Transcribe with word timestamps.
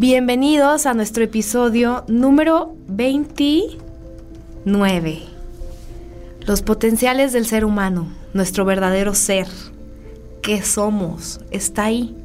Bienvenidos 0.00 0.86
a 0.86 0.94
nuestro 0.94 1.22
episodio 1.24 2.04
número 2.08 2.74
29. 2.88 5.18
Los 6.46 6.62
potenciales 6.62 7.34
del 7.34 7.44
ser 7.44 7.66
humano, 7.66 8.08
nuestro 8.32 8.64
verdadero 8.64 9.14
ser. 9.14 9.46
¿Qué 10.40 10.62
somos? 10.62 11.40
Está 11.50 11.84
ahí. 11.84 12.16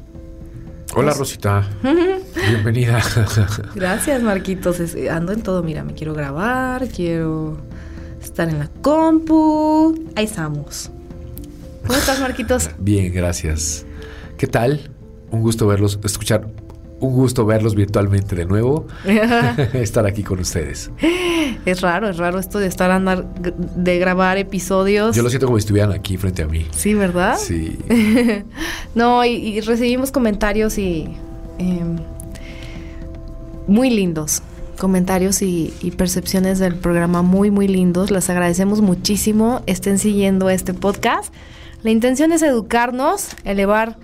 Hola 0.94 1.12
Rosita. 1.12 1.68
Bienvenida. 2.48 3.02
Gracias 3.74 4.22
Marquitos. 4.22 4.80
Ando 5.10 5.32
en 5.32 5.42
todo. 5.42 5.62
Mira, 5.62 5.84
me 5.84 5.92
quiero 5.92 6.14
grabar, 6.14 6.88
quiero 6.88 7.58
estar 8.22 8.48
en 8.48 8.58
la 8.58 8.68
compu. 8.80 10.02
Ahí 10.14 10.24
estamos. 10.24 10.90
¿Cómo 11.86 11.98
estás 11.98 12.20
Marquitos? 12.20 12.70
Bien, 12.78 13.12
gracias. 13.12 13.84
¿Qué 14.38 14.46
tal? 14.46 14.80
Un 15.30 15.42
gusto 15.42 15.66
verlos, 15.66 16.00
escuchar 16.02 16.48
un 17.00 17.12
gusto 17.12 17.44
verlos 17.44 17.74
virtualmente 17.74 18.34
de 18.34 18.46
nuevo, 18.46 18.86
estar 19.74 20.06
aquí 20.06 20.22
con 20.22 20.40
ustedes. 20.40 20.90
Es 21.64 21.80
raro, 21.80 22.08
es 22.08 22.16
raro 22.16 22.38
esto 22.38 22.58
de 22.58 22.66
estar 22.66 22.90
andar 22.90 23.26
de 23.34 23.98
grabar 23.98 24.38
episodios. 24.38 25.14
Yo 25.14 25.22
lo 25.22 25.28
siento 25.28 25.46
como 25.46 25.58
si 25.58 25.64
estuvieran 25.64 25.92
aquí 25.92 26.16
frente 26.16 26.42
a 26.42 26.46
mí. 26.46 26.66
Sí, 26.70 26.94
¿verdad? 26.94 27.36
Sí. 27.38 27.78
no, 28.94 29.24
y, 29.24 29.60
recibimos 29.60 30.10
comentarios 30.10 30.78
y 30.78 31.08
em, 31.58 31.96
muy 33.66 33.90
lindos. 33.90 34.42
Comentarios 34.78 35.40
y, 35.40 35.72
y 35.80 35.92
percepciones 35.92 36.58
del 36.58 36.74
programa 36.74 37.22
muy, 37.22 37.50
muy 37.50 37.66
lindos. 37.66 38.10
Les 38.10 38.28
agradecemos 38.28 38.82
muchísimo. 38.82 39.62
Estén 39.66 39.98
siguiendo 39.98 40.50
este 40.50 40.74
podcast. 40.74 41.32
La 41.82 41.90
intención 41.90 42.32
es 42.32 42.42
educarnos, 42.42 43.28
elevar 43.44 43.96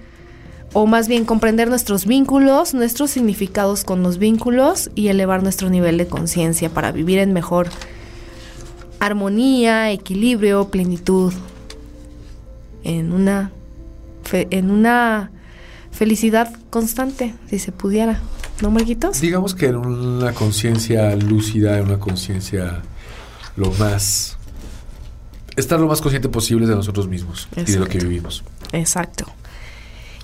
o 0.73 0.87
más 0.87 1.09
bien 1.09 1.25
comprender 1.25 1.69
nuestros 1.69 2.07
vínculos, 2.07 2.75
nuestros 2.75 3.11
significados 3.11 3.85
con 3.85 4.03
los 4.03 4.19
vínculos 4.19 4.91
y 4.95 5.09
elevar 5.09 5.43
nuestro 5.43 5.69
nivel 5.69 5.99
de 5.99 6.07
conciencia 6.07 6.71
para 6.71 6.93
vivir 6.93 7.19
en 7.19 7.33
mejor 7.33 7.69
armonía, 9.01 9.91
equilibrio, 9.91 10.69
plenitud, 10.69 11.33
en 12.85 13.13
una, 13.13 13.51
en 14.33 14.71
una 14.71 15.31
felicidad 15.91 16.53
constante, 16.71 17.35
si 17.49 17.59
se 17.59 17.73
pudiera. 17.73 18.21
¿No, 18.63 18.71
Marquitos? 18.71 19.21
Digamos 19.21 19.55
que 19.55 19.67
en 19.67 19.77
una 19.77 20.33
conciencia 20.33 21.15
lúcida, 21.17 21.79
en 21.79 21.87
una 21.87 21.99
conciencia 21.99 22.83
lo 23.57 23.73
más... 23.73 24.39
Estar 25.57 25.79
lo 25.79 25.87
más 25.87 26.01
consciente 26.01 26.31
posible 26.31 26.67
de 26.67 26.75
nosotros 26.75 27.09
mismos 27.09 27.47
y 27.57 27.73
de 27.73 27.79
lo 27.79 27.87
que 27.87 27.99
vivimos. 27.99 28.43
Exacto. 28.73 29.27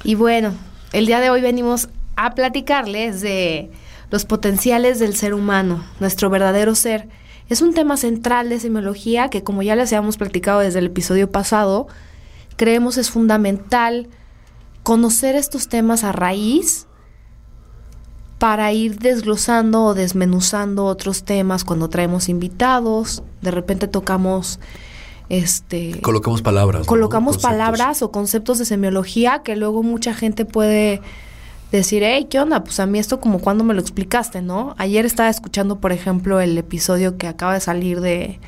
Y 0.04 0.14
bueno, 0.14 0.52
el 0.92 1.06
día 1.06 1.20
de 1.20 1.30
hoy 1.30 1.40
venimos 1.40 1.88
a 2.16 2.34
platicarles 2.34 3.20
de 3.20 3.70
los 4.10 4.24
potenciales 4.24 4.98
del 4.98 5.16
ser 5.16 5.34
humano, 5.34 5.84
nuestro 6.00 6.30
verdadero 6.30 6.74
ser. 6.74 7.08
Es 7.48 7.62
un 7.62 7.74
tema 7.74 7.96
central 7.96 8.48
de 8.48 8.60
semiología 8.60 9.28
que, 9.28 9.42
como 9.42 9.62
ya 9.62 9.76
les 9.76 9.92
habíamos 9.92 10.16
platicado 10.16 10.60
desde 10.60 10.78
el 10.78 10.86
episodio 10.86 11.30
pasado, 11.30 11.88
creemos 12.56 12.96
es 12.96 13.10
fundamental 13.10 14.08
conocer 14.82 15.34
estos 15.34 15.68
temas 15.68 16.04
a 16.04 16.12
raíz 16.12 16.86
para 18.38 18.72
ir 18.72 18.98
desglosando 18.98 19.84
o 19.84 19.94
desmenuzando 19.94 20.84
otros 20.84 21.24
temas 21.24 21.64
cuando 21.64 21.88
traemos 21.88 22.28
invitados. 22.28 23.22
De 23.42 23.50
repente 23.50 23.88
tocamos 23.88 24.60
este 25.28 26.00
colocamos 26.00 26.42
palabras 26.42 26.86
colocamos 26.86 27.38
palabras 27.38 28.02
o 28.02 28.10
conceptos 28.10 28.58
de 28.58 28.64
semiología 28.64 29.42
que 29.42 29.56
luego 29.56 29.82
mucha 29.82 30.14
gente 30.14 30.44
puede 30.44 31.02
decir 31.70 32.02
hey 32.02 32.28
qué 32.30 32.40
onda 32.40 32.64
pues 32.64 32.80
a 32.80 32.86
mí 32.86 32.98
esto 32.98 33.20
como 33.20 33.38
cuando 33.40 33.62
me 33.62 33.74
lo 33.74 33.80
explicaste 33.80 34.40
no 34.40 34.74
ayer 34.78 35.04
estaba 35.04 35.28
escuchando 35.28 35.80
por 35.80 35.92
ejemplo 35.92 36.40
el 36.40 36.56
episodio 36.56 37.18
que 37.18 37.26
acaba 37.26 37.54
de 37.54 37.60
salir 37.60 38.00
de 38.00 38.40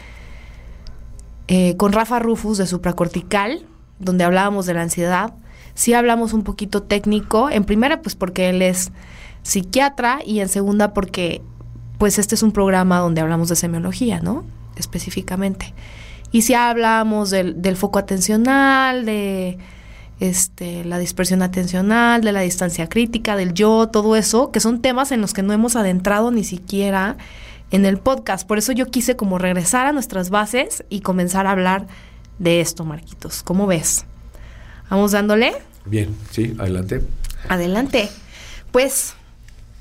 eh, 1.49 1.77
con 1.77 1.93
Rafa 1.93 2.19
Rufus 2.19 2.59
de 2.59 2.67
supracortical 2.67 3.67
donde 4.01 4.25
hablábamos 4.25 4.67
de 4.67 4.75
la 4.75 4.83
ansiedad. 4.83 5.35
Sí 5.75 5.95
hablamos 5.95 6.33
un 6.33 6.43
poquito 6.43 6.83
técnico 6.83 7.49
en 7.51 7.65
primera 7.65 8.03
pues 8.03 8.17
porque 8.17 8.49
él 8.49 8.63
es 8.63 8.91
psiquiatra 9.43 10.21
y 10.27 10.41
en 10.41 10.49
segunda 10.49 10.93
porque 10.93 11.43
pues 11.99 12.19
este 12.19 12.35
es 12.35 12.43
un 12.43 12.53
programa 12.53 12.99
donde 12.99 13.21
hablamos 13.21 13.49
de 13.49 13.57
semiología 13.57 14.21
no 14.21 14.45
específicamente 14.77 15.73
y 16.33 16.43
si 16.43 16.55
hablamos 16.55 17.31
del, 17.31 17.61
del 17.61 17.77
foco 17.77 17.99
atencional, 17.99 19.05
de 19.05 19.59
este, 20.21 20.85
la 20.85 20.99
dispersión 20.99 21.43
atencional, 21.43 22.23
de 22.23 22.33
la 22.33 22.43
distancia 22.43 22.89
crítica, 22.89 23.37
del 23.37 23.55
yo, 23.55 23.89
todo 23.89 24.17
eso, 24.17 24.53
que 24.53 24.61
son 24.61 24.83
temas 24.83 25.13
en 25.13 25.21
los 25.21 25.33
que 25.33 25.43
no 25.43 25.53
hemos 25.53 25.77
adentrado 25.77 26.31
ni 26.31 26.45
siquiera 26.45 27.17
en 27.71 27.87
el 27.87 27.99
podcast. 27.99 28.47
Por 28.47 28.59
eso 28.59 28.73
yo 28.73 28.87
quise 28.87 29.17
como 29.17 29.39
regresar 29.39 29.87
a 29.87 29.93
nuestras 29.93 30.31
bases 30.31 30.85
y 30.89 31.01
comenzar 31.01 31.47
a 31.47 31.53
hablar 31.53 31.87
de 32.39 32.61
esto, 32.61 32.85
Marquitos. 32.85 33.43
¿Cómo 33.43 33.67
ves? 33.67 34.05
¿Vamos 34.91 35.13
dándole? 35.13 35.55
Bien, 35.87 36.15
sí, 36.31 36.55
adelante. 36.59 37.03
Adelante. 37.49 38.11
Pues, 38.73 39.15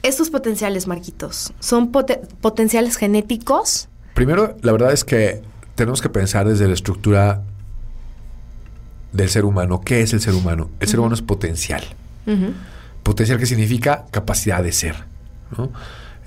estos 0.03 0.29
potenciales, 0.29 0.87
Marquitos, 0.87 1.51
¿son 1.59 1.91
potenciales 1.91 2.95
genéticos? 2.95 3.89
Primero, 4.13 4.57
la 4.61 4.71
verdad 4.71 4.93
es 4.93 5.03
que 5.03 5.41
tenemos 5.79 6.01
que 6.01 6.09
pensar 6.09 6.45
desde 6.45 6.67
la 6.67 6.73
estructura 6.73 7.41
del 9.13 9.29
ser 9.29 9.45
humano. 9.45 9.79
¿Qué 9.79 10.01
es 10.01 10.11
el 10.11 10.19
ser 10.19 10.33
humano? 10.33 10.69
El 10.81 10.89
ser 10.89 10.99
humano 10.99 11.15
es 11.15 11.21
potencial. 11.21 11.85
Potencial 13.01 13.39
que 13.39 13.45
significa 13.45 14.03
capacidad 14.11 14.61
de 14.61 14.73
ser. 14.73 15.05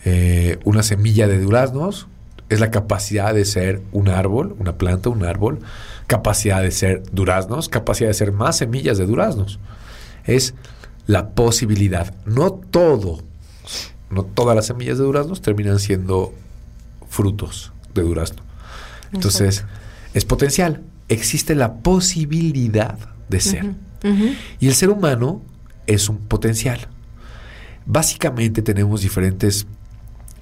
Eh, 0.07 0.59
una 0.65 0.83
semilla 0.83 1.29
de 1.29 1.39
duraznos 1.39 2.09
es 2.49 2.61
la 2.61 2.71
capacidad 2.71 3.35
de 3.35 3.45
ser 3.45 3.83
un 3.93 4.09
árbol, 4.09 4.57
una 4.59 4.79
planta, 4.79 5.11
un 5.11 5.23
árbol. 5.23 5.59
Capacidad 6.07 6.63
de 6.63 6.71
ser 6.71 7.03
duraznos, 7.13 7.69
capacidad 7.69 8.09
de 8.09 8.15
ser 8.15 8.33
más 8.33 8.57
semillas 8.57 8.97
de 8.97 9.05
duraznos. 9.05 9.61
Es 10.25 10.55
la 11.07 11.29
posibilidad. 11.33 12.15
No 12.25 12.53
todo, 12.53 13.19
no 14.09 14.25
todas 14.25 14.57
las 14.57 14.65
semillas 14.65 14.97
de 14.97 15.05
duraznos 15.05 15.43
terminan 15.43 15.79
siendo 15.79 16.33
frutos 17.07 17.75
de 17.93 18.01
durazno. 18.01 18.43
Entonces, 19.13 19.65
es 20.15 20.25
potencial. 20.25 20.83
Existe 21.09 21.55
la 21.55 21.75
posibilidad 21.75 22.99
de 23.29 23.41
ser. 23.41 23.75
Y 24.61 24.69
el 24.69 24.75
ser 24.75 24.91
humano 24.91 25.43
es 25.87 26.09
un 26.09 26.19
potencial. 26.19 26.89
Básicamente 27.87 28.63
tenemos 28.63 29.03
diferentes, 29.03 29.67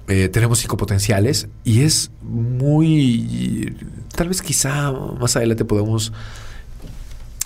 eh, 0.07 0.29
tenemos 0.29 0.59
cinco 0.59 0.77
potenciales 0.77 1.47
y 1.63 1.81
es 1.81 2.11
muy, 2.21 3.75
tal 4.15 4.27
vez 4.27 4.41
quizá 4.41 4.91
más 4.91 5.35
adelante 5.35 5.65
podemos 5.65 6.11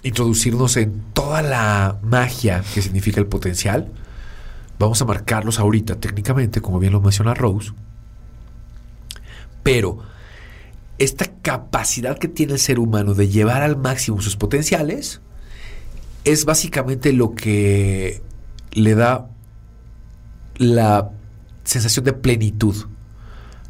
introducirnos 0.03 0.77
en 0.77 1.01
toda 1.13 1.41
la 1.41 1.97
magia 2.03 2.63
que 2.73 2.81
significa 2.81 3.19
el 3.19 3.27
potencial. 3.27 3.91
Vamos 4.77 5.01
a 5.01 5.05
marcarlos 5.05 5.59
ahorita 5.59 5.95
técnicamente, 5.95 6.61
como 6.61 6.79
bien 6.79 6.93
lo 6.93 7.01
menciona 7.01 7.33
Rose. 7.33 7.71
Pero 9.63 9.99
esta 10.97 11.25
capacidad 11.41 12.17
que 12.17 12.27
tiene 12.27 12.53
el 12.53 12.59
ser 12.59 12.79
humano 12.79 13.13
de 13.13 13.27
llevar 13.27 13.61
al 13.61 13.77
máximo 13.77 14.21
sus 14.21 14.37
potenciales 14.37 15.21
es 16.23 16.45
básicamente 16.45 17.13
lo 17.13 17.35
que 17.35 18.21
le 18.71 18.95
da 18.95 19.29
la 20.57 21.11
sensación 21.63 22.05
de 22.05 22.13
plenitud. 22.13 22.75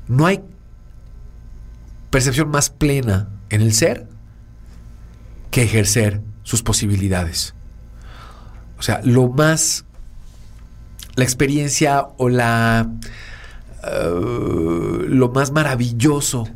No 0.07 0.25
hay 0.25 0.41
percepción 2.11 2.49
más 2.49 2.69
plena 2.69 3.29
en 3.49 3.61
el 3.61 3.73
ser 3.73 4.07
que 5.51 5.63
ejercer 5.63 6.21
sus 6.43 6.61
posibilidades. 6.61 7.55
O 8.77 8.83
sea, 8.83 9.01
lo 9.03 9.29
más, 9.29 9.85
la 11.15 11.23
experiencia 11.23 12.07
o 12.17 12.29
la, 12.29 12.89
uh, 13.83 14.99
lo 15.07 15.29
más 15.29 15.51
maravilloso 15.51 16.47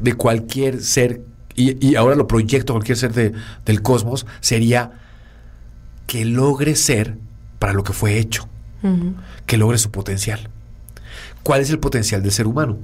de 0.00 0.12
cualquier 0.14 0.82
ser, 0.82 1.22
y, 1.54 1.96
ahora 1.96 2.14
lo 2.14 2.26
proyecto 2.26 2.72
a 2.72 2.76
cualquier 2.76 2.98
ser 2.98 3.12
del 3.64 3.82
cosmos, 3.82 4.26
sería 4.40 4.92
que 6.06 6.24
logre 6.24 6.76
ser 6.76 7.16
para 7.58 7.72
lo 7.72 7.82
que 7.82 7.92
fue 7.92 8.18
hecho, 8.18 8.48
que 9.46 9.56
logre 9.56 9.78
su 9.78 9.90
potencial. 9.90 10.48
¿Cuál 11.42 11.60
es 11.60 11.70
el 11.70 11.78
potencial 11.78 12.22
del 12.22 12.32
ser 12.32 12.46
humano? 12.46 12.78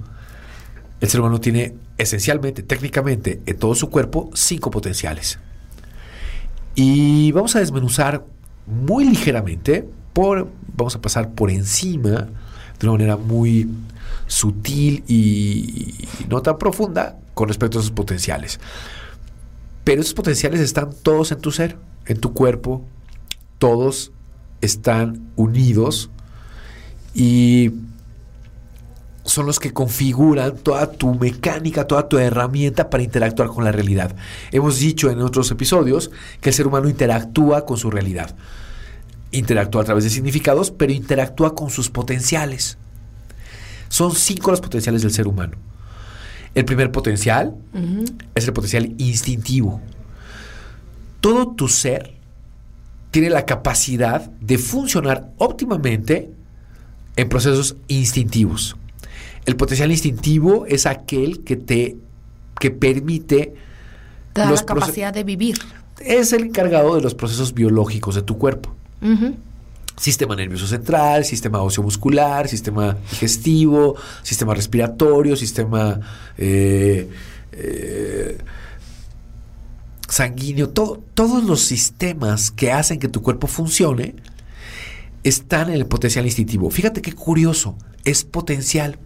El 1.00 1.08
ser 1.08 1.20
humano 1.20 1.40
tiene 1.40 1.74
esencialmente, 1.98 2.62
técnicamente, 2.62 3.40
en 3.46 3.58
todo 3.58 3.74
su 3.74 3.90
cuerpo, 3.90 4.30
cinco 4.34 4.70
potenciales. 4.70 5.38
Y 6.74 7.30
vamos 7.32 7.54
a 7.56 7.60
desmenuzar 7.60 8.24
muy 8.66 9.04
ligeramente, 9.04 9.86
por, 10.12 10.48
vamos 10.76 10.96
a 10.96 11.00
pasar 11.00 11.30
por 11.32 11.50
encima, 11.50 12.28
de 12.78 12.86
una 12.86 12.92
manera 12.92 13.16
muy 13.16 13.68
sutil 14.26 15.04
y 15.06 16.08
no 16.28 16.42
tan 16.42 16.58
profunda 16.58 17.18
con 17.34 17.48
respecto 17.48 17.78
a 17.78 17.80
esos 17.80 17.92
potenciales. 17.92 18.60
Pero 19.84 20.00
esos 20.00 20.14
potenciales 20.14 20.60
están 20.60 20.90
todos 21.02 21.30
en 21.32 21.40
tu 21.40 21.50
ser, 21.50 21.76
en 22.06 22.18
tu 22.18 22.32
cuerpo, 22.32 22.84
todos 23.58 24.12
están 24.60 25.30
unidos 25.36 26.10
y 27.14 27.72
son 29.24 29.46
los 29.46 29.58
que 29.58 29.72
configuran 29.72 30.56
toda 30.58 30.90
tu 30.92 31.14
mecánica, 31.14 31.86
toda 31.86 32.08
tu 32.08 32.18
herramienta 32.18 32.90
para 32.90 33.02
interactuar 33.02 33.48
con 33.48 33.64
la 33.64 33.72
realidad. 33.72 34.14
Hemos 34.52 34.78
dicho 34.78 35.10
en 35.10 35.20
otros 35.22 35.50
episodios 35.50 36.10
que 36.40 36.50
el 36.50 36.54
ser 36.54 36.66
humano 36.66 36.88
interactúa 36.88 37.64
con 37.64 37.78
su 37.78 37.90
realidad. 37.90 38.34
Interactúa 39.30 39.82
a 39.82 39.84
través 39.84 40.04
de 40.04 40.10
significados, 40.10 40.70
pero 40.70 40.92
interactúa 40.92 41.54
con 41.54 41.70
sus 41.70 41.90
potenciales. 41.90 42.78
Son 43.94 44.12
cinco 44.12 44.50
los 44.50 44.60
potenciales 44.60 45.02
del 45.02 45.12
ser 45.12 45.28
humano. 45.28 45.52
El 46.52 46.64
primer 46.64 46.90
potencial 46.90 47.54
es 48.34 48.44
el 48.44 48.52
potencial 48.52 48.92
instintivo. 48.98 49.80
Todo 51.20 51.52
tu 51.52 51.68
ser 51.68 52.12
tiene 53.12 53.30
la 53.30 53.46
capacidad 53.46 54.28
de 54.40 54.58
funcionar 54.58 55.30
óptimamente 55.38 56.28
en 57.14 57.28
procesos 57.28 57.76
instintivos. 57.86 58.76
El 59.44 59.54
potencial 59.54 59.92
instintivo 59.92 60.66
es 60.66 60.86
aquel 60.86 61.44
que 61.44 61.54
te 61.54 61.96
que 62.58 62.72
permite 62.72 63.54
te 64.32 64.40
da 64.40 64.50
la 64.50 64.64
capacidad 64.64 65.14
de 65.14 65.22
vivir. 65.22 65.56
Es 66.00 66.32
el 66.32 66.46
encargado 66.46 66.96
de 66.96 67.00
los 67.00 67.14
procesos 67.14 67.54
biológicos 67.54 68.16
de 68.16 68.22
tu 68.22 68.38
cuerpo. 68.38 68.74
Sistema 69.96 70.34
nervioso 70.34 70.66
central, 70.66 71.24
sistema 71.24 71.62
óseo 71.62 71.82
muscular, 71.82 72.48
sistema 72.48 72.96
digestivo, 73.10 73.96
sistema 74.22 74.54
respiratorio, 74.54 75.36
sistema 75.36 76.00
eh, 76.36 77.08
eh, 77.52 78.38
sanguíneo, 80.08 80.70
todos 80.70 81.44
los 81.44 81.60
sistemas 81.60 82.50
que 82.50 82.72
hacen 82.72 82.98
que 82.98 83.08
tu 83.08 83.22
cuerpo 83.22 83.46
funcione 83.46 84.16
están 85.22 85.68
en 85.68 85.76
el 85.76 85.86
potencial 85.86 86.26
instintivo. 86.26 86.70
Fíjate 86.70 87.00
qué 87.00 87.12
curioso, 87.12 87.76
es 88.04 88.24
potencial 88.24 88.98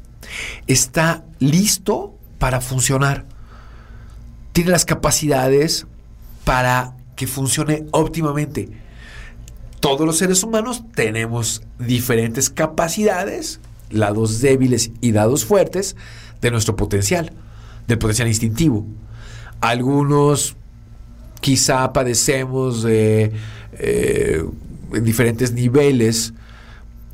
está 0.67 1.25
listo 1.39 2.17
para 2.39 2.61
funcionar. 2.61 3.27
Tiene 4.53 4.71
las 4.71 4.85
capacidades 4.85 5.87
para 6.45 6.97
que 7.17 7.27
funcione 7.27 7.87
óptimamente. 7.91 8.69
Todos 9.81 10.07
los 10.07 10.19
seres 10.19 10.43
humanos 10.43 10.83
tenemos 10.95 11.63
diferentes 11.79 12.51
capacidades, 12.51 13.61
lados 13.91 14.41
débiles 14.41 14.91
y 15.01 15.13
lados 15.13 15.45
fuertes 15.45 15.97
de 16.41 16.51
nuestro 16.51 16.77
potencial, 16.77 17.33
del 17.87 17.99
potencial 17.99 18.29
instintivo. 18.29 18.87
Algunos 19.61 20.57
quizá 21.41 21.93
padecemos 21.93 22.83
de 22.83 23.33
eh, 23.73 24.45
en 24.93 25.05
diferentes 25.05 25.53
niveles 25.53 26.35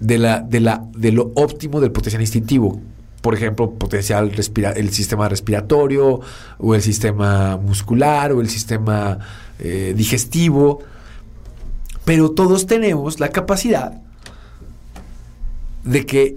de, 0.00 0.18
la, 0.18 0.40
de, 0.40 0.60
la, 0.60 0.84
de 0.96 1.12
lo 1.12 1.32
óptimo 1.34 1.80
del 1.80 1.92
potencial 1.92 2.22
instintivo 2.22 2.80
por 3.24 3.34
ejemplo, 3.34 3.70
potencial 3.70 4.30
el 4.76 4.90
sistema 4.90 5.30
respiratorio 5.30 6.20
o 6.58 6.74
el 6.74 6.82
sistema 6.82 7.56
muscular 7.56 8.32
o 8.32 8.42
el 8.42 8.50
sistema 8.50 9.18
eh, 9.58 9.94
digestivo. 9.96 10.82
Pero 12.04 12.30
todos 12.32 12.66
tenemos 12.66 13.20
la 13.20 13.30
capacidad 13.30 14.00
de 15.84 16.06
que 16.06 16.36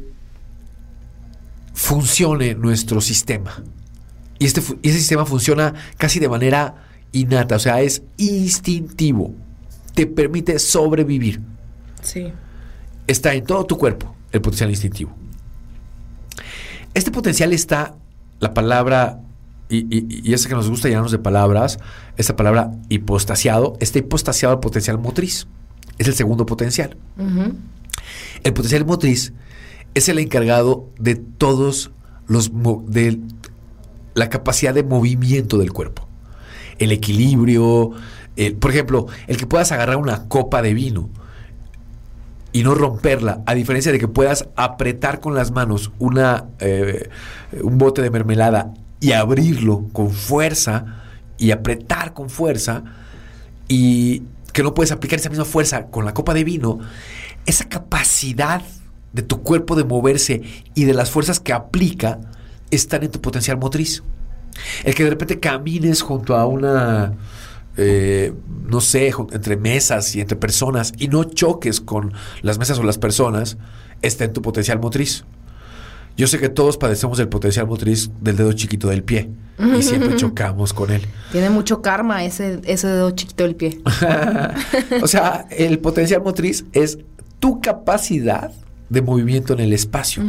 funcione 1.74 2.56
nuestro 2.56 3.02
sistema. 3.02 3.64
Y 4.40 4.46
este, 4.46 4.62
ese 4.84 4.98
sistema 4.98 5.26
funciona 5.26 5.74
casi 5.98 6.20
de 6.20 6.30
manera 6.30 6.76
innata, 7.12 7.56
o 7.56 7.60
sea, 7.60 7.82
es 7.82 8.04
instintivo. 8.18 9.34
Te 9.94 10.06
permite 10.06 10.60
sobrevivir. 10.60 11.42
Sí. 12.02 12.32
Está 13.08 13.34
en 13.34 13.46
todo 13.46 13.66
tu 13.66 13.78
cuerpo 13.78 14.16
el 14.32 14.42
potencial 14.42 14.70
instintivo. 14.70 15.16
Este 16.94 17.12
potencial 17.12 17.54
está, 17.54 17.96
la 18.40 18.54
palabra, 18.54 19.22
y, 19.70 20.30
y, 20.30 20.34
es 20.34 20.48
que 20.48 20.54
nos 20.56 20.70
gusta 20.70 20.88
llenarnos 20.88 21.12
de 21.12 21.20
palabras, 21.20 21.80
esta 22.18 22.36
palabra 22.36 22.72
hipostasiado, 22.90 23.78
está 23.80 24.00
hipostasiado 24.00 24.56
al 24.56 24.60
potencial 24.60 24.98
motriz. 24.98 25.48
Es 25.98 26.08
el 26.08 26.14
segundo 26.14 26.46
potencial. 26.46 26.98
El 28.44 28.54
potencial 28.54 28.86
motriz 28.86 29.34
es 29.94 30.10
el 30.10 30.20
encargado 30.20 30.90
de 31.00 31.16
todos 31.16 31.92
los 32.28 32.52
de 32.88 33.20
la 34.14 34.30
capacidad 34.30 34.74
de 34.74 34.84
movimiento 34.84 35.58
del 35.58 35.72
cuerpo. 35.74 36.08
El 36.78 36.92
equilibrio, 36.92 37.92
por 38.60 38.72
ejemplo, 38.72 39.08
el 39.28 39.38
que 39.38 39.48
puedas 39.48 39.72
agarrar 39.72 39.98
una 39.98 40.28
copa 40.28 40.62
de 40.62 40.74
vino 40.74 41.10
y 42.52 42.64
no 42.64 42.74
romperla, 42.74 43.44
a 43.46 43.54
diferencia 43.54 43.92
de 43.92 44.00
que 44.00 44.08
puedas 44.08 44.48
apretar 44.56 45.20
con 45.20 45.36
las 45.36 45.52
manos 45.52 45.92
una, 46.00 46.46
eh, 46.60 47.10
un 47.62 47.78
bote 47.78 48.02
de 48.02 48.10
mermelada 48.10 48.74
y 49.00 49.12
abrirlo 49.12 49.86
con 49.94 50.12
fuerza 50.12 51.04
y 51.38 51.52
apretar 51.52 52.14
con 52.14 52.30
fuerza 52.30 52.84
y 53.68 54.24
que 54.58 54.64
no 54.64 54.74
puedes 54.74 54.92
aplicar 54.92 55.20
esa 55.20 55.30
misma 55.30 55.46
fuerza 55.46 55.86
con 55.86 56.04
la 56.04 56.16
copa 56.16 56.34
de 56.34 56.44
vino, 56.44 56.80
esa 57.46 57.70
capacidad 57.70 58.64
de 59.14 59.22
tu 59.22 59.44
cuerpo 59.44 59.76
de 59.76 59.84
moverse 59.84 60.42
y 60.74 60.86
de 60.86 60.96
las 60.96 61.12
fuerzas 61.12 61.40
que 61.40 61.54
aplica 61.54 62.20
están 62.72 63.04
en 63.04 63.12
tu 63.12 63.22
potencial 63.22 63.60
motriz. 63.60 64.02
El 64.84 64.96
que 64.96 65.04
de 65.04 65.12
repente 65.12 65.40
camines 65.40 66.02
junto 66.02 66.36
a 66.36 66.48
una 66.48 67.14
eh, 67.78 68.34
no 68.66 68.82
sé, 68.82 69.14
entre 69.32 69.58
mesas 69.58 70.16
y 70.16 70.22
entre 70.22 70.36
personas 70.36 70.92
y 70.98 71.08
no 71.08 71.24
choques 71.26 71.80
con 71.80 72.14
las 72.42 72.58
mesas 72.58 72.80
o 72.80 72.84
las 72.84 72.98
personas, 72.98 73.60
está 74.02 74.24
en 74.24 74.34
tu 74.34 74.42
potencial 74.42 74.80
motriz. 74.80 75.24
Yo 76.18 76.26
sé 76.26 76.40
que 76.40 76.50
todos 76.50 76.78
padecemos 76.78 77.20
del 77.20 77.30
potencial 77.30 77.68
motriz 77.68 78.10
del 78.22 78.36
dedo 78.36 78.52
chiquito 78.54 78.88
del 78.88 79.04
pie 79.04 79.30
y 79.78 79.84
siempre 79.84 80.16
chocamos 80.18 80.74
con 80.74 80.90
él. 80.90 81.04
Tiene 81.32 81.52
mucho 81.52 81.84
karma 81.84 82.26
ese, 82.26 82.60
ese 82.66 82.88
dedo 82.88 83.12
chiquito 83.12 83.44
del 83.44 83.56
pie. 83.56 83.80
o 85.02 85.08
sea, 85.08 85.46
el 85.52 85.78
potencial 85.78 86.24
motriz 86.24 86.66
es 86.74 86.98
tu 87.40 87.62
capacidad 87.62 88.52
de 88.90 89.02
movimiento 89.04 89.54
en 89.54 89.60
el 89.60 89.74
espacio. 89.74 90.24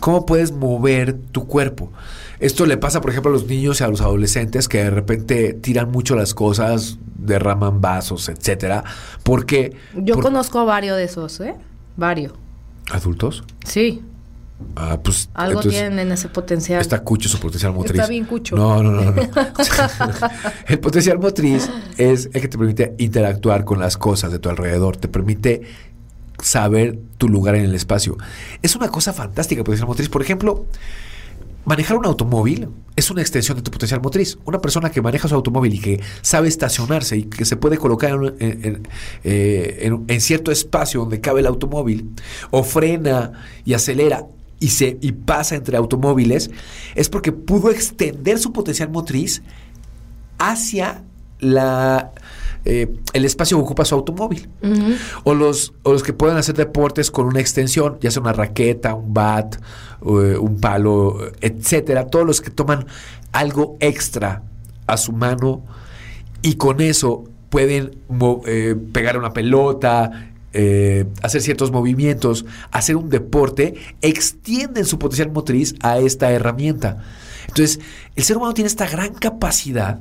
¿Cómo 0.00 0.24
puedes 0.24 0.52
mover 0.52 1.14
tu 1.32 1.46
cuerpo? 1.46 1.92
Esto 2.40 2.64
le 2.64 2.78
pasa, 2.78 3.02
por 3.02 3.10
ejemplo, 3.10 3.30
a 3.30 3.34
los 3.34 3.46
niños 3.46 3.80
y 3.80 3.84
a 3.84 3.88
los 3.88 4.00
adolescentes 4.00 4.68
que 4.68 4.78
de 4.78 4.90
repente 4.90 5.52
tiran 5.54 5.90
mucho 5.90 6.16
las 6.16 6.32
cosas, 6.32 6.98
derraman 7.18 7.80
vasos, 7.82 8.30
etcétera. 8.30 8.84
Porque. 9.22 9.76
Yo 9.94 10.18
conozco 10.18 10.60
a 10.60 10.64
varios 10.64 10.96
de 10.96 11.04
esos, 11.04 11.40
¿eh? 11.40 11.56
Varios. 11.96 12.32
¿Adultos? 12.90 13.42
Sí. 13.64 14.02
Ah, 14.74 14.98
pues. 15.02 15.28
Algo 15.34 15.60
tienen 15.60 15.98
en 15.98 16.12
ese 16.12 16.28
potencial. 16.28 16.80
Está 16.80 17.02
cucho 17.02 17.28
su 17.28 17.38
potencial 17.38 17.72
motriz. 17.72 17.98
Está 17.98 18.08
bien 18.08 18.24
cucho. 18.24 18.56
No, 18.56 18.82
no, 18.82 18.90
no. 18.90 19.12
no. 19.12 19.22
el 20.68 20.78
potencial 20.78 21.18
motriz 21.18 21.70
es 21.96 22.26
el 22.32 22.40
que 22.40 22.48
te 22.48 22.58
permite 22.58 22.94
interactuar 22.98 23.64
con 23.64 23.78
las 23.78 23.96
cosas 23.96 24.32
de 24.32 24.38
tu 24.38 24.48
alrededor. 24.48 24.96
Te 24.96 25.08
permite 25.08 25.62
saber 26.42 26.98
tu 27.18 27.28
lugar 27.28 27.54
en 27.54 27.64
el 27.64 27.74
espacio. 27.74 28.16
Es 28.62 28.76
una 28.76 28.88
cosa 28.88 29.12
fantástica 29.12 29.60
el 29.60 29.64
potencial 29.64 29.88
motriz. 29.88 30.08
Por 30.08 30.22
ejemplo. 30.22 30.66
Manejar 31.66 31.96
un 31.96 32.06
automóvil 32.06 32.68
es 32.94 33.10
una 33.10 33.22
extensión 33.22 33.56
de 33.56 33.62
tu 33.64 33.72
potencial 33.72 34.00
motriz. 34.00 34.38
Una 34.44 34.60
persona 34.60 34.88
que 34.88 35.02
maneja 35.02 35.26
su 35.26 35.34
automóvil 35.34 35.74
y 35.74 35.80
que 35.80 36.00
sabe 36.22 36.46
estacionarse 36.46 37.16
y 37.16 37.24
que 37.24 37.44
se 37.44 37.56
puede 37.56 37.76
colocar 37.76 38.12
en, 38.38 38.86
eh, 39.24 40.20
cierto 40.20 40.52
espacio 40.52 41.00
donde 41.00 41.20
cabe 41.20 41.40
el 41.40 41.46
automóvil, 41.46 42.12
o 42.52 42.62
frena 42.62 43.32
y 43.64 43.74
acelera 43.74 44.28
y, 44.60 44.68
se, 44.68 44.98
y 45.00 45.12
pasa 45.12 45.54
entre 45.54 45.76
automóviles, 45.76 46.50
es 46.94 47.08
porque 47.08 47.32
pudo 47.32 47.70
extender 47.70 48.38
su 48.38 48.52
potencial 48.52 48.90
motriz 48.90 49.42
hacia 50.38 51.02
la, 51.38 52.12
eh, 52.64 52.92
el 53.12 53.24
espacio 53.24 53.56
que 53.58 53.62
ocupa 53.62 53.84
su 53.84 53.94
automóvil. 53.94 54.48
o, 55.24 55.34
los, 55.34 55.72
o 55.82 55.92
los 55.92 56.02
que 56.02 56.12
pueden 56.12 56.36
hacer 56.36 56.56
deportes 56.56 57.10
con 57.10 57.26
una 57.26 57.40
extensión, 57.40 57.98
ya 58.00 58.10
sea 58.10 58.22
una 58.22 58.32
raqueta, 58.32 58.94
un 58.94 59.14
bat, 59.14 59.56
eh, 60.02 60.36
un 60.36 60.60
palo, 60.60 61.18
etcétera. 61.40 62.08
Todos 62.08 62.26
los 62.26 62.40
que 62.40 62.50
toman 62.50 62.86
algo 63.32 63.76
extra 63.80 64.42
a 64.86 64.96
su 64.96 65.12
mano 65.12 65.62
y 66.42 66.54
con 66.54 66.80
eso 66.80 67.24
pueden 67.50 67.98
eh, 68.46 68.74
pegar 68.92 69.16
una 69.18 69.32
pelota, 69.32 70.32
eh, 70.58 71.04
hacer 71.20 71.42
ciertos 71.42 71.70
movimientos, 71.70 72.46
hacer 72.70 72.96
un 72.96 73.10
deporte, 73.10 73.74
extienden 74.00 74.86
su 74.86 74.98
potencial 74.98 75.30
motriz 75.30 75.74
a 75.82 75.98
esta 75.98 76.32
herramienta. 76.32 77.04
Entonces, 77.42 77.78
el 78.14 78.24
ser 78.24 78.38
humano 78.38 78.54
tiene 78.54 78.68
esta 78.68 78.88
gran 78.88 79.12
capacidad 79.12 79.98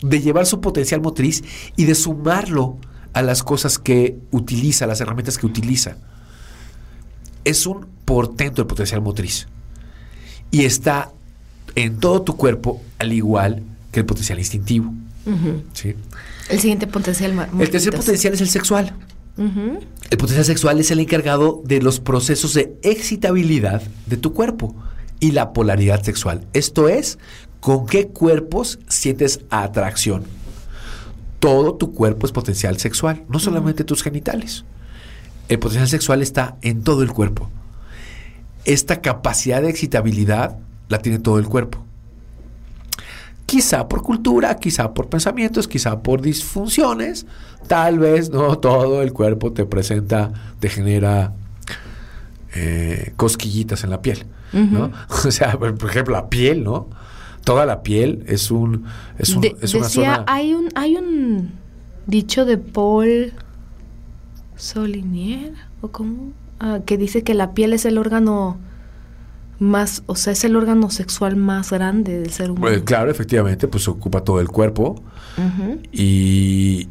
de 0.00 0.20
llevar 0.20 0.46
su 0.46 0.60
potencial 0.60 1.00
motriz 1.00 1.42
y 1.74 1.86
de 1.86 1.96
sumarlo 1.96 2.78
a 3.14 3.22
las 3.22 3.42
cosas 3.42 3.80
que 3.80 4.16
utiliza, 4.30 4.86
las 4.86 5.00
herramientas 5.00 5.38
que 5.38 5.46
utiliza. 5.46 5.96
Es 7.42 7.66
un 7.66 7.88
portento 8.04 8.62
el 8.62 8.68
potencial 8.68 9.00
motriz. 9.00 9.48
Y 10.52 10.66
está 10.66 11.10
en 11.74 11.98
todo 11.98 12.22
tu 12.22 12.36
cuerpo, 12.36 12.80
al 13.00 13.12
igual 13.12 13.64
que 13.90 13.98
el 13.98 14.06
potencial 14.06 14.38
instintivo. 14.38 14.94
¿sí? 15.72 15.96
El 16.48 16.60
siguiente 16.60 16.86
potencial. 16.86 17.48
El 17.58 17.70
tercer 17.70 17.92
potencial 17.92 18.34
es 18.34 18.40
el 18.40 18.48
sexual. 18.48 18.94
El 19.40 20.18
potencial 20.18 20.44
sexual 20.44 20.80
es 20.80 20.90
el 20.90 21.00
encargado 21.00 21.62
de 21.64 21.80
los 21.80 21.98
procesos 21.98 22.52
de 22.52 22.76
excitabilidad 22.82 23.80
de 24.04 24.18
tu 24.18 24.34
cuerpo 24.34 24.74
y 25.18 25.30
la 25.30 25.54
polaridad 25.54 26.02
sexual. 26.02 26.46
Esto 26.52 26.90
es, 26.90 27.18
con 27.60 27.86
qué 27.86 28.08
cuerpos 28.08 28.78
sientes 28.88 29.40
atracción. 29.48 30.24
Todo 31.38 31.74
tu 31.76 31.92
cuerpo 31.94 32.26
es 32.26 32.32
potencial 32.32 32.78
sexual, 32.78 33.24
no 33.28 33.38
solamente 33.38 33.82
tus 33.82 34.02
genitales. 34.02 34.66
El 35.48 35.58
potencial 35.58 35.88
sexual 35.88 36.20
está 36.20 36.58
en 36.60 36.82
todo 36.82 37.02
el 37.02 37.10
cuerpo. 37.10 37.48
Esta 38.66 39.00
capacidad 39.00 39.62
de 39.62 39.70
excitabilidad 39.70 40.58
la 40.88 40.98
tiene 40.98 41.18
todo 41.18 41.38
el 41.38 41.46
cuerpo. 41.46 41.82
Quizá 43.50 43.88
por 43.88 44.02
cultura, 44.02 44.54
quizá 44.58 44.94
por 44.94 45.08
pensamientos, 45.08 45.66
quizá 45.66 46.04
por 46.04 46.22
disfunciones. 46.22 47.26
Tal 47.66 47.98
vez 47.98 48.30
no 48.30 48.56
todo 48.58 49.02
el 49.02 49.12
cuerpo 49.12 49.52
te 49.52 49.64
presenta, 49.64 50.30
te 50.60 50.68
genera 50.68 51.32
eh, 52.54 53.12
cosquillitas 53.16 53.82
en 53.82 53.90
la 53.90 54.02
piel. 54.02 54.24
¿no? 54.52 54.92
O 55.26 55.30
sea, 55.32 55.58
por 55.58 55.90
ejemplo, 55.90 56.14
la 56.14 56.28
piel, 56.28 56.62
¿no? 56.62 56.90
Toda 57.42 57.66
la 57.66 57.82
piel 57.82 58.22
es 58.28 58.52
un 58.52 58.84
es, 59.18 59.30
un, 59.30 59.44
es 59.44 59.74
una 59.74 59.82
decía, 59.82 60.24
Hay 60.28 60.54
un, 60.54 60.68
hay 60.76 60.94
un 60.94 61.50
dicho 62.06 62.44
de 62.44 62.56
Paul 62.56 63.32
Solinier, 64.54 65.54
o 65.80 65.88
cómo, 65.88 66.34
ah, 66.60 66.82
que 66.86 66.96
dice 66.96 67.24
que 67.24 67.34
la 67.34 67.52
piel 67.52 67.72
es 67.72 67.84
el 67.84 67.98
órgano 67.98 68.58
más, 69.60 70.02
o 70.06 70.16
sea, 70.16 70.32
es 70.32 70.42
el 70.44 70.56
órgano 70.56 70.90
sexual 70.90 71.36
más 71.36 71.70
grande 71.70 72.18
del 72.18 72.32
ser 72.32 72.50
humano. 72.50 72.66
Pues, 72.66 72.82
claro, 72.82 73.10
efectivamente, 73.10 73.68
pues 73.68 73.86
ocupa 73.88 74.24
todo 74.24 74.40
el 74.40 74.48
cuerpo 74.48 75.02
y, 75.92 76.88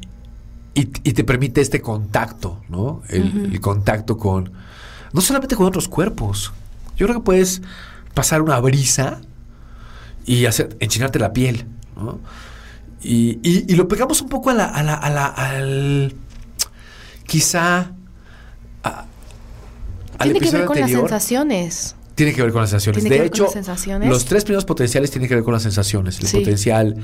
y, 0.75 0.85
te 0.85 1.23
permite 1.23 1.61
este 1.61 1.81
contacto, 1.81 2.61
¿no? 2.69 3.01
El, 3.09 3.59
contacto 3.59 4.17
con, 4.17 4.51
no 5.11 5.21
solamente 5.21 5.55
con 5.55 5.65
otros 5.65 5.87
cuerpos. 5.87 6.53
Yo 6.95 7.07
creo 7.07 7.19
que 7.19 7.25
puedes 7.25 7.63
pasar 8.13 8.43
una 8.43 8.59
brisa 8.59 9.19
y 10.25 10.45
hacer, 10.45 10.77
enchinarte 10.79 11.17
la 11.17 11.33
piel, 11.33 11.65
¿no? 11.95 12.19
Y, 13.01 13.39
y, 13.41 13.75
lo 13.75 13.87
pegamos 13.87 14.21
un 14.21 14.29
poco 14.29 14.51
a 14.51 14.53
la, 14.53 14.65
a 14.65 14.83
la, 14.83 14.93
a 14.93 15.09
la 15.09 15.25
al, 15.25 16.13
quizá, 17.25 17.93
a, 18.83 19.05
Tiene 20.21 20.39
que 20.39 20.51
ver 20.51 20.65
con 20.65 20.79
las 20.79 20.91
sensaciones. 20.91 21.95
Tiene 22.19 22.33
que 22.33 22.41
ver 22.41 22.51
con 22.51 22.59
las 22.59 22.71
sensaciones. 22.71 23.01
de 23.05 23.25
hecho, 23.25 23.47
los 24.01 24.25
tres 24.25 24.43
primeros 24.43 24.65
potenciales 24.65 25.09
tienen 25.09 25.29
que 25.29 25.35
ver 25.35 25.43
con 25.45 25.53
las 25.53 25.63
sensaciones. 25.63 26.19
El 26.19 26.29
potencial 26.29 26.97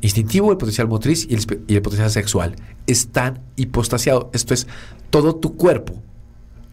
instintivo, 0.00 0.52
el 0.52 0.58
potencial 0.58 0.86
motriz 0.86 1.26
y 1.28 1.34
el, 1.74 1.82
potencial 1.82 2.08
sexual. 2.08 2.54
Están 2.86 3.40
hipostasiados. 3.56 4.26
Esto 4.32 4.54
es, 4.54 4.68
todo 5.10 5.34
tu 5.34 5.56
cuerpo 5.56 5.94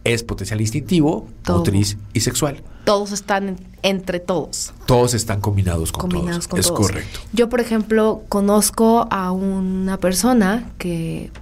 es 0.04 0.22
potencial 0.22 0.60
instintivo, 0.60 1.26
motriz 1.48 1.98
y 2.12 2.20
sexual. 2.20 2.62
Todos 2.84 3.10
están 3.10 3.56
entre 3.82 4.20
todos. 4.20 4.74
Todos 4.86 5.14
están 5.14 5.40
combinados 5.40 5.90
con 5.90 6.02
combinados 6.02 6.46
todos. 6.46 6.66
es 6.66 6.70
correcto. 6.70 7.18
Yo, 7.32 7.48
por 7.48 7.58
ejemplo, 7.58 8.22
conozco 8.28 9.08
a 9.10 9.32
una 9.32 9.98
persona 9.98 10.70
que 10.78 11.32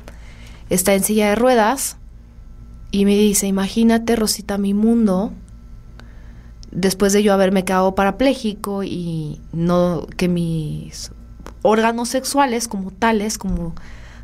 está 0.70 0.94
en 0.94 1.04
silla 1.04 1.28
de 1.28 1.34
ruedas 1.34 1.98
y 2.92 3.04
me 3.04 3.14
dice, 3.14 3.46
imagínate, 3.46 4.16
Rosita, 4.16 4.56
mi 4.56 4.72
mundo 4.72 5.34
después 6.70 7.12
de 7.12 7.22
yo 7.22 7.32
haberme 7.32 7.64
quedado 7.64 7.94
parapléjico 7.94 8.82
y 8.82 9.40
no 9.52 10.06
que 10.16 10.28
mis 10.28 11.12
órganos 11.62 12.08
sexuales 12.08 12.68
como 12.68 12.90
tales, 12.90 13.38
como 13.38 13.74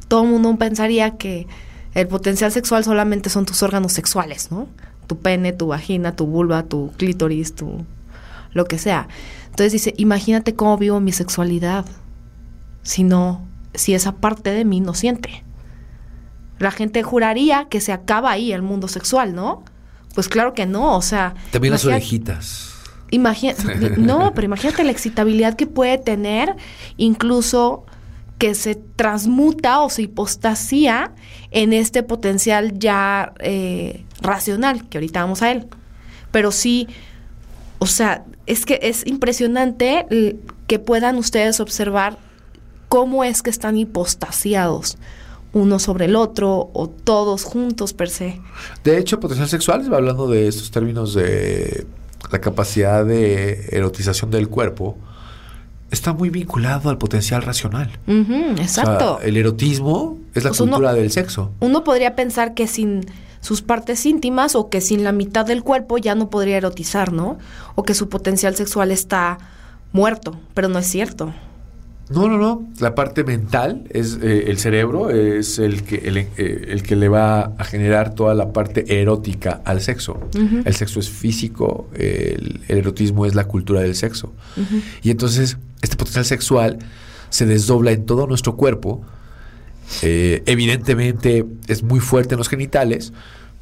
todo 0.08 0.24
mundo 0.24 0.56
pensaría 0.56 1.16
que 1.16 1.46
el 1.94 2.08
potencial 2.08 2.52
sexual 2.52 2.84
solamente 2.84 3.30
son 3.30 3.46
tus 3.46 3.62
órganos 3.62 3.92
sexuales, 3.92 4.50
¿no? 4.50 4.68
Tu 5.06 5.18
pene, 5.18 5.52
tu 5.52 5.68
vagina, 5.68 6.16
tu 6.16 6.26
vulva, 6.26 6.62
tu 6.62 6.92
clítoris, 6.96 7.54
tu 7.54 7.84
lo 8.52 8.64
que 8.66 8.78
sea. 8.78 9.08
Entonces 9.46 9.72
dice, 9.72 9.94
imagínate 9.96 10.54
cómo 10.54 10.78
vivo 10.78 11.00
mi 11.00 11.12
sexualidad 11.12 11.84
si 12.82 13.04
no, 13.04 13.46
si 13.74 13.94
esa 13.94 14.12
parte 14.12 14.50
de 14.50 14.64
mí 14.64 14.80
no 14.80 14.94
siente. 14.94 15.44
La 16.58 16.70
gente 16.70 17.02
juraría 17.02 17.66
que 17.68 17.80
se 17.80 17.92
acaba 17.92 18.30
ahí 18.30 18.52
el 18.52 18.62
mundo 18.62 18.88
sexual, 18.88 19.34
¿no? 19.34 19.64
Pues 20.14 20.28
claro 20.28 20.54
que 20.54 20.66
no, 20.66 20.96
o 20.96 21.02
sea... 21.02 21.34
También 21.50 21.72
las 21.72 21.84
orejitas. 21.84 22.72
no, 23.98 24.32
pero 24.34 24.46
imagínate 24.46 24.84
la 24.84 24.90
excitabilidad 24.90 25.54
que 25.54 25.66
puede 25.66 25.98
tener, 25.98 26.56
incluso 26.96 27.84
que 28.38 28.54
se 28.54 28.74
transmuta 28.74 29.80
o 29.80 29.90
se 29.90 30.02
hipostasía 30.02 31.12
en 31.50 31.72
este 31.72 32.02
potencial 32.02 32.78
ya 32.78 33.34
eh, 33.38 34.04
racional, 34.20 34.88
que 34.88 34.98
ahorita 34.98 35.20
vamos 35.20 35.42
a 35.42 35.52
él. 35.52 35.66
Pero 36.30 36.50
sí, 36.50 36.88
o 37.78 37.86
sea, 37.86 38.24
es 38.46 38.64
que 38.64 38.80
es 38.82 39.06
impresionante 39.06 40.06
que 40.66 40.78
puedan 40.78 41.18
ustedes 41.18 41.60
observar 41.60 42.18
cómo 42.88 43.24
es 43.24 43.42
que 43.42 43.50
están 43.50 43.76
hipostasiados 43.76 44.98
uno 45.52 45.78
sobre 45.78 46.06
el 46.06 46.16
otro 46.16 46.70
o 46.72 46.88
todos 46.88 47.44
juntos 47.44 47.92
per 47.92 48.08
se. 48.08 48.40
De 48.84 48.98
hecho, 48.98 49.20
potencial 49.20 49.48
sexual, 49.48 49.92
va 49.92 49.98
hablando 49.98 50.28
de 50.28 50.48
estos 50.48 50.70
términos 50.70 51.14
de 51.14 51.86
la 52.30 52.40
capacidad 52.40 53.04
de 53.04 53.68
erotización 53.70 54.30
del 54.30 54.48
cuerpo, 54.48 54.96
está 55.90 56.14
muy 56.14 56.30
vinculado 56.30 56.88
al 56.88 56.98
potencial 56.98 57.42
racional. 57.42 57.90
exacto. 58.58 59.20
el 59.22 59.36
erotismo 59.36 60.18
es 60.34 60.44
la 60.44 60.50
cultura 60.50 60.94
del 60.94 61.10
sexo. 61.10 61.52
Uno 61.60 61.84
podría 61.84 62.16
pensar 62.16 62.54
que 62.54 62.66
sin 62.66 63.04
sus 63.40 63.60
partes 63.60 64.06
íntimas 64.06 64.54
o 64.54 64.70
que 64.70 64.80
sin 64.80 65.04
la 65.04 65.12
mitad 65.12 65.44
del 65.44 65.62
cuerpo 65.62 65.98
ya 65.98 66.14
no 66.14 66.30
podría 66.30 66.56
erotizar, 66.56 67.12
¿no? 67.12 67.38
O 67.74 67.82
que 67.82 67.92
su 67.92 68.08
potencial 68.08 68.54
sexual 68.54 68.90
está 68.90 69.38
muerto, 69.92 70.38
pero 70.54 70.68
no 70.68 70.78
es 70.78 70.86
cierto. 70.86 71.34
No, 72.12 72.28
no, 72.28 72.36
no. 72.36 72.68
La 72.78 72.94
parte 72.94 73.24
mental 73.24 73.84
es 73.90 74.18
eh, 74.22 74.44
el 74.48 74.58
cerebro, 74.58 75.10
es 75.10 75.58
el 75.58 75.82
que, 75.82 75.96
el, 75.96 76.18
eh, 76.18 76.82
que 76.86 76.96
le 76.96 77.08
va 77.08 77.54
a 77.56 77.64
generar 77.64 78.14
toda 78.14 78.34
la 78.34 78.52
parte 78.52 79.00
erótica 79.00 79.62
al 79.64 79.80
sexo. 79.80 80.20
El 80.64 80.74
sexo 80.74 81.00
es 81.00 81.08
físico, 81.08 81.88
el, 81.94 82.60
erotismo 82.68 83.24
es 83.24 83.34
la 83.34 83.44
cultura 83.44 83.80
del 83.80 83.94
sexo. 83.94 84.32
Y 85.02 85.10
entonces, 85.10 85.56
este 85.80 85.96
potencial 85.96 86.24
sexual 86.24 86.78
se 87.30 87.46
desdobla 87.46 87.92
en 87.92 88.04
todo 88.04 88.26
nuestro 88.26 88.56
cuerpo. 88.56 89.02
Eh, 90.02 90.42
evidentemente 90.46 91.46
es 91.66 91.82
muy 91.82 92.00
fuerte 92.00 92.34
en 92.34 92.38
los 92.38 92.48
genitales, 92.48 93.12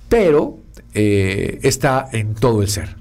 pero 0.08 0.58
está 0.92 2.08
en 2.12 2.34
todo 2.34 2.62
el 2.62 2.68
ser. 2.68 2.96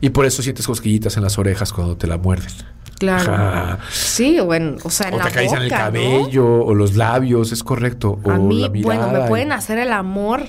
Y 0.00 0.10
por 0.10 0.26
eso 0.26 0.42
sientes 0.42 0.66
cosquillitas 0.66 1.16
en 1.16 1.22
las 1.22 1.38
orejas 1.38 1.72
cuando 1.72 1.96
te 1.96 2.06
la 2.06 2.18
muerden. 2.18 2.71
Claro. 3.02 3.78
Sí, 3.90 4.38
bueno, 4.38 4.76
o 4.84 4.90
sea, 4.90 5.08
en 5.08 5.14
o 5.14 5.16
te 5.18 5.28
acarician 5.28 5.62
el 5.62 5.70
cabello 5.70 6.64
o 6.64 6.72
los 6.72 6.94
labios, 6.94 7.50
es 7.50 7.64
correcto. 7.64 8.20
O 8.22 8.30
a 8.30 8.38
mí, 8.38 8.68
bueno, 8.82 9.10
me 9.10 9.22
pueden 9.22 9.50
hacer 9.50 9.78
el 9.78 9.92
amor. 9.92 10.44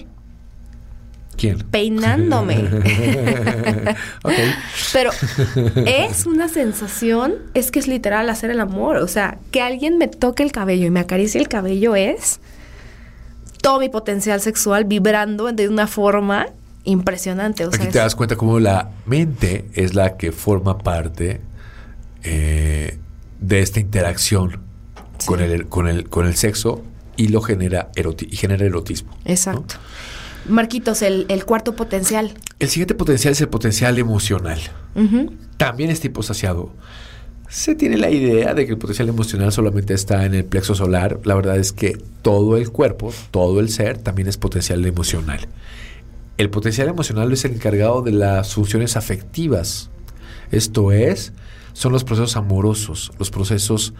¿Quién? 1.35 1.57
Peinándome. 1.71 2.57
ok. 4.23 4.33
Pero 4.93 5.09
es 5.87 6.25
una 6.27 6.47
sensación, 6.47 7.33
es 7.55 7.71
que 7.71 7.79
es 7.79 7.87
literal 7.87 8.29
hacer 8.29 8.51
el 8.51 8.59
amor. 8.59 8.97
O 8.97 9.07
sea, 9.07 9.39
que 9.49 9.63
alguien 9.63 9.97
me 9.97 10.07
toque 10.07 10.43
el 10.43 10.51
cabello 10.51 10.85
y 10.85 10.91
me 10.91 10.99
acaricie 10.99 11.41
el 11.41 11.47
cabello 11.47 11.95
es 11.95 12.39
todo 13.63 13.79
mi 13.79 13.89
potencial 13.89 14.41
sexual 14.41 14.85
vibrando 14.85 15.51
de 15.51 15.69
una 15.69 15.87
forma 15.87 16.47
impresionante. 16.83 17.63
Aquí 17.63 17.87
te 17.87 17.97
das 17.97 18.13
cuenta 18.13 18.35
cómo 18.35 18.59
la 18.59 18.91
mente 19.07 19.69
es 19.73 19.95
la 19.95 20.17
que 20.17 20.31
forma 20.31 20.77
parte 20.77 21.41
eh, 22.23 22.97
de 23.39 23.61
esta 23.61 23.79
interacción 23.79 24.59
con, 25.25 25.41
el, 25.41 25.67
con, 25.67 25.87
el, 25.87 26.09
con 26.09 26.27
el 26.27 26.35
sexo 26.35 26.83
y 27.17 27.27
lo 27.27 27.41
genera, 27.41 27.91
y 27.95 28.35
genera 28.35 28.65
erotismo. 28.65 29.15
Exacto. 29.25 29.75
Marquitos, 30.47 31.01
el, 31.01 31.45
cuarto 31.45 31.75
potencial. 31.75 32.33
El 32.59 32.69
siguiente 32.69 32.95
potencial 32.95 33.31
es 33.31 33.41
el 33.41 33.47
potencial 33.49 33.97
emocional. 33.97 34.59
También 35.57 35.89
es 35.89 35.99
tipo 36.01 36.21
saciado. 36.23 36.71
Se 37.47 37.75
tiene 37.75 37.97
la 37.97 38.09
idea 38.09 38.53
de 38.53 38.65
que 38.65 38.71
el 38.71 38.77
potencial 38.77 39.09
emocional 39.09 39.51
solamente 39.51 39.93
está 39.93 40.25
en 40.25 40.33
el 40.33 40.43
plexo 40.43 40.73
solar. 40.75 41.19
La 41.23 41.35
verdad 41.35 41.57
es 41.57 41.71
que 41.71 41.97
todo 42.21 42.57
el 42.57 42.71
cuerpo, 42.71 43.13
todo 43.31 43.59
el 43.59 43.69
ser, 43.69 43.99
también 43.99 44.27
es 44.27 44.37
potencial 44.37 44.83
emocional. 44.85 45.47
El 46.37 46.49
potencial 46.49 46.87
emocional 46.87 47.31
es 47.31 47.45
el 47.45 47.53
encargado 47.53 48.01
de 48.01 48.11
las 48.11 48.53
funciones 48.55 48.97
afectivas. 48.97 49.91
Esto 50.53 50.91
es, 50.91 51.33
son 51.73 51.91
los 51.91 52.03
procesos 52.03 52.37
amorosos, 52.37 53.11
los 53.17 53.31
procesos 53.31 53.93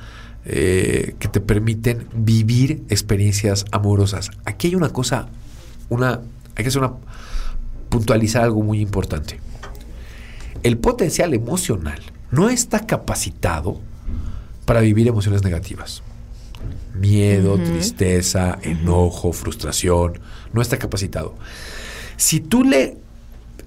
eh, 0.46 1.16
que 1.18 1.28
te 1.28 1.42
permiten 1.42 2.08
vivir 2.14 2.84
experiencias 2.90 3.66
amorosas. 3.72 4.30
Aquí 4.46 4.68
hay 4.68 4.76
una 4.76 4.90
cosa, 4.90 5.30
una, 5.90 6.22
hay 6.56 6.64
que 6.64 6.68
hacer 6.68 6.82
una, 6.82 6.94
puntualizar 7.90 8.44
algo 8.44 8.62
muy 8.62 8.82
importante. 8.82 9.40
El 10.62 10.78
potencial 10.78 11.34
emocional 11.34 12.00
no 12.30 12.50
está 12.50 12.86
capacitado 12.86 13.80
para 14.66 14.82
vivir 14.82 15.08
emociones 15.08 15.44
negativas. 15.44 16.04
Miedo, 16.94 17.58
tristeza, 17.58 18.60
enojo, 18.62 19.34
frustración, 19.34 20.20
no 20.54 20.62
está 20.62 20.78
capacitado. 20.78 21.36
Si 22.16 22.40
tú 22.40 22.64
le 22.64 22.98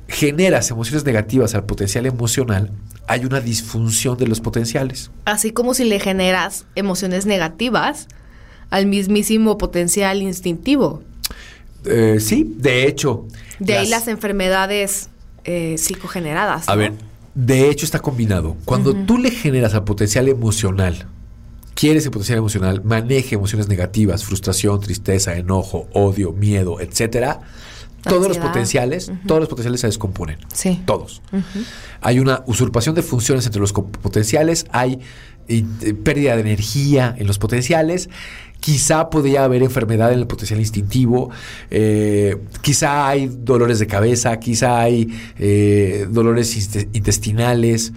generas 0.09 0.71
emociones 0.71 1.05
negativas 1.05 1.55
al 1.55 1.65
potencial 1.65 2.07
emocional, 2.07 2.71
hay 3.09 3.25
una 3.25 3.41
disfunción 3.41 4.17
de 4.19 4.27
los 4.27 4.41
potenciales. 4.41 5.11
Así 5.25 5.53
como 5.53 5.75
si 5.75 5.85
le 5.85 6.01
generas 6.01 6.65
emociones 6.75 7.27
negativas 7.27 8.09
al 8.71 8.87
mismísimo 8.87 9.59
potencial 9.59 10.23
instintivo. 10.23 11.03
Eh, 11.85 12.19
sí, 12.21 12.55
de 12.57 12.87
hecho. 12.87 13.27
De 13.59 13.77
ahí 13.77 13.89
las 13.89 14.09
enfermedades 14.09 15.09
eh, 15.45 15.77
psicogeneradas. 15.79 16.69
A 16.69 16.75
ver, 16.75 16.93
de 17.35 17.71
hecho 17.71 17.85
está 17.85 18.01
combinado. 18.01 18.57
Cuando 18.65 18.95
tú 18.95 19.19
le 19.19 19.31
generas 19.31 19.75
al 19.75 19.85
potencial 19.85 20.29
emocional, 20.29 21.07
quieres 21.75 22.05
el 22.05 22.11
potencial 22.11 22.39
emocional, 22.39 22.83
maneje 22.83 23.37
emociones 23.37 23.69
negativas, 23.69 24.25
frustración, 24.25 24.81
tristeza, 24.81 25.37
enojo, 25.37 25.89
odio, 25.93 26.33
miedo, 26.33 26.81
etcétera. 26.81 27.41
Todos 28.09 28.29
los 28.29 28.39
potenciales, 28.39 29.11
todos 29.27 29.41
los 29.41 29.49
potenciales 29.49 29.81
se 29.81 29.87
descomponen. 29.87 30.39
Sí. 30.53 30.83
Todos. 30.85 31.23
Hay 32.01 32.19
una 32.19 32.43
usurpación 32.47 32.95
de 32.95 33.03
funciones 33.03 33.47
entre 33.47 33.61
los 33.61 33.73
potenciales, 33.73 34.67
hay 34.71 35.01
eh, 35.49 35.65
pérdida 35.95 36.35
de 36.35 36.41
energía 36.41 37.15
en 37.17 37.27
los 37.27 37.39
potenciales. 37.39 38.09
Quizá 38.59 39.11
podría 39.11 39.45
haber 39.45 39.63
enfermedad 39.63 40.13
en 40.13 40.19
el 40.19 40.27
potencial 40.27 40.59
instintivo, 40.59 41.31
eh, 41.71 42.37
quizá 42.63 43.07
hay 43.07 43.29
dolores 43.29 43.79
de 43.79 43.87
cabeza, 43.87 44.39
quizá 44.41 44.81
hay 44.81 45.09
eh, 45.39 46.07
dolores 46.11 46.57
intestinales, 46.93 47.93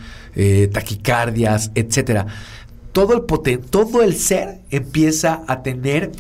taquicardias, 0.72 1.72
etcétera. 1.76 2.28
Todo 2.92 3.14
el, 3.14 3.60
todo 3.60 4.04
el 4.04 4.16
ser 4.16 4.60
empieza 4.70 5.44
a 5.48 5.64
tener 5.64 6.12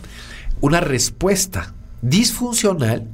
una 0.61 0.79
respuesta 0.79 1.73
disfuncional 2.01 3.07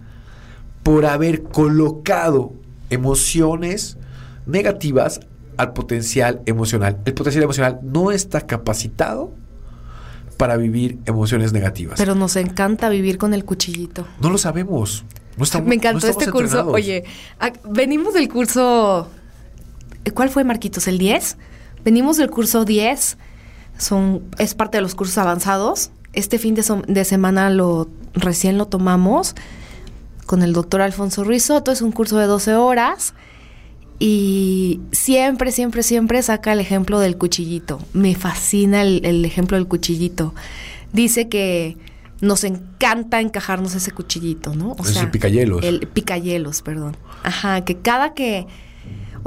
por 0.85 1.07
haber 1.07 1.41
colocado 1.41 2.53
emociones 2.91 3.97
negativas 4.45 5.19
al 5.57 5.73
potencial 5.73 6.43
emocional. 6.45 6.99
El 7.05 7.15
potencial 7.15 7.43
emocional 7.43 7.79
no 7.81 8.11
está 8.11 8.41
capacitado 8.41 9.33
para 10.37 10.57
vivir 10.57 10.99
emociones 11.07 11.53
negativas. 11.53 11.97
Pero 11.97 12.13
nos 12.13 12.35
encanta 12.35 12.87
vivir 12.89 13.17
con 13.17 13.33
el 13.33 13.45
cuchillito. 13.45 14.05
No 14.21 14.29
lo 14.29 14.37
sabemos. 14.37 15.05
Me 15.63 15.73
encantó 15.73 16.05
este 16.05 16.29
curso. 16.29 16.67
Oye, 16.67 17.03
venimos 17.67 18.13
del 18.13 18.29
curso... 18.29 19.09
¿Cuál 20.13 20.29
fue, 20.29 20.43
Marquitos? 20.43 20.87
¿El 20.87 20.99
10? 20.99 21.37
Venimos 21.83 22.17
del 22.17 22.29
curso 22.29 22.63
10. 22.63 23.17
Son, 23.79 24.21
es 24.37 24.53
parte 24.53 24.77
de 24.77 24.83
los 24.83 24.93
cursos 24.93 25.17
avanzados. 25.17 25.89
Este 26.13 26.37
fin 26.37 26.53
de, 26.53 26.63
de 26.87 27.05
semana 27.05 27.49
lo 27.49 27.89
recién 28.13 28.59
lo 28.59 28.67
tomamos 28.67 29.33
con 30.25 30.41
el 30.43 30.53
doctor 30.53 30.81
Alfonso 30.81 31.23
Ruiz 31.23 31.43
Soto. 31.43 31.71
Es 31.71 31.81
un 31.81 31.91
curso 31.91 32.17
de 32.17 32.25
12 32.25 32.55
horas. 32.55 33.13
Y 33.97 34.81
siempre, 34.91 35.51
siempre, 35.51 35.81
siempre 35.83 36.21
saca 36.21 36.51
el 36.51 36.59
ejemplo 36.59 36.99
del 36.99 37.17
cuchillito. 37.17 37.79
Me 37.93 38.15
fascina 38.15 38.81
el, 38.81 39.23
ejemplo 39.23 39.57
del 39.57 39.67
cuchillito. 39.67 40.33
Dice 40.91 41.29
que 41.29 41.77
nos 42.21 42.43
encanta 42.43 43.21
encajarnos 43.21 43.75
ese 43.75 43.91
cuchillito, 43.91 44.53
¿no? 44.53 44.75
O 44.77 44.83
sea, 44.83 45.03
el 45.03 45.11
picayelos. 45.11 45.63
El 45.63 45.87
picayelos, 45.87 46.61
perdón. 46.61 46.97
Ajá, 47.23 47.63
que 47.63 47.77
cada 47.77 48.13
que 48.13 48.47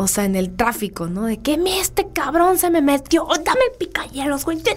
o 0.00 0.06
sea, 0.06 0.24
en 0.24 0.36
el 0.36 0.54
tráfico, 0.54 1.08
¿no? 1.08 1.24
De 1.24 1.38
que 1.38 1.58
este 1.80 2.06
cabrón 2.12 2.56
se 2.56 2.70
me 2.70 2.80
metió, 2.80 3.24
oh, 3.24 3.36
dame 3.44 3.60
el 3.72 3.78
picayelos, 3.78 4.44
güey, 4.44 4.58
mira 4.58 4.72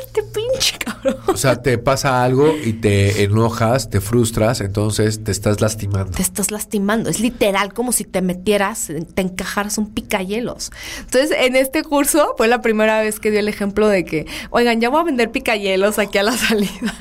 este 0.00 0.22
pinche 0.24 0.76
cabrón. 0.78 1.16
O 1.28 1.36
sea, 1.36 1.62
te 1.62 1.78
pasa 1.78 2.24
algo 2.24 2.56
y 2.64 2.72
te 2.72 3.22
enojas, 3.22 3.88
te 3.88 4.00
frustras, 4.00 4.60
entonces 4.60 5.22
te 5.22 5.30
estás 5.30 5.60
lastimando. 5.60 6.10
Te 6.10 6.22
estás 6.22 6.50
lastimando, 6.50 7.08
es 7.08 7.20
literal 7.20 7.72
como 7.72 7.92
si 7.92 8.02
te 8.02 8.20
metieras, 8.20 8.90
te 9.14 9.22
encajaras 9.22 9.78
un 9.78 9.94
picayelos. 9.94 10.72
Entonces, 10.98 11.30
en 11.38 11.54
este 11.54 11.84
curso 11.84 12.34
fue 12.36 12.48
la 12.48 12.60
primera 12.60 13.00
vez 13.00 13.20
que 13.20 13.30
dio 13.30 13.38
el 13.38 13.48
ejemplo 13.48 13.86
de 13.86 14.04
que, 14.04 14.26
oigan, 14.50 14.80
ya 14.80 14.88
voy 14.88 15.02
a 15.02 15.04
vender 15.04 15.30
picayelos 15.30 16.00
aquí 16.00 16.18
a 16.18 16.24
la 16.24 16.32
salida. 16.36 16.94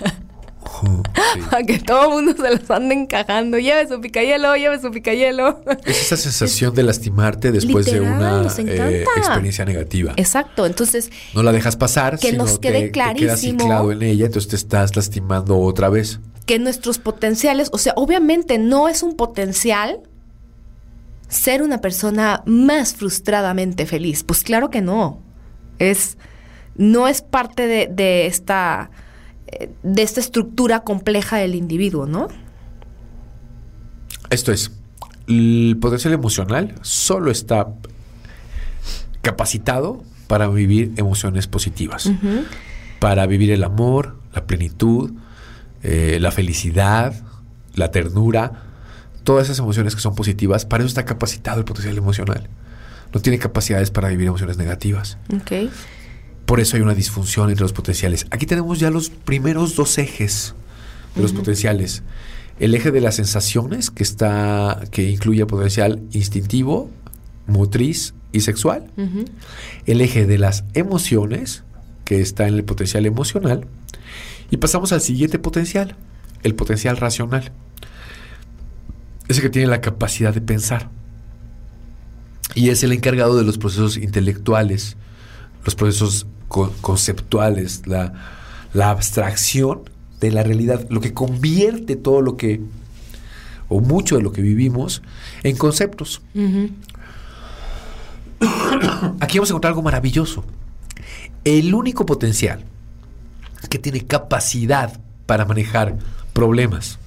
Para 1.50 1.64
que 1.68 1.80
todo 1.80 2.04
el 2.04 2.26
mundo 2.26 2.44
se 2.44 2.56
los 2.56 2.70
ande 2.70 2.96
encajando. 2.96 3.58
Lleve 3.58 3.88
su 3.88 4.00
picayelo, 4.00 4.56
lleve 4.56 4.80
su 4.80 4.92
picayelo. 4.92 5.62
Es 5.86 6.02
esa 6.12 6.18
sensación 6.18 6.74
de 6.76 6.84
lastimarte 6.84 7.52
después 7.52 7.86
de 7.86 8.02
una 8.02 8.44
eh, 8.58 9.06
experiencia 9.18 9.66
negativa. 9.66 10.14
Exacto. 10.18 10.66
Entonces. 10.66 11.12
No 11.34 11.44
la 11.44 11.52
dejas 11.52 11.76
pasar, 11.76 12.20
que 12.20 12.34
nos 12.34 12.60
quede 12.60 12.92
clarísimo. 12.92 13.20
Te 13.20 13.26
quedas 13.26 13.40
ciclado 13.40 13.92
en 13.92 14.04
ella, 14.04 14.26
entonces 14.26 14.50
te 14.50 14.56
estás 14.56 14.96
lastimando 14.96 15.58
otra 15.60 15.90
vez. 15.90 16.20
Que 16.46 16.60
nuestros 16.60 16.98
potenciales, 17.00 17.70
o 17.72 17.78
sea, 17.78 17.94
obviamente 17.96 18.58
no 18.58 18.88
es 18.88 19.04
un 19.04 19.16
potencial 19.16 20.02
ser 21.28 21.62
una 21.62 21.82
persona 21.82 22.44
más 22.46 22.94
frustradamente 22.94 23.86
feliz. 23.86 24.24
Pues 24.24 24.44
claro 24.44 24.70
que 24.70 24.82
no. 24.82 25.22
Es. 25.80 26.18
No 26.76 27.08
es 27.08 27.22
parte 27.24 27.88
de 27.90 28.28
esta 28.28 28.92
de 29.84 30.02
esta 30.02 30.20
estructura 30.20 30.82
compleja 30.82 31.38
del 31.38 31.56
individuo, 31.56 32.06
¿no? 32.06 32.28
Esto 34.30 34.52
es, 34.52 34.72
el 35.28 35.78
potencial 35.80 36.14
emocional 36.14 36.76
solo 36.82 37.32
está 37.32 37.68
capacitado 39.22 40.04
para 40.28 40.48
vivir 40.48 40.94
emociones 40.98 41.48
positivas, 41.48 42.12
para 43.00 43.26
vivir 43.26 43.52
el 43.52 43.64
amor, 43.64 44.20
la 44.34 44.46
plenitud, 44.46 45.12
eh, 45.84 46.18
la 46.20 46.32
felicidad, 46.32 47.14
la 47.76 47.92
ternura, 47.92 48.64
todas 49.24 49.46
esas 49.46 49.60
emociones 49.60 49.96
que 49.96 50.02
son 50.02 50.16
positivas, 50.16 50.66
para 50.66 50.84
eso 50.84 50.88
está 50.88 51.06
capacitado 51.06 51.60
el 51.60 51.66
potencial 51.66 51.98
emocional. 51.98 52.50
No 53.14 53.22
tiene 53.22 53.40
capacidades 53.40 53.92
para 53.92 54.10
vivir 54.10 54.28
emociones 54.28 54.58
negativas. 54.58 55.18
Okay. 55.42 55.70
Por 56.48 56.62
eso 56.62 56.78
hay 56.78 56.82
una 56.82 56.96
disfunción 56.96 57.50
entre 57.50 57.64
los 57.64 57.74
potenciales. 57.74 58.26
Aquí 58.32 58.46
tenemos 58.46 58.80
ya 58.80 58.90
los 58.90 59.10
primeros 59.10 59.76
dos 59.76 59.98
ejes 59.98 60.56
de 61.14 61.22
los 61.22 61.34
potenciales. 61.34 62.04
El 62.58 62.74
eje 62.74 62.92
de 62.92 63.02
las 63.02 63.16
sensaciones, 63.16 63.92
que 63.92 64.02
está, 64.02 64.82
que 64.90 65.10
incluye 65.10 65.46
potencial 65.46 66.02
instintivo, 66.14 66.90
motriz 67.48 68.14
y 68.32 68.40
sexual. 68.40 68.90
El 69.86 70.00
eje 70.00 70.26
de 70.26 70.38
las 70.38 70.64
emociones, 70.74 71.64
que 72.06 72.22
está 72.22 72.48
en 72.48 72.54
el 72.56 72.64
potencial 72.64 73.06
emocional. 73.06 73.68
Y 74.50 74.56
pasamos 74.56 74.94
al 74.94 75.02
siguiente 75.02 75.40
potencial, 75.40 75.98
el 76.44 76.56
potencial 76.56 76.96
racional. 76.96 77.52
Ese 79.28 79.42
que 79.42 79.50
tiene 79.50 79.68
la 79.68 79.82
capacidad 79.82 80.34
de 80.34 80.40
pensar. 80.40 80.90
Y 82.56 82.70
es 82.70 82.84
el 82.84 82.94
encargado 82.94 83.36
de 83.36 83.44
los 83.44 83.58
procesos 83.58 83.98
intelectuales, 83.98 84.96
los 85.68 85.76
procesos 85.76 86.26
conceptuales, 86.48 87.82
la, 87.88 88.14
abstracción 88.82 89.82
de 90.22 90.32
la 90.32 90.42
realidad, 90.42 90.88
lo 90.90 91.02
que 91.02 91.14
convierte 91.14 91.98
todo 91.98 92.22
lo 92.22 92.38
que, 92.38 92.62
o 93.68 93.82
mucho 93.82 94.16
de 94.16 94.22
lo 94.24 94.32
que 94.32 94.42
vivimos, 94.42 95.02
en 95.44 95.58
conceptos. 95.58 96.22
Aquí 99.20 99.40
vamos 99.40 99.50
a 99.50 99.52
encontrar 99.52 99.72
algo 99.72 99.82
maravilloso. 99.82 100.46
El 101.44 101.74
único 101.74 102.06
potencial 102.06 102.64
que 103.70 103.78
tiene 103.78 104.06
capacidad 104.06 104.98
para 105.26 105.44
manejar 105.44 105.98
problemas, 106.32 106.98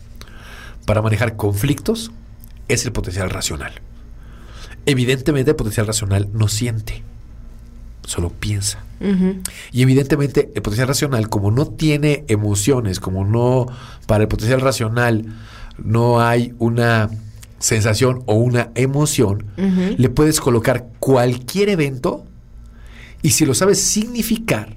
para 0.85 1.01
manejar 1.01 1.37
conflictos, 1.37 2.11
es 2.69 2.85
el 2.85 2.93
potencial 2.93 3.31
racional. 3.31 3.73
Evidentemente 4.85 5.53
el 5.53 5.57
potencial 5.57 5.87
racional 5.87 6.29
no 6.35 6.49
siente 6.49 7.05
solo 8.11 8.31
piensa. 8.31 8.85
Y 9.73 9.83
evidentemente 9.83 10.51
el 10.55 10.63
potencial 10.63 10.89
racional, 10.89 11.31
como 11.31 11.51
no 11.53 11.67
tiene 11.67 12.25
emociones, 12.29 12.99
como 12.99 13.25
no, 13.25 13.67
para 14.07 14.25
el 14.25 14.29
potencial 14.29 14.61
racional 14.61 15.25
no 15.79 16.21
hay 16.21 16.53
una 16.59 17.09
sensación 17.61 18.23
o 18.27 18.35
una 18.35 18.73
emoción, 18.75 19.47
le 19.97 20.09
puedes 20.09 20.41
colocar 20.41 20.89
cualquier 20.99 21.69
evento 21.69 22.27
Y 23.23 23.31
si 23.31 23.47
lo 23.47 23.55
sabes 23.55 23.81
significar, 23.81 24.77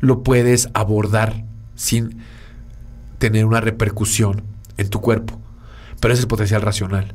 lo 0.00 0.22
puedes 0.22 0.68
abordar 0.74 1.44
sin 1.76 2.18
tener 3.18 3.46
una 3.46 3.60
repercusión 3.60 4.42
en 4.76 4.90
tu 4.90 5.00
cuerpo. 5.00 5.40
Pero 6.00 6.12
es 6.12 6.20
el 6.20 6.26
potencial 6.26 6.62
racional. 6.62 7.14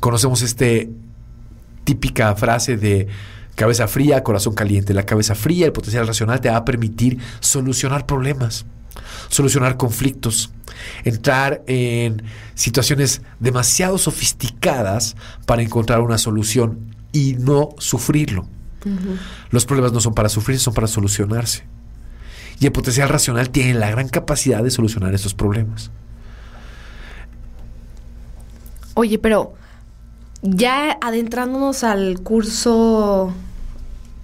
Conocemos 0.00 0.42
este 0.42 0.90
típica 1.84 2.34
frase 2.34 2.76
de 2.76 3.06
cabeza 3.60 3.86
fría, 3.88 4.24
corazón 4.24 4.54
caliente. 4.54 4.94
La 4.94 5.04
cabeza 5.04 5.34
fría, 5.34 5.66
el 5.66 5.72
potencial 5.72 6.06
racional 6.06 6.40
te 6.40 6.48
va 6.48 6.56
a 6.56 6.64
permitir 6.64 7.18
solucionar 7.40 8.06
problemas, 8.06 8.64
solucionar 9.28 9.76
conflictos, 9.76 10.50
entrar 11.04 11.62
en 11.66 12.22
situaciones 12.54 13.20
demasiado 13.38 13.98
sofisticadas 13.98 15.14
para 15.44 15.60
encontrar 15.60 16.00
una 16.00 16.16
solución 16.16 16.96
y 17.12 17.34
no 17.38 17.74
sufrirlo. 17.76 18.48
Los 19.50 19.66
problemas 19.66 19.92
no 19.92 20.00
son 20.00 20.14
para 20.14 20.30
sufrir, 20.30 20.58
son 20.58 20.72
para 20.72 20.86
solucionarse. 20.86 21.64
Y 22.60 22.64
el 22.64 22.72
potencial 22.72 23.10
racional 23.10 23.50
tiene 23.50 23.74
la 23.74 23.90
gran 23.90 24.08
capacidad 24.08 24.62
de 24.62 24.70
solucionar 24.70 25.14
estos 25.14 25.34
problemas. 25.34 25.90
Oye, 28.94 29.18
pero 29.18 29.52
ya 30.40 30.96
adentrándonos 31.02 31.84
al 31.84 32.20
curso, 32.20 33.34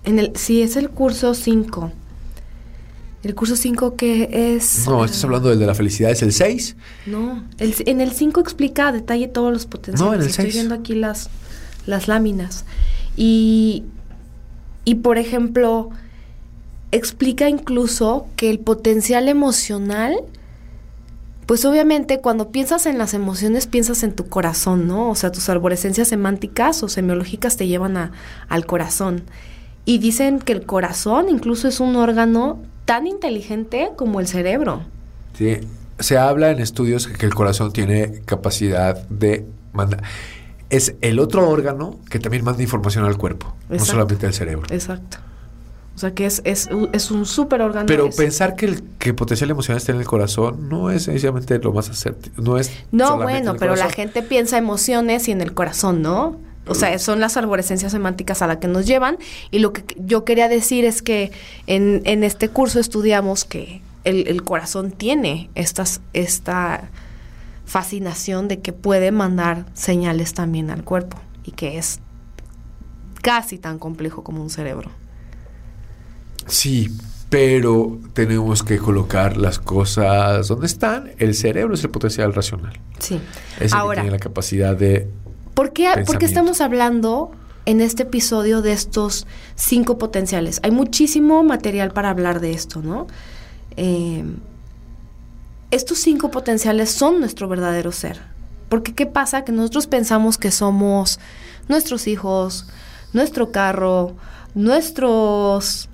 en 0.07 0.19
el, 0.19 0.35
si 0.37 0.63
es 0.63 0.77
el 0.77 0.89
curso 0.89 1.35
5, 1.35 1.93
el 3.23 3.35
curso 3.35 3.57
5 3.57 3.97
que 3.97 4.57
es... 4.57 4.87
No, 4.87 5.05
estás 5.05 5.23
hablando 5.25 5.51
del 5.51 5.59
de 5.59 5.67
la 5.67 5.75
felicidad, 5.75 6.11
¿es 6.13 6.23
el 6.23 6.33
6? 6.33 6.77
No, 7.07 7.45
en 7.59 8.01
el 8.01 8.13
5 8.13 8.41
explica 8.41 8.89
a 8.89 8.93
detalle 8.93 9.29
todos 9.29 9.53
los 9.53 9.67
potenciales. 9.67 10.01
No, 10.01 10.15
en 10.15 10.23
el 10.23 10.29
Estoy 10.29 10.53
viendo 10.53 10.75
aquí 10.75 10.95
las, 10.95 11.29
las 11.87 12.07
láminas. 12.09 12.65
Y, 13.17 13.83
y, 14.85 14.97
por 14.97 15.19
ejemplo, 15.19 15.91
explica 16.93 17.49
incluso 17.49 18.29
que 18.37 18.49
el 18.49 18.61
potencial 18.61 19.29
emocional 19.29 20.15
pues 21.47 21.65
obviamente 21.65 22.21
cuando 22.21 22.51
piensas 22.51 22.87
en 22.87 22.99
las 22.99 23.15
emociones 23.15 23.69
piensas 23.69 24.03
en 24.03 24.13
tu 24.13 24.29
corazón, 24.29 24.89
¿no? 24.89 25.11
O 25.11 25.15
sea, 25.15 25.31
tus 25.31 25.49
arborescencias 25.49 26.09
semánticas 26.09 26.83
o 26.83 26.89
semiológicas 26.89 27.57
te 27.57 27.69
llevan 27.69 27.97
a, 27.97 28.11
al 28.49 28.67
corazón. 28.67 29.23
Y 29.87 29.99
dicen 29.99 30.41
que 30.41 30.53
el 30.53 30.67
corazón 30.67 31.31
incluso 31.31 31.69
es 31.69 31.81
un 31.81 31.97
órgano 31.97 32.63
tan 32.85 33.07
inteligente 33.07 33.91
como 33.97 34.21
el 34.21 34.27
cerebro. 34.27 34.83
Sí, 35.33 35.61
se 35.99 36.19
habla 36.19 36.51
en 36.51 36.61
estudios 36.61 37.07
que 37.07 37.25
el 37.25 37.35
corazón 37.35 37.73
tiene 37.73 38.21
capacidad 38.27 39.07
de 39.09 39.47
mandar. 39.73 40.03
Es 40.69 40.97
el 41.01 41.21
otro 41.21 41.49
órgano 41.49 41.99
que 42.11 42.19
también 42.19 42.45
manda 42.45 42.63
información 42.63 43.05
al 43.05 43.17
cuerpo, 43.17 43.55
no 43.69 43.79
solamente 43.79 44.27
al 44.27 44.35
cerebro. 44.35 44.67
Exacto. 44.71 45.19
O 45.95 45.99
sea 45.99 46.13
que 46.13 46.27
es, 46.27 46.43
es, 46.45 46.69
es 46.93 47.11
un 47.11 47.25
súper 47.25 47.63
órgano. 47.63 47.87
Pero 47.87 48.11
pensar 48.11 48.55
que 48.55 48.67
el 48.67 48.83
que 48.99 49.15
potencial 49.15 49.51
emocional 49.51 49.79
está 49.79 49.93
en 49.93 49.99
el 49.99 50.05
corazón 50.05 50.69
no 50.69 50.91
es 50.91 51.05
sencillamente 51.05 51.59
lo 51.59 51.73
más 51.73 51.89
acertado. 51.89 52.33
No 52.37 52.59
es. 52.59 52.71
No, 52.93 53.17
bueno, 53.17 53.57
pero 53.59 53.77
la 53.77 53.89
gente 53.89 54.23
piensa 54.23 54.59
emociones 54.59 55.27
y 55.29 55.33
en 55.33 55.41
el 55.41 55.55
corazón, 55.55 56.03
¿no? 56.03 56.37
O 56.67 56.75
sea, 56.75 56.99
son 56.99 57.21
las 57.21 57.37
arborescencias 57.37 57.93
semánticas 57.93 58.43
a 58.43 58.47
la 58.47 58.59
que 58.59 58.69
nos 58.69 58.87
llevan. 58.87 59.19
Y 59.51 59.61
lo 59.61 59.73
que 59.73 59.85
yo 59.99 60.25
quería 60.25 60.49
decir 60.49 60.85
es 60.85 61.03
que 61.03 61.33
en, 61.67 62.03
en 62.05 62.25
este 62.25 62.49
curso 62.49 62.81
estudiamos 62.81 63.45
que 63.45 63.83
el, 64.05 64.29
el, 64.29 64.43
corazón 64.43 64.91
tiene 64.91 65.51
estas, 65.55 66.01
esta 66.13 66.91
fascinación 67.65 68.49
de 68.49 68.61
que 68.61 68.73
puede 68.73 69.11
mandar 69.11 69.67
señales 69.75 70.35
también 70.35 70.71
al 70.71 70.85
cuerpo 70.85 71.19
y 71.45 71.53
que 71.53 71.79
es 71.79 72.01
casi 73.23 73.59
tan 73.59 73.79
complejo 73.79 74.23
como 74.23 74.43
un 74.43 74.51
cerebro. 74.51 74.91
Sí, 76.47 76.89
pero 77.29 77.99
tenemos 78.13 78.63
que 78.63 78.79
colocar 78.79 79.37
las 79.37 79.59
cosas 79.59 80.47
donde 80.49 80.67
están. 80.67 81.11
El 81.19 81.35
cerebro 81.35 81.75
es 81.75 81.83
el 81.83 81.91
potencial 81.91 82.33
racional. 82.33 82.79
Sí. 82.99 83.21
Es 83.59 83.73
el 83.73 83.81
que 83.81 83.95
tiene 83.95 84.11
la 84.11 84.19
capacidad 84.19 84.77
de. 84.77 85.09
¿Por 85.57 85.73
qué, 85.73 85.89
¿Por 86.05 86.19
qué 86.19 86.27
estamos 86.27 86.61
hablando 86.61 87.31
en 87.65 87.81
este 87.81 88.03
episodio 88.03 88.61
de 88.61 88.73
estos 88.73 89.27
cinco 89.55 89.97
potenciales? 89.97 90.61
Hay 90.63 90.71
muchísimo 90.71 91.43
material 91.45 91.93
para 91.93 92.11
hablar 92.11 92.41
de 92.41 92.51
esto, 92.51 92.83
¿no? 92.83 93.07
Eh, 93.79 94.23
estos 95.71 95.97
cinco 96.01 96.31
potenciales 96.31 96.91
son 96.91 97.21
nuestro 97.21 97.49
verdadero 97.49 97.91
ser. 97.91 98.21
Porque 98.69 98.95
¿qué 98.95 99.07
pasa? 99.07 99.47
Que 99.47 99.53
nosotros 99.53 99.87
pensamos 99.87 100.37
que 100.37 100.51
somos 100.51 101.19
nuestros 101.69 102.07
hijos, 102.07 102.67
nuestro 103.15 103.51
carro, 103.51 104.15
nuestros 104.55 105.89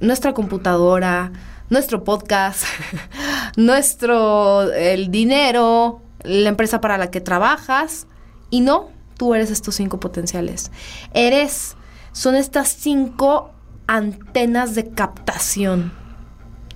nuestra 0.00 0.32
computadora, 0.32 1.32
nuestro 1.68 2.02
podcast, 2.02 2.64
nuestro 3.58 4.72
el 4.72 5.10
dinero, 5.10 6.00
la 6.22 6.48
empresa 6.48 6.80
para 6.80 6.96
la 6.96 7.10
que 7.10 7.20
trabajas 7.20 8.06
y 8.54 8.60
no, 8.60 8.90
tú 9.16 9.34
eres 9.34 9.50
estos 9.50 9.74
cinco 9.74 9.98
potenciales. 9.98 10.70
Eres 11.12 11.74
son 12.12 12.36
estas 12.36 12.68
cinco 12.68 13.50
antenas 13.88 14.76
de 14.76 14.90
captación 14.90 15.92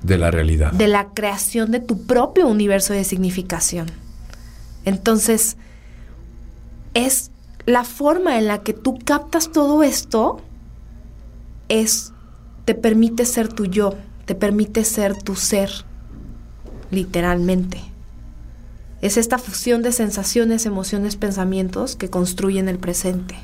de 0.03 0.19
la 0.19 0.33
realidad, 0.33 0.73
de 0.73 0.88
la 0.88 1.11
creación 1.11 1.71
de 1.71 1.79
tu 1.79 2.05
propio 2.05 2.49
universo 2.49 2.95
de 2.95 3.05
significación. 3.05 3.87
Entonces, 4.87 5.57
es 6.95 7.31
la 7.64 7.85
forma 7.85 8.38
en 8.38 8.49
la 8.49 8.64
que 8.64 8.73
tú 8.73 8.99
captas 8.99 9.53
todo 9.53 9.85
esto 9.85 10.41
es 11.69 12.12
te 12.64 12.75
permite 12.75 13.25
ser 13.25 13.47
tu 13.47 13.67
yo, 13.67 13.95
te 14.25 14.35
permite 14.35 14.83
ser 14.83 15.17
tu 15.23 15.37
ser, 15.37 15.71
literalmente. 16.91 17.88
Es 19.01 19.17
esta 19.17 19.39
fusión 19.39 19.83
de 19.83 19.93
sensaciones, 19.93 20.67
emociones, 20.67 21.17
pensamientos 21.17 21.97
que 21.97 22.11
construyen 22.11 22.69
el 22.69 22.79
presente. 22.79 23.37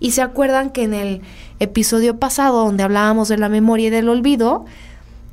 Y 0.00 0.12
se 0.12 0.22
acuerdan 0.22 0.70
que 0.70 0.84
en 0.84 0.94
el 0.94 1.22
episodio 1.58 2.18
pasado, 2.18 2.64
donde 2.64 2.82
hablábamos 2.82 3.28
de 3.28 3.38
la 3.38 3.48
memoria 3.48 3.88
y 3.88 3.90
del 3.90 4.08
olvido, 4.08 4.64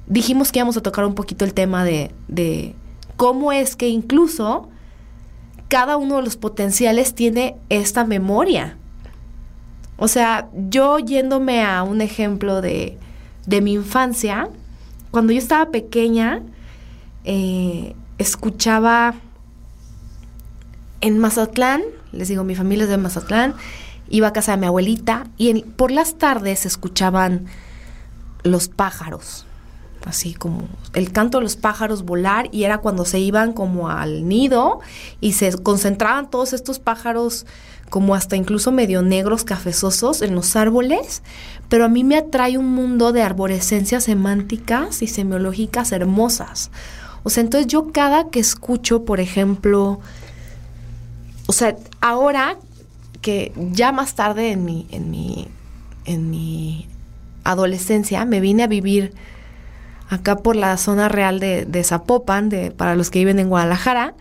dijimos 0.07 0.51
que 0.51 0.59
íbamos 0.59 0.77
a 0.77 0.81
tocar 0.81 1.05
un 1.05 1.15
poquito 1.15 1.45
el 1.45 1.53
tema 1.53 1.83
de, 1.83 2.11
de 2.27 2.75
cómo 3.17 3.51
es 3.51 3.75
que 3.75 3.89
incluso 3.89 4.69
cada 5.67 5.97
uno 5.97 6.17
de 6.17 6.23
los 6.23 6.37
potenciales 6.37 7.13
tiene 7.13 7.57
esta 7.69 8.05
memoria. 8.05 8.77
O 9.97 10.07
sea, 10.07 10.49
yo 10.53 10.99
yéndome 10.99 11.63
a 11.63 11.83
un 11.83 12.01
ejemplo 12.01 12.61
de, 12.61 12.97
mi 13.47 13.73
infancia, 13.73 14.49
cuando 15.11 15.31
yo 15.31 15.39
estaba 15.39 15.71
pequeña, 15.71 16.41
eh, 17.23 17.95
escuchaba 18.17 19.15
en 21.01 21.19
Mazatlán, 21.19 21.81
les 22.11 22.27
digo, 22.27 22.43
mi 22.43 22.55
familia 22.55 22.83
es 22.85 22.89
de 22.89 22.97
Mazatlán, 22.97 23.55
iba 24.09 24.27
a 24.27 24.33
casa 24.33 24.51
de 24.51 24.57
mi 24.57 24.67
abuelita 24.67 25.27
y 25.37 25.61
por 25.63 25.91
las 25.91 26.15
tardes 26.15 26.65
escuchaban 26.65 27.45
los 28.43 28.67
pájaros, 28.67 29.45
así 30.05 30.33
como 30.33 30.67
el 30.93 31.11
canto 31.11 31.39
de 31.39 31.43
los 31.43 31.55
pájaros 31.55 32.03
volar 32.03 32.47
y 32.51 32.63
era 32.63 32.77
cuando 32.77 33.05
se 33.05 33.19
iban 33.19 33.53
como 33.53 33.89
al 33.89 34.27
nido 34.27 34.79
y 35.19 35.33
se 35.33 35.51
concentraban 35.57 36.29
todos 36.29 36.53
estos 36.53 36.79
pájaros 36.79 37.45
como 37.89 38.15
hasta 38.15 38.35
incluso 38.35 38.71
medio 38.71 39.01
negros 39.01 39.43
cafezosos 39.43 40.21
en 40.21 40.35
los 40.35 40.55
árboles, 40.55 41.21
pero 41.69 41.85
a 41.85 41.89
mí 41.89 42.03
me 42.03 42.17
atrae 42.17 42.57
un 42.57 42.69
mundo 42.69 43.11
de 43.11 43.21
arborescencias 43.21 44.05
semánticas 44.05 45.01
y 45.01 45.07
semiológicas 45.07 45.91
hermosas. 45.91 46.71
O 47.23 47.29
sea, 47.29 47.41
entonces 47.41 47.67
yo 47.67 47.91
cada 47.91 48.29
que 48.29 48.39
escucho, 48.39 49.03
por 49.03 49.19
ejemplo, 49.19 49.99
o 51.47 51.53
sea, 51.53 51.75
ahora 52.01 52.57
que 53.21 53.51
ya 53.71 53.91
más 53.91 54.15
tarde 54.15 54.51
en 54.51 54.65
mi, 54.65 54.87
en 54.91 55.09
mi, 55.09 55.47
en 56.05 56.29
mi 56.29 56.87
adolescencia 57.43 58.25
me 58.25 58.39
vine 58.39 58.63
a 58.63 58.67
vivir 58.67 59.13
acá 60.09 60.37
por 60.37 60.55
la 60.55 60.77
zona 60.77 61.09
real 61.09 61.39
de, 61.39 61.83
Zapopan, 61.83 62.49
de, 62.49 62.71
para 62.71 62.95
los 62.95 63.09
que 63.09 63.19
viven 63.19 63.39
en 63.39 63.49
Guadalajara, 63.49 64.13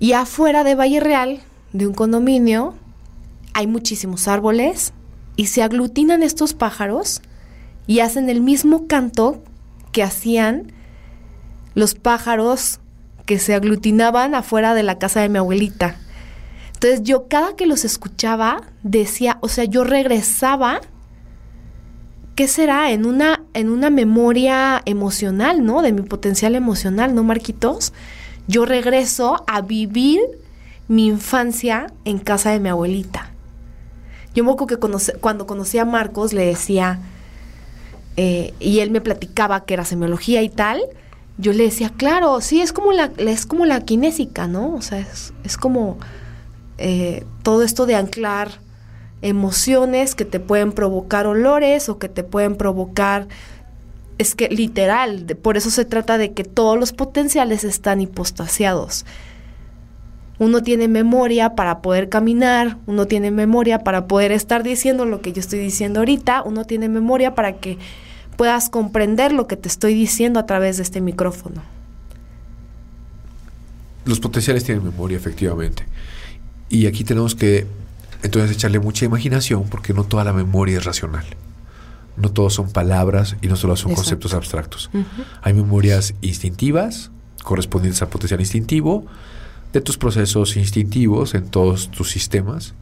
y 0.00 0.12
afuera 0.12 0.64
de 0.64 0.74
Valle 0.74 1.00
Real 1.00 1.40
de 1.72 1.86
un 1.86 1.94
condominio, 1.94 2.74
hay 3.52 3.66
muchísimos 3.66 4.28
árboles 4.28 4.92
y 5.36 5.46
se 5.46 5.62
aglutinan 5.62 6.22
estos 6.22 6.54
pájaros 6.54 7.20
y 7.86 8.00
hacen 8.00 8.28
el 8.30 8.40
mismo 8.40 8.86
canto 8.86 9.42
que 9.92 10.02
hacían 10.02 10.72
los 11.74 11.94
pájaros 11.94 12.80
que 13.28 13.38
se 13.38 13.54
aglutinaban 13.54 14.34
afuera 14.34 14.72
de 14.72 14.82
la 14.82 14.98
casa 14.98 15.20
de 15.20 15.28
mi 15.28 15.36
abuelita. 15.36 15.96
Entonces 16.72 17.02
yo 17.02 17.28
cada 17.28 17.56
que 17.56 17.66
los 17.66 17.84
escuchaba 17.84 18.62
decía, 18.82 19.36
o 19.42 19.48
sea, 19.48 19.64
yo 19.64 19.84
regresaba, 19.84 20.80
¿qué 22.36 22.48
será? 22.48 22.90
En 22.90 23.04
una, 23.04 23.42
en 23.52 23.68
una 23.68 23.90
memoria 23.90 24.80
emocional, 24.86 25.62
¿no? 25.62 25.82
De 25.82 25.92
mi 25.92 26.00
potencial 26.00 26.54
emocional, 26.54 27.14
¿no, 27.14 27.22
Marquitos? 27.22 27.92
Yo 28.46 28.64
regreso 28.64 29.44
a 29.46 29.60
vivir 29.60 30.20
mi 30.88 31.06
infancia 31.06 31.92
en 32.06 32.20
casa 32.20 32.50
de 32.50 32.60
mi 32.60 32.70
abuelita. 32.70 33.30
Yo 34.34 34.42
me 34.42 34.52
acuerdo 34.52 34.78
que 34.78 35.18
cuando 35.20 35.46
conocí 35.46 35.76
a 35.76 35.84
Marcos 35.84 36.32
le 36.32 36.46
decía, 36.46 36.98
eh, 38.16 38.54
y 38.58 38.78
él 38.78 38.90
me 38.90 39.02
platicaba 39.02 39.66
que 39.66 39.74
era 39.74 39.84
semiología 39.84 40.40
y 40.40 40.48
tal, 40.48 40.80
yo 41.38 41.52
le 41.52 41.64
decía, 41.64 41.90
claro, 41.96 42.40
sí, 42.40 42.60
es 42.60 42.72
como 42.72 42.92
la, 42.92 43.12
es 43.16 43.46
como 43.46 43.64
la 43.64 43.80
kinésica, 43.80 44.48
¿no? 44.48 44.74
O 44.74 44.82
sea, 44.82 45.06
es, 45.44 45.56
como 45.56 45.96
eh, 46.78 47.24
todo 47.44 47.62
esto 47.62 47.86
de 47.86 47.94
anclar 47.94 48.60
emociones 49.22 50.14
que 50.14 50.24
te 50.24 50.40
pueden 50.40 50.72
provocar 50.72 51.26
olores 51.26 51.88
o 51.88 51.98
que 51.98 52.08
te 52.08 52.24
pueden 52.24 52.56
provocar 52.56 53.28
es 54.18 54.34
que 54.34 54.48
literal, 54.48 55.24
por 55.40 55.56
eso 55.56 55.70
se 55.70 55.84
trata 55.84 56.18
de 56.18 56.32
que 56.32 56.42
todos 56.42 56.78
los 56.78 56.92
potenciales 56.92 57.62
están 57.62 58.00
hipostasiados. 58.00 59.06
Uno 60.40 60.62
tiene 60.62 60.88
memoria 60.88 61.54
para 61.54 61.82
poder 61.82 62.08
caminar, 62.08 62.78
uno 62.86 63.06
tiene 63.06 63.30
memoria 63.30 63.80
para 63.80 64.06
poder 64.06 64.32
estar 64.32 64.64
diciendo 64.64 65.04
lo 65.04 65.20
que 65.20 65.32
yo 65.32 65.40
estoy 65.40 65.60
diciendo 65.60 66.00
ahorita, 66.00 66.42
uno 66.42 66.64
tiene 66.64 66.88
memoria 66.88 67.36
para 67.36 67.54
que 67.54 67.78
puedas 68.38 68.70
comprender 68.70 69.32
lo 69.32 69.48
que 69.48 69.56
te 69.56 69.68
estoy 69.68 69.94
diciendo 69.94 70.38
a 70.38 70.46
través 70.46 70.76
de 70.76 70.84
este 70.84 71.00
micrófono. 71.00 71.60
Los 74.04 74.20
potenciales 74.20 74.62
tienen 74.62 74.84
memoria, 74.84 75.16
efectivamente. 75.16 75.84
Y 76.68 76.86
aquí 76.86 77.02
tenemos 77.02 77.34
que 77.34 77.66
entonces 78.22 78.56
echarle 78.56 78.78
mucha 78.78 79.04
imaginación 79.04 79.64
porque 79.68 79.92
no 79.92 80.04
toda 80.04 80.22
la 80.22 80.32
memoria 80.32 80.78
es 80.78 80.84
racional. 80.84 81.24
No 82.16 82.30
todos 82.30 82.54
son 82.54 82.70
palabras 82.70 83.34
y 83.42 83.48
no 83.48 83.56
solo 83.56 83.74
son 83.74 83.94
conceptos 83.94 84.32
abstractos. 84.32 84.88
Hay 85.42 85.52
memorias 85.52 86.14
instintivas 86.20 87.10
correspondientes 87.42 88.02
al 88.02 88.08
potencial 88.08 88.40
instintivo, 88.40 89.04
de 89.72 89.80
tus 89.80 89.98
procesos 89.98 90.56
instintivos 90.56 91.34
en 91.34 91.48
todos 91.48 91.90
tus 91.90 92.10
sistemas. 92.10 92.74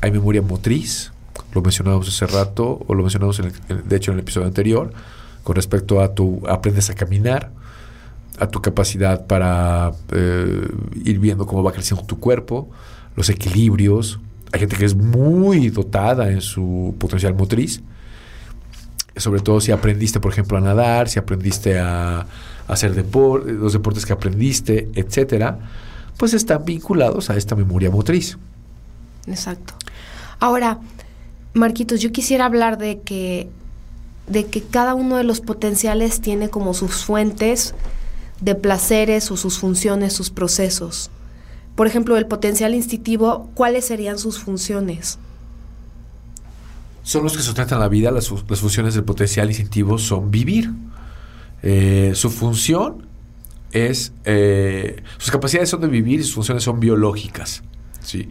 Hay 0.00 0.10
memoria 0.10 0.42
motriz, 0.42 1.12
lo 1.52 1.62
mencionamos 1.62 2.08
hace 2.08 2.26
rato, 2.26 2.80
o 2.86 2.94
lo 2.94 3.02
mencionamos 3.02 3.40
de 3.40 3.96
hecho 3.96 4.10
en 4.10 4.18
el 4.18 4.22
episodio 4.22 4.46
anterior, 4.46 4.92
con 5.42 5.56
respecto 5.56 6.00
a 6.00 6.14
tu 6.14 6.42
aprendes 6.48 6.90
a 6.90 6.94
caminar, 6.94 7.50
a 8.38 8.48
tu 8.48 8.60
capacidad 8.60 9.26
para 9.26 9.92
eh, 10.12 10.68
ir 11.04 11.18
viendo 11.18 11.46
cómo 11.46 11.62
va 11.62 11.72
creciendo 11.72 12.04
tu 12.04 12.18
cuerpo, 12.18 12.70
los 13.16 13.28
equilibrios. 13.28 14.20
Hay 14.52 14.60
gente 14.60 14.76
que 14.76 14.84
es 14.84 14.94
muy 14.94 15.70
dotada 15.70 16.30
en 16.30 16.40
su 16.40 16.94
potencial 16.98 17.34
motriz, 17.34 17.82
sobre 19.16 19.40
todo 19.40 19.60
si 19.60 19.72
aprendiste, 19.72 20.20
por 20.20 20.32
ejemplo, 20.32 20.56
a 20.56 20.60
nadar, 20.60 21.08
si 21.08 21.18
aprendiste 21.18 21.78
a, 21.78 22.26
hacer 22.68 22.94
deporte, 22.94 23.52
los 23.52 23.72
deportes 23.72 24.06
que 24.06 24.12
aprendiste, 24.12 24.88
etcétera, 24.94 25.58
pues 26.16 26.32
están 26.32 26.64
vinculados 26.64 27.28
a 27.28 27.36
esta 27.36 27.54
memoria 27.54 27.90
motriz. 27.90 28.38
Exacto. 29.26 29.74
Ahora, 30.38 30.78
Marquitos, 31.54 32.00
yo 32.00 32.12
quisiera 32.12 32.46
hablar 32.46 32.78
de 32.78 33.00
que, 33.00 33.48
de 34.26 34.46
que 34.46 34.62
cada 34.62 34.94
uno 34.94 35.16
de 35.16 35.24
los 35.24 35.40
potenciales 35.40 36.20
tiene 36.20 36.48
como 36.48 36.72
sus 36.74 37.04
fuentes 37.04 37.74
de 38.40 38.54
placeres 38.54 39.30
o 39.30 39.36
sus 39.36 39.58
funciones, 39.58 40.12
sus 40.12 40.30
procesos. 40.30 41.10
Por 41.74 41.86
ejemplo, 41.86 42.16
el 42.16 42.26
potencial 42.26 42.74
instintivo, 42.74 43.50
¿cuáles 43.54 43.86
serían 43.86 44.18
sus 44.18 44.38
funciones? 44.38 45.18
Son 47.02 47.24
los 47.24 47.36
que 47.36 47.42
sustentan 47.42 47.80
la 47.80 47.88
vida, 47.88 48.10
las, 48.10 48.28
funciones 48.28 48.94
del 48.94 49.04
potencial 49.04 49.48
instintivo 49.48 49.98
son 49.98 50.30
vivir. 50.30 50.70
Eh, 51.62 52.12
su 52.14 52.30
función 52.30 53.06
es, 53.72 54.12
eh, 54.24 55.02
sus 55.18 55.30
capacidades 55.30 55.70
son 55.70 55.80
de 55.80 55.88
vivir 55.88 56.20
y 56.20 56.24
sus 56.24 56.34
funciones 56.34 56.62
son 56.62 56.78
biológicas. 56.80 57.62
¿sí? 58.00 58.28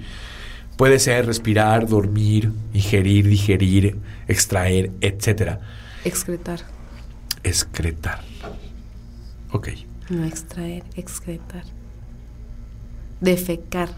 Puede 0.77 0.99
ser 0.99 1.25
respirar, 1.25 1.87
dormir, 1.87 2.51
ingerir, 2.73 3.27
digerir, 3.27 3.97
extraer, 4.27 4.91
etc. 5.01 5.59
Excretar. 6.03 6.61
Excretar. 7.43 8.21
Ok. 9.51 9.69
No 10.09 10.25
extraer, 10.25 10.83
excretar. 10.95 11.63
Defecar. 13.19 13.89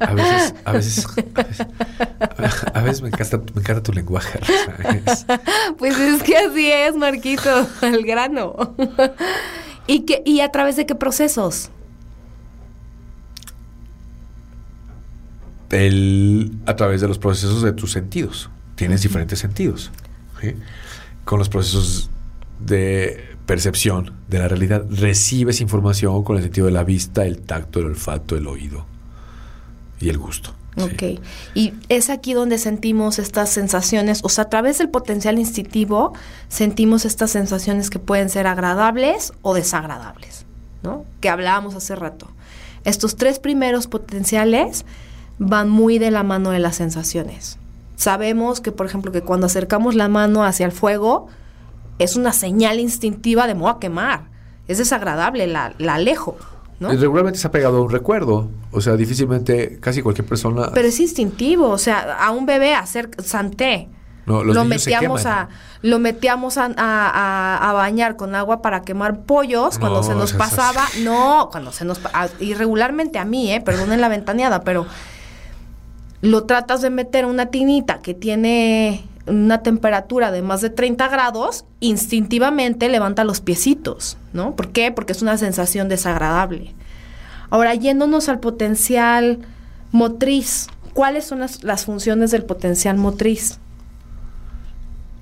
A 0.00 0.14
veces, 0.14 0.54
a 0.64 0.72
veces, 0.72 1.06
a 2.74 2.80
veces, 2.80 3.02
me, 3.02 3.08
encanta, 3.08 3.38
me 3.38 3.60
encanta 3.60 3.82
tu 3.82 3.92
lenguaje. 3.92 4.38
Pues 5.78 5.98
es 5.98 6.22
que 6.22 6.36
así 6.36 6.70
es, 6.70 6.96
Marquito, 6.96 7.66
el 7.82 8.04
grano. 8.04 8.74
¿Y, 9.86 10.00
que, 10.00 10.22
¿Y 10.24 10.40
a 10.40 10.50
través 10.50 10.76
de 10.76 10.86
qué 10.86 10.94
procesos? 10.94 11.70
A 15.70 16.76
través 16.76 17.00
de 17.00 17.08
los 17.08 17.18
procesos 17.18 17.62
de 17.62 17.72
tus 17.72 17.92
sentidos. 17.92 18.50
Tienes 18.74 19.02
diferentes 19.02 19.38
sentidos. 19.38 19.90
Con 21.24 21.38
los 21.38 21.48
procesos 21.48 22.10
de 22.60 23.36
percepción 23.46 24.14
de 24.28 24.38
la 24.38 24.48
realidad, 24.48 24.84
recibes 24.90 25.60
información 25.60 26.22
con 26.22 26.36
el 26.36 26.42
sentido 26.42 26.66
de 26.66 26.72
la 26.72 26.84
vista, 26.84 27.24
el 27.24 27.40
tacto, 27.40 27.80
el 27.80 27.86
olfato, 27.86 28.36
el 28.36 28.46
oído 28.46 28.86
y 30.00 30.08
el 30.08 30.18
gusto. 30.18 30.54
Ok. 30.80 31.20
Y 31.54 31.72
es 31.88 32.08
aquí 32.08 32.34
donde 32.34 32.58
sentimos 32.58 33.18
estas 33.18 33.50
sensaciones, 33.50 34.20
o 34.22 34.28
sea, 34.28 34.44
a 34.44 34.48
través 34.48 34.78
del 34.78 34.90
potencial 34.90 35.38
instintivo 35.38 36.12
sentimos 36.48 37.04
estas 37.04 37.32
sensaciones 37.32 37.90
que 37.90 37.98
pueden 37.98 38.28
ser 38.28 38.46
agradables 38.46 39.32
o 39.42 39.54
desagradables, 39.54 40.46
¿no? 40.82 41.04
Que 41.20 41.30
hablábamos 41.30 41.74
hace 41.74 41.96
rato. 41.96 42.30
Estos 42.84 43.16
tres 43.16 43.40
primeros 43.40 43.88
potenciales 43.88 44.84
van 45.38 45.68
muy 45.68 45.98
de 45.98 46.10
la 46.10 46.22
mano 46.22 46.50
de 46.50 46.58
las 46.58 46.76
sensaciones. 46.76 47.58
Sabemos 47.96 48.60
que, 48.60 48.72
por 48.72 48.86
ejemplo, 48.86 49.10
que 49.12 49.22
cuando 49.22 49.46
acercamos 49.46 49.94
la 49.94 50.08
mano 50.08 50.44
hacia 50.44 50.66
el 50.66 50.72
fuego, 50.72 51.28
es 51.98 52.16
una 52.16 52.32
señal 52.32 52.78
instintiva 52.80 53.46
de 53.46 53.54
me 53.54 53.62
voy 53.62 53.72
a 53.72 53.78
quemar. 53.78 54.22
Es 54.68 54.78
desagradable, 54.78 55.46
la, 55.46 55.74
la 55.78 55.94
alejo. 55.94 56.36
¿no? 56.80 56.90
regularmente 56.90 57.38
se 57.38 57.46
ha 57.46 57.50
pegado 57.50 57.78
a 57.78 57.82
un 57.82 57.90
recuerdo. 57.90 58.48
O 58.70 58.80
sea, 58.80 58.96
difícilmente 58.96 59.78
casi 59.80 60.02
cualquier 60.02 60.26
persona. 60.26 60.70
Pero 60.72 60.88
es 60.88 61.00
instintivo. 61.00 61.68
O 61.68 61.78
sea, 61.78 62.16
a 62.18 62.30
un 62.30 62.46
bebé 62.46 62.74
hacer 62.74 63.10
santé. 63.22 63.88
No, 64.26 64.44
lo 64.44 64.64
metíamos 64.66 65.24
a 65.24 65.48
lo 65.80 65.98
metíamos 65.98 66.58
a, 66.58 66.66
a, 66.76 67.72
bañar 67.72 68.16
con 68.16 68.34
agua 68.34 68.60
para 68.60 68.82
quemar 68.82 69.20
pollos 69.22 69.78
cuando 69.78 70.02
se 70.02 70.14
nos 70.14 70.34
pasaba 70.34 70.84
no 71.02 71.48
cuando 71.50 71.72
se 71.72 71.86
nos 71.86 71.98
irregularmente 72.38 73.18
a 73.18 73.24
mí 73.24 73.50
eh 73.50 73.62
perdonen 73.62 74.02
la 74.02 74.08
ventaneada 74.08 74.64
pero 74.64 74.86
lo 76.20 76.44
tratas 76.44 76.82
de 76.82 76.90
meter 76.90 77.24
en 77.24 77.30
una 77.30 77.46
tinita 77.46 78.00
que 78.00 78.14
tiene 78.14 79.04
una 79.26 79.62
temperatura 79.62 80.30
de 80.30 80.42
más 80.42 80.60
de 80.60 80.70
30 80.70 81.08
grados, 81.08 81.64
instintivamente 81.80 82.88
levanta 82.88 83.24
los 83.24 83.40
piecitos, 83.40 84.16
¿no? 84.32 84.56
¿Por 84.56 84.70
qué? 84.70 84.90
Porque 84.90 85.12
es 85.12 85.22
una 85.22 85.36
sensación 85.36 85.88
desagradable. 85.88 86.74
Ahora, 87.50 87.74
yéndonos 87.74 88.28
al 88.28 88.40
potencial 88.40 89.38
motriz, 89.92 90.68
¿cuáles 90.94 91.26
son 91.26 91.40
las, 91.40 91.62
las 91.62 91.84
funciones 91.84 92.30
del 92.30 92.44
potencial 92.44 92.96
motriz? 92.96 93.58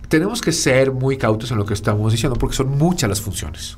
Tenemos 0.08 0.40
que 0.40 0.52
ser 0.52 0.92
muy 0.92 1.18
cautos 1.18 1.50
en 1.50 1.58
lo 1.58 1.66
que 1.66 1.74
estamos 1.74 2.12
diciendo 2.12 2.38
porque 2.38 2.56
son 2.56 2.78
muchas 2.78 3.08
las 3.08 3.20
funciones. 3.20 3.76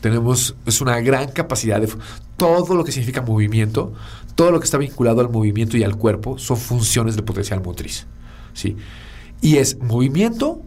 Tenemos, 0.00 0.56
es 0.66 0.80
una 0.80 1.00
gran 1.00 1.30
capacidad 1.32 1.80
de 1.80 1.88
todo 2.36 2.76
lo 2.76 2.84
que 2.84 2.92
significa 2.92 3.22
movimiento, 3.22 3.92
todo 4.34 4.50
lo 4.50 4.60
que 4.60 4.64
está 4.64 4.78
vinculado 4.78 5.20
al 5.20 5.28
movimiento 5.28 5.76
y 5.76 5.82
al 5.82 5.96
cuerpo 5.96 6.38
son 6.38 6.56
funciones 6.56 7.16
del 7.16 7.24
potencial 7.24 7.62
motriz. 7.62 8.06
¿sí? 8.52 8.76
Y 9.40 9.56
es 9.56 9.78
movimiento 9.80 10.62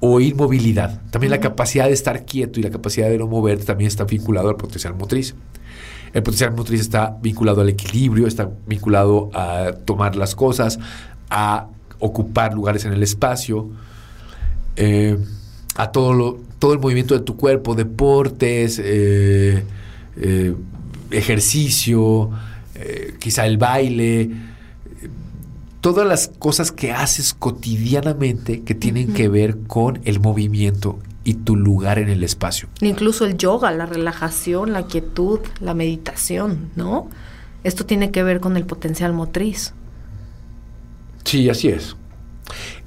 o 0.00 0.20
inmovilidad. 0.20 1.00
También 1.10 1.30
la 1.30 1.38
capacidad 1.38 1.86
de 1.86 1.92
estar 1.92 2.24
quieto 2.24 2.58
y 2.58 2.62
la 2.64 2.70
capacidad 2.70 3.08
de 3.08 3.18
no 3.18 3.28
moverte 3.28 3.64
también 3.64 3.86
está 3.86 4.04
vinculado 4.04 4.48
al 4.48 4.56
potencial 4.56 4.94
motriz. 4.94 5.36
El 6.12 6.22
potencial 6.22 6.52
motriz 6.52 6.80
está 6.80 7.16
vinculado 7.22 7.60
al 7.60 7.68
equilibrio, 7.68 8.26
está 8.26 8.50
vinculado 8.66 9.30
a 9.32 9.72
tomar 9.84 10.16
las 10.16 10.34
cosas, 10.34 10.80
a 11.30 11.68
ocupar 12.00 12.52
lugares 12.52 12.84
en 12.84 12.92
el 12.92 13.02
espacio, 13.02 13.70
eh, 14.74 15.16
a 15.74 15.90
todo, 15.90 16.12
lo, 16.12 16.38
todo 16.58 16.72
el 16.72 16.78
movimiento 16.78 17.14
de 17.14 17.20
tu 17.20 17.36
cuerpo, 17.36 17.74
deportes, 17.74 18.80
eh, 18.82 19.64
eh, 20.16 20.54
ejercicio, 21.10 22.30
eh, 22.74 23.14
quizá 23.18 23.46
el 23.46 23.58
baile, 23.58 24.30
todas 25.80 26.06
las 26.06 26.28
cosas 26.38 26.72
que 26.72 26.92
haces 26.92 27.34
cotidianamente 27.34 28.62
que 28.62 28.74
tienen 28.74 29.12
que 29.14 29.28
ver 29.28 29.58
con 29.66 30.00
el 30.04 30.20
movimiento 30.20 30.98
y 31.24 31.34
tu 31.34 31.56
lugar 31.56 31.98
en 31.98 32.08
el 32.08 32.24
espacio. 32.24 32.68
Incluso 32.80 33.24
el 33.24 33.36
yoga, 33.36 33.70
la 33.72 33.86
relajación, 33.86 34.72
la 34.72 34.86
quietud, 34.86 35.40
la 35.60 35.74
meditación, 35.74 36.70
¿no? 36.76 37.08
Esto 37.64 37.86
tiene 37.86 38.10
que 38.10 38.22
ver 38.22 38.40
con 38.40 38.56
el 38.56 38.64
potencial 38.64 39.12
motriz. 39.12 39.72
Sí, 41.24 41.48
así 41.48 41.68
es. 41.68 41.96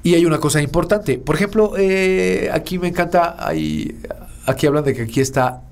Y 0.06 0.14
hay 0.14 0.24
una 0.24 0.38
cosa 0.38 0.62
importante. 0.62 1.18
Por 1.18 1.34
ejemplo, 1.34 1.72
eh, 1.76 2.48
aquí 2.52 2.78
me 2.78 2.86
encanta, 2.86 3.34
hay, 3.44 3.98
aquí 4.46 4.68
hablan 4.68 4.84
de 4.84 4.94
que 4.94 5.02
aquí 5.02 5.20
está 5.20 5.64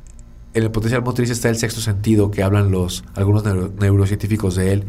en 0.55 0.65
el 0.65 0.73
potencial 0.73 1.03
motriz 1.03 1.31
está 1.31 1.49
el 1.51 1.57
sexto 1.57 1.81
sentido 1.81 2.33
que 2.33 2.43
hablan 2.43 2.73
los 2.73 3.05
algunos 3.15 3.45
neurocientíficos 3.45 4.57
de 4.57 4.73
él, 4.73 4.85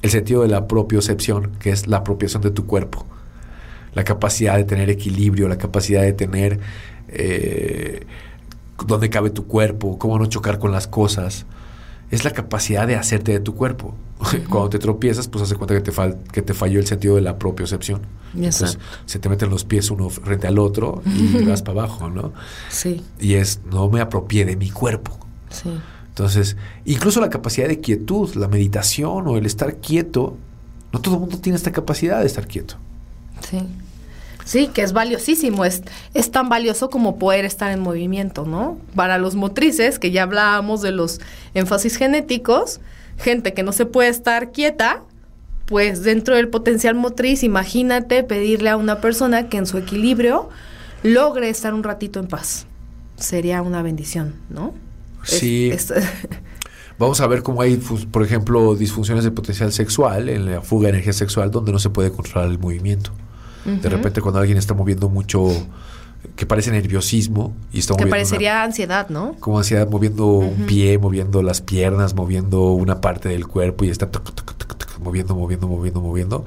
el 0.00 0.10
sentido 0.10 0.40
de 0.40 0.48
la 0.48 0.66
propiocepción, 0.66 1.50
que 1.58 1.68
es 1.68 1.86
la 1.86 1.98
apropiación 1.98 2.40
de 2.40 2.50
tu 2.50 2.64
cuerpo, 2.64 3.04
la 3.92 4.04
capacidad 4.04 4.56
de 4.56 4.64
tener 4.64 4.88
equilibrio, 4.88 5.48
la 5.48 5.58
capacidad 5.58 6.00
de 6.00 6.14
tener 6.14 6.58
eh, 7.08 8.06
dónde 8.86 9.10
cabe 9.10 9.28
tu 9.28 9.46
cuerpo, 9.46 9.98
cómo 9.98 10.18
no 10.18 10.24
chocar 10.24 10.58
con 10.58 10.72
las 10.72 10.86
cosas, 10.86 11.44
es 12.10 12.24
la 12.24 12.30
capacidad 12.30 12.86
de 12.86 12.96
hacerte 12.96 13.32
de 13.32 13.40
tu 13.40 13.54
cuerpo. 13.54 13.94
Cuando 14.48 14.70
te 14.70 14.78
tropiezas, 14.78 15.28
pues 15.28 15.44
hace 15.44 15.56
cuenta 15.56 15.74
que 15.74 15.80
te, 15.80 15.92
que 16.32 16.42
te 16.42 16.54
falló 16.54 16.80
el 16.80 16.86
sentido 16.86 17.16
de 17.16 17.20
la 17.20 17.38
propiocepción. 17.38 18.02
Entonces, 18.34 18.78
se 19.06 19.18
te 19.18 19.28
meten 19.28 19.50
los 19.50 19.64
pies 19.64 19.90
uno 19.90 20.08
frente 20.10 20.46
al 20.46 20.58
otro 20.58 21.02
y 21.06 21.44
vas 21.46 21.62
para 21.62 21.82
abajo, 21.82 22.10
¿no? 22.10 22.32
Sí. 22.70 23.04
Y 23.20 23.34
es, 23.34 23.60
no 23.70 23.88
me 23.88 24.00
apropié 24.00 24.44
de 24.44 24.56
mi 24.56 24.70
cuerpo. 24.70 25.18
Sí. 25.50 25.70
Entonces, 26.08 26.56
incluso 26.84 27.20
la 27.20 27.30
capacidad 27.30 27.68
de 27.68 27.80
quietud, 27.80 28.34
la 28.34 28.48
meditación 28.48 29.28
o 29.28 29.36
el 29.36 29.46
estar 29.46 29.76
quieto, 29.76 30.36
no 30.92 31.00
todo 31.00 31.14
el 31.14 31.20
mundo 31.20 31.38
tiene 31.38 31.56
esta 31.56 31.70
capacidad 31.70 32.20
de 32.20 32.26
estar 32.26 32.48
quieto. 32.48 32.74
Sí. 33.48 33.58
Sí, 34.48 34.68
que 34.68 34.80
es 34.80 34.94
valiosísimo, 34.94 35.66
es, 35.66 35.82
es 36.14 36.30
tan 36.30 36.48
valioso 36.48 36.88
como 36.88 37.18
poder 37.18 37.44
estar 37.44 37.70
en 37.70 37.80
movimiento, 37.80 38.46
¿no? 38.46 38.78
Para 38.94 39.18
los 39.18 39.34
motrices, 39.34 39.98
que 39.98 40.10
ya 40.10 40.22
hablábamos 40.22 40.80
de 40.80 40.90
los 40.90 41.20
énfasis 41.52 41.96
genéticos, 41.96 42.80
gente 43.18 43.52
que 43.52 43.62
no 43.62 43.72
se 43.72 43.84
puede 43.84 44.08
estar 44.08 44.50
quieta, 44.50 45.02
pues 45.66 46.02
dentro 46.02 46.34
del 46.34 46.48
potencial 46.48 46.94
motriz, 46.94 47.42
imagínate 47.42 48.24
pedirle 48.24 48.70
a 48.70 48.78
una 48.78 49.02
persona 49.02 49.50
que 49.50 49.58
en 49.58 49.66
su 49.66 49.76
equilibrio 49.76 50.48
logre 51.02 51.50
estar 51.50 51.74
un 51.74 51.82
ratito 51.82 52.18
en 52.18 52.28
paz. 52.28 52.66
Sería 53.16 53.60
una 53.60 53.82
bendición, 53.82 54.36
¿no? 54.48 54.72
Sí. 55.24 55.70
Vamos 56.98 57.20
a 57.20 57.26
ver 57.26 57.42
cómo 57.42 57.60
hay, 57.60 57.76
por 57.76 58.24
ejemplo, 58.24 58.74
disfunciones 58.76 59.24
de 59.24 59.30
potencial 59.30 59.74
sexual, 59.74 60.30
en 60.30 60.46
la 60.46 60.62
fuga 60.62 60.84
de 60.84 60.94
energía 60.94 61.12
sexual, 61.12 61.50
donde 61.50 61.70
no 61.70 61.78
se 61.78 61.90
puede 61.90 62.10
controlar 62.10 62.50
el 62.50 62.58
movimiento. 62.58 63.12
De 63.82 63.88
repente, 63.88 64.20
cuando 64.20 64.40
alguien 64.40 64.58
está 64.58 64.74
moviendo 64.74 65.08
mucho, 65.08 65.50
que 66.36 66.46
parece 66.46 66.70
nerviosismo 66.70 67.54
y 67.72 67.78
está 67.80 67.94
que 67.94 68.06
parecería 68.06 68.62
ansiedad, 68.62 69.08
¿no? 69.08 69.34
Como 69.40 69.58
ansiedad, 69.58 69.88
moviendo 69.88 70.26
un 70.26 70.66
pie, 70.66 70.98
moviendo 70.98 71.42
las 71.42 71.60
piernas, 71.60 72.14
moviendo 72.14 72.72
una 72.72 73.00
parte 73.00 73.28
del 73.28 73.46
cuerpo 73.46 73.84
y 73.84 73.90
está 73.90 74.08
moviendo, 75.00 75.34
moviendo, 75.34 75.68
moviendo, 75.68 76.00
moviendo. 76.00 76.44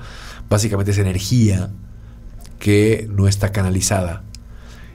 Básicamente 0.49 0.91
es 0.91 0.97
energía 0.97 1.69
que 2.59 3.07
no 3.11 3.27
está 3.27 3.51
canalizada 3.51 4.23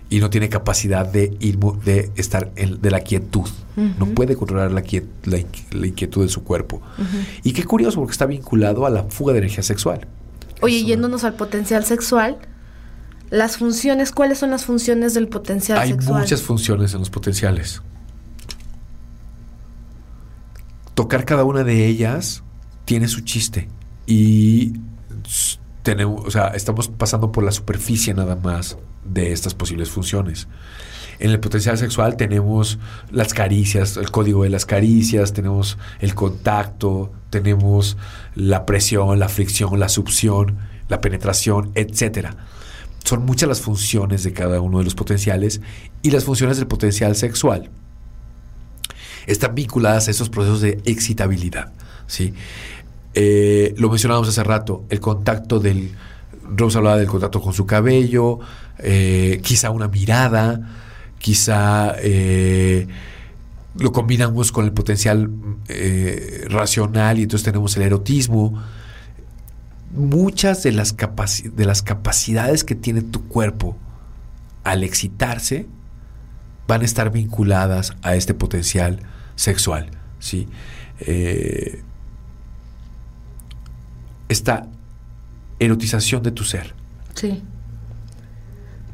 y 0.08 0.20
no 0.20 0.30
tiene 0.30 0.48
capacidad 0.48 1.06
de, 1.06 1.36
ir, 1.40 1.58
de 1.58 2.10
estar 2.16 2.52
en, 2.56 2.80
de 2.80 2.90
la 2.90 3.00
quietud. 3.00 3.48
No 3.98 4.06
puede 4.06 4.36
controlar 4.36 4.72
la, 4.72 4.82
la, 5.24 5.86
inquietud 5.86 6.22
de 6.22 6.28
su 6.30 6.44
cuerpo. 6.44 6.80
Y 7.42 7.52
qué 7.52 7.64
curioso, 7.64 7.98
porque 7.98 8.12
está 8.12 8.24
vinculado 8.24 8.86
a 8.86 8.90
la 8.90 9.02
fuga 9.04 9.34
de 9.34 9.40
energía 9.40 9.62
sexual. 9.62 10.06
Oye, 10.60 10.84
yéndonos 10.84 11.24
al 11.24 11.34
potencial 11.34 11.84
sexual, 11.84 12.38
las 13.30 13.56
funciones, 13.56 14.12
¿cuáles 14.12 14.38
son 14.38 14.50
las 14.50 14.64
funciones 14.64 15.14
del 15.14 15.28
potencial 15.28 15.86
sexual? 15.86 16.16
Hay 16.16 16.22
muchas 16.22 16.42
funciones 16.42 16.94
en 16.94 17.00
los 17.00 17.10
potenciales. 17.10 17.82
Tocar 20.94 21.24
cada 21.24 21.44
una 21.44 21.62
de 21.62 21.86
ellas 21.86 22.42
tiene 22.84 23.08
su 23.08 23.20
chiste. 23.20 23.68
Y 24.06 24.74
tenemos, 25.82 26.24
o 26.24 26.30
sea, 26.30 26.48
estamos 26.48 26.88
pasando 26.88 27.32
por 27.32 27.44
la 27.44 27.52
superficie 27.52 28.14
nada 28.14 28.36
más 28.36 28.78
de 29.04 29.32
estas 29.32 29.54
posibles 29.54 29.90
funciones. 29.90 30.48
En 31.18 31.30
el 31.30 31.40
potencial 31.40 31.78
sexual 31.78 32.16
tenemos 32.16 32.78
las 33.10 33.32
caricias, 33.32 33.96
el 33.96 34.10
código 34.10 34.42
de 34.44 34.50
las 34.50 34.66
caricias, 34.66 35.32
tenemos 35.32 35.78
el 36.00 36.14
contacto, 36.14 37.12
tenemos 37.30 37.96
la 38.34 38.66
presión, 38.66 39.18
la 39.18 39.28
fricción, 39.28 39.78
la 39.78 39.88
succión, 39.88 40.58
la 40.88 41.00
penetración, 41.00 41.72
etcétera. 41.74 42.36
Son 43.04 43.24
muchas 43.24 43.48
las 43.48 43.60
funciones 43.60 44.24
de 44.24 44.32
cada 44.32 44.60
uno 44.60 44.78
de 44.78 44.84
los 44.84 44.94
potenciales 44.94 45.60
y 46.02 46.10
las 46.10 46.24
funciones 46.24 46.58
del 46.58 46.66
potencial 46.66 47.14
sexual 47.16 47.70
están 49.26 49.54
vinculadas 49.54 50.08
a 50.08 50.10
esos 50.10 50.28
procesos 50.28 50.60
de 50.60 50.80
excitabilidad. 50.84 51.72
¿sí? 52.06 52.34
Eh, 53.14 53.74
lo 53.76 53.88
mencionábamos 53.88 54.28
hace 54.28 54.44
rato, 54.44 54.84
el 54.88 55.00
contacto 55.00 55.60
del... 55.60 55.92
Rose 56.48 56.78
hablaba 56.78 56.96
del 56.96 57.08
contacto 57.08 57.40
con 57.40 57.52
su 57.52 57.66
cabello, 57.66 58.38
eh, 58.78 59.40
quizá 59.42 59.70
una 59.70 59.88
mirada, 59.88 60.60
quizá 61.18 61.94
eh, 61.98 62.86
lo 63.78 63.92
combinamos 63.92 64.52
con 64.52 64.64
el 64.64 64.72
potencial 64.72 65.30
eh, 65.68 66.46
racional 66.48 67.18
y 67.18 67.22
entonces 67.24 67.44
tenemos 67.44 67.76
el 67.76 67.82
erotismo. 67.82 68.62
Muchas 69.92 70.62
de 70.62 70.72
las, 70.72 70.96
de 70.96 71.64
las 71.64 71.82
capacidades 71.82 72.64
que 72.64 72.74
tiene 72.74 73.02
tu 73.02 73.26
cuerpo 73.28 73.76
al 74.64 74.82
excitarse 74.82 75.66
van 76.66 76.82
a 76.82 76.84
estar 76.84 77.10
vinculadas 77.10 77.92
a 78.02 78.16
este 78.16 78.34
potencial 78.34 79.00
sexual. 79.36 79.90
¿sí? 80.18 80.48
Eh, 81.00 81.82
esta 84.28 84.66
erotización 85.58 86.22
de 86.22 86.32
tu 86.32 86.44
ser. 86.44 86.74
Sí. 87.14 87.42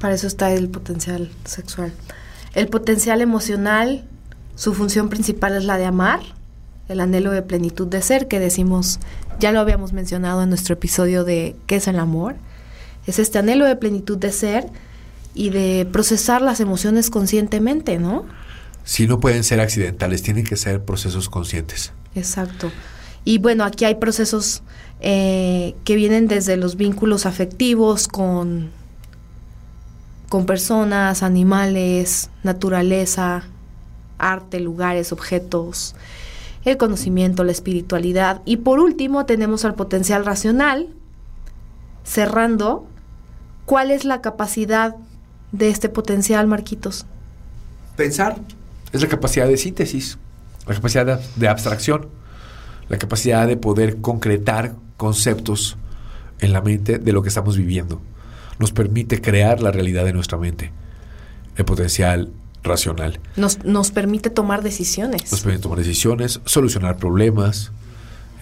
Para 0.03 0.17
eso 0.17 0.27
está 0.27 0.53
el 0.53 0.69
potencial 0.69 1.31
sexual. 1.45 1.93
El 2.55 2.67
potencial 2.67 3.21
emocional, 3.21 4.05
su 4.57 4.75
función 4.75 5.09
principal 5.09 5.55
es 5.55 5.65
la 5.65 5.79
de 5.79 5.85
amar, 5.85 6.19
el 6.88 6.99
anhelo 6.99 7.31
de 7.31 7.41
plenitud 7.43 7.87
de 7.87 8.03
ser, 8.03 8.27
que 8.27 8.41
decimos, 8.41 8.99
ya 9.38 9.53
lo 9.53 9.61
habíamos 9.61 9.93
mencionado 9.93 10.43
en 10.43 10.49
nuestro 10.49 10.75
episodio 10.75 11.23
de 11.23 11.55
¿qué 11.69 11.77
es 11.77 11.87
el 11.87 12.01
amor? 12.01 12.35
Es 13.07 13.21
este 13.21 13.38
anhelo 13.38 13.65
de 13.65 13.77
plenitud 13.77 14.19
de 14.19 14.33
ser 14.33 14.67
y 15.35 15.51
de 15.51 15.87
procesar 15.93 16.43
las 16.43 16.59
emociones 16.59 17.09
conscientemente, 17.09 18.01
¿no? 18.01 18.27
Si 18.83 19.07
no 19.07 19.21
pueden 19.21 19.45
ser 19.45 19.61
accidentales, 19.61 20.21
tienen 20.25 20.43
que 20.43 20.57
ser 20.57 20.85
procesos 20.85 21.29
conscientes. 21.29 21.93
Exacto. 22.17 22.73
Y 23.25 23.38
bueno, 23.38 23.62
aquí 23.62 23.85
hay 23.85 23.95
procesos 23.95 24.65
eh, 25.01 25.77
que 25.85 25.95
vienen 25.95 26.27
desde 26.27 26.57
los 26.57 26.75
vínculos 26.75 27.25
afectivos 27.25 28.09
con 28.09 28.82
con 30.33 30.47
personas, 30.47 31.23
animales, 31.23 32.31
naturaleza, 32.42 33.42
arte, 34.16 34.61
lugares, 34.61 35.12
objetos, 35.12 35.95
el 36.64 36.79
conocimiento, 36.79 37.45
la 37.45 37.53
espiritualidad. 37.53 38.40
Y 38.47 38.57
por 38.57 38.81
último 38.81 39.27
tenemos 39.27 39.66
al 39.66 39.75
potencial 39.75 40.25
racional, 40.25 40.88
cerrando, 42.03 42.87
¿cuál 43.66 43.90
es 43.90 44.07
la 44.07 44.23
capacidad 44.23 44.97
de 45.53 45.68
este 45.68 45.90
potencial, 45.90 46.47
Marquitos? 46.47 47.05
Pensar 47.97 48.38
es 48.90 49.03
la 49.03 49.09
capacidad 49.09 49.47
de 49.47 49.59
síntesis, 49.59 50.16
la 50.66 50.75
capacidad 50.75 51.21
de 51.37 51.49
abstracción, 51.49 52.09
la 52.88 52.97
capacidad 52.97 53.47
de 53.47 53.59
poder 53.59 54.01
concretar 54.01 54.77
conceptos 54.97 55.77
en 56.38 56.55
la 56.55 56.62
mente 56.62 56.99
de 56.99 57.12
lo 57.12 57.21
que 57.21 57.29
estamos 57.29 57.59
viviendo 57.59 58.01
nos 58.59 58.73
permite 58.73 59.21
crear 59.21 59.61
la 59.61 59.71
realidad 59.71 60.05
de 60.05 60.12
nuestra 60.12 60.38
mente, 60.38 60.73
el 61.57 61.65
potencial 61.65 62.31
racional. 62.62 63.21
Nos, 63.37 63.65
nos 63.65 63.91
permite 63.91 64.31
tomar 64.31 64.62
decisiones. 64.62 65.31
Nos 65.31 65.41
permite 65.41 65.62
tomar 65.62 65.79
decisiones, 65.79 66.41
solucionar 66.45 66.97
problemas, 66.97 67.73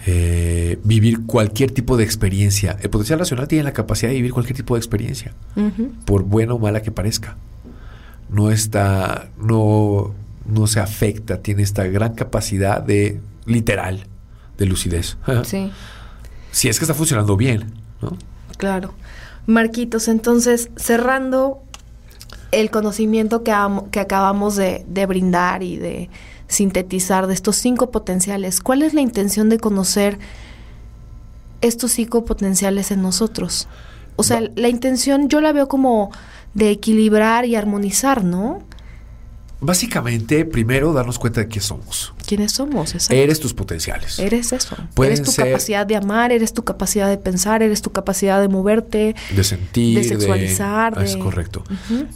eh, 0.05 0.79
vivir 0.83 1.25
cualquier 1.25 1.71
tipo 1.71 1.97
de 1.97 2.03
experiencia. 2.03 2.77
El 2.81 2.89
potencial 2.89 3.19
racional 3.19 3.47
tiene 3.47 3.63
la 3.63 3.73
capacidad 3.73 4.09
de 4.09 4.15
vivir 4.15 4.33
cualquier 4.33 4.57
tipo 4.57 4.75
de 4.75 4.79
experiencia, 4.79 5.33
por 6.05 6.23
buena 6.23 6.53
o 6.53 6.59
mala 6.59 6.81
que 6.81 6.91
parezca. 6.91 7.37
No 8.29 8.49
está, 8.51 9.29
no, 9.37 10.13
no 10.45 10.67
se 10.67 10.79
afecta, 10.79 11.41
tiene 11.41 11.63
esta 11.63 11.85
gran 11.85 12.15
capacidad 12.15 12.81
de 12.81 13.19
literal, 13.45 14.07
de 14.57 14.65
lucidez. 14.65 15.17
Sí. 15.43 15.71
Si 16.51 16.67
es 16.67 16.79
que 16.79 16.83
está 16.83 16.93
funcionando 16.93 17.37
bien, 17.37 17.73
¿no? 18.01 18.17
Claro. 18.57 18.93
Marquitos, 19.51 20.07
entonces, 20.07 20.69
cerrando 20.75 21.61
el 22.51 22.69
conocimiento 22.69 23.43
que, 23.43 23.53
que 23.91 23.99
acabamos 23.99 24.55
de, 24.55 25.05
brindar 25.07 25.63
y 25.63 25.77
de 25.77 26.09
sintetizar 26.47 27.27
de 27.27 27.33
estos 27.33 27.55
cinco 27.55 27.91
potenciales, 27.91 28.59
¿cuál 28.59 28.81
es 28.81 28.93
la 28.93 29.01
intención 29.01 29.49
de 29.49 29.57
conocer 29.57 30.19
estos 31.61 31.91
cinco 31.91 32.25
potenciales 32.25 32.91
en 32.91 33.01
nosotros? 33.01 33.67
O 34.17 34.23
sea, 34.23 34.41
la 34.55 34.67
intención 34.67 35.29
yo 35.29 35.41
la 35.41 35.53
veo 35.53 35.67
como 35.67 36.11
de 36.53 36.69
equilibrar 36.69 37.45
y 37.45 37.55
armonizar, 37.55 38.23
¿no? 38.23 38.59
Básicamente, 39.63 40.43
primero 40.43 40.91
darnos 40.91 41.19
cuenta 41.19 41.39
de 41.41 41.47
quién 41.47 41.61
somos. 41.61 42.15
¿Quiénes 42.25 42.51
somos? 42.51 42.95
Eres 43.11 43.39
tus 43.39 43.53
potenciales. 43.53 44.17
Eres 44.17 44.53
eso. 44.53 44.75
eres 45.03 45.21
tu 45.21 45.31
capacidad 45.31 45.85
de 45.85 45.95
amar, 45.95 46.31
eres 46.31 46.51
tu 46.51 46.63
capacidad 46.63 47.07
de 47.07 47.19
pensar, 47.19 47.61
eres 47.61 47.83
tu 47.83 47.91
capacidad 47.91 48.41
de 48.41 48.47
moverte, 48.47 49.15
de 49.35 49.43
sentir, 49.43 49.99
de 49.99 50.03
sexualizar. 50.03 50.99
Es 51.03 51.15
correcto. 51.15 51.63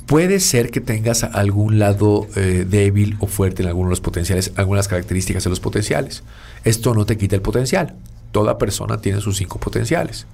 Puede 0.07 0.39
ser 0.39 0.71
que 0.71 0.81
tengas 0.81 1.23
algún 1.23 1.77
lado 1.77 2.27
eh, 2.35 2.65
débil 2.67 3.15
o 3.19 3.27
fuerte 3.27 3.61
en 3.61 3.67
algunos 3.67 3.89
de 3.89 3.91
los 3.91 4.01
potenciales, 4.01 4.51
algunas 4.55 4.87
características 4.87 5.43
de 5.43 5.51
los 5.51 5.59
potenciales. 5.59 6.23
Esto 6.63 6.95
no 6.95 7.05
te 7.05 7.15
quita 7.15 7.35
el 7.35 7.43
potencial. 7.43 7.93
Toda 8.31 8.57
persona 8.57 9.01
tiene 9.01 9.21
sus 9.21 9.37
cinco 9.37 9.59
potenciales. 9.59 10.25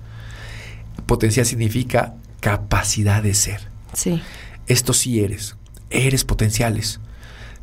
Potencial 1.07 1.45
significa 1.45 2.14
capacidad 2.39 3.22
de 3.22 3.34
ser. 3.34 3.68
Sí. 3.91 4.22
Esto 4.68 4.93
sí 4.93 5.20
eres. 5.20 5.57
Eres 5.92 6.24
potenciales. 6.24 7.00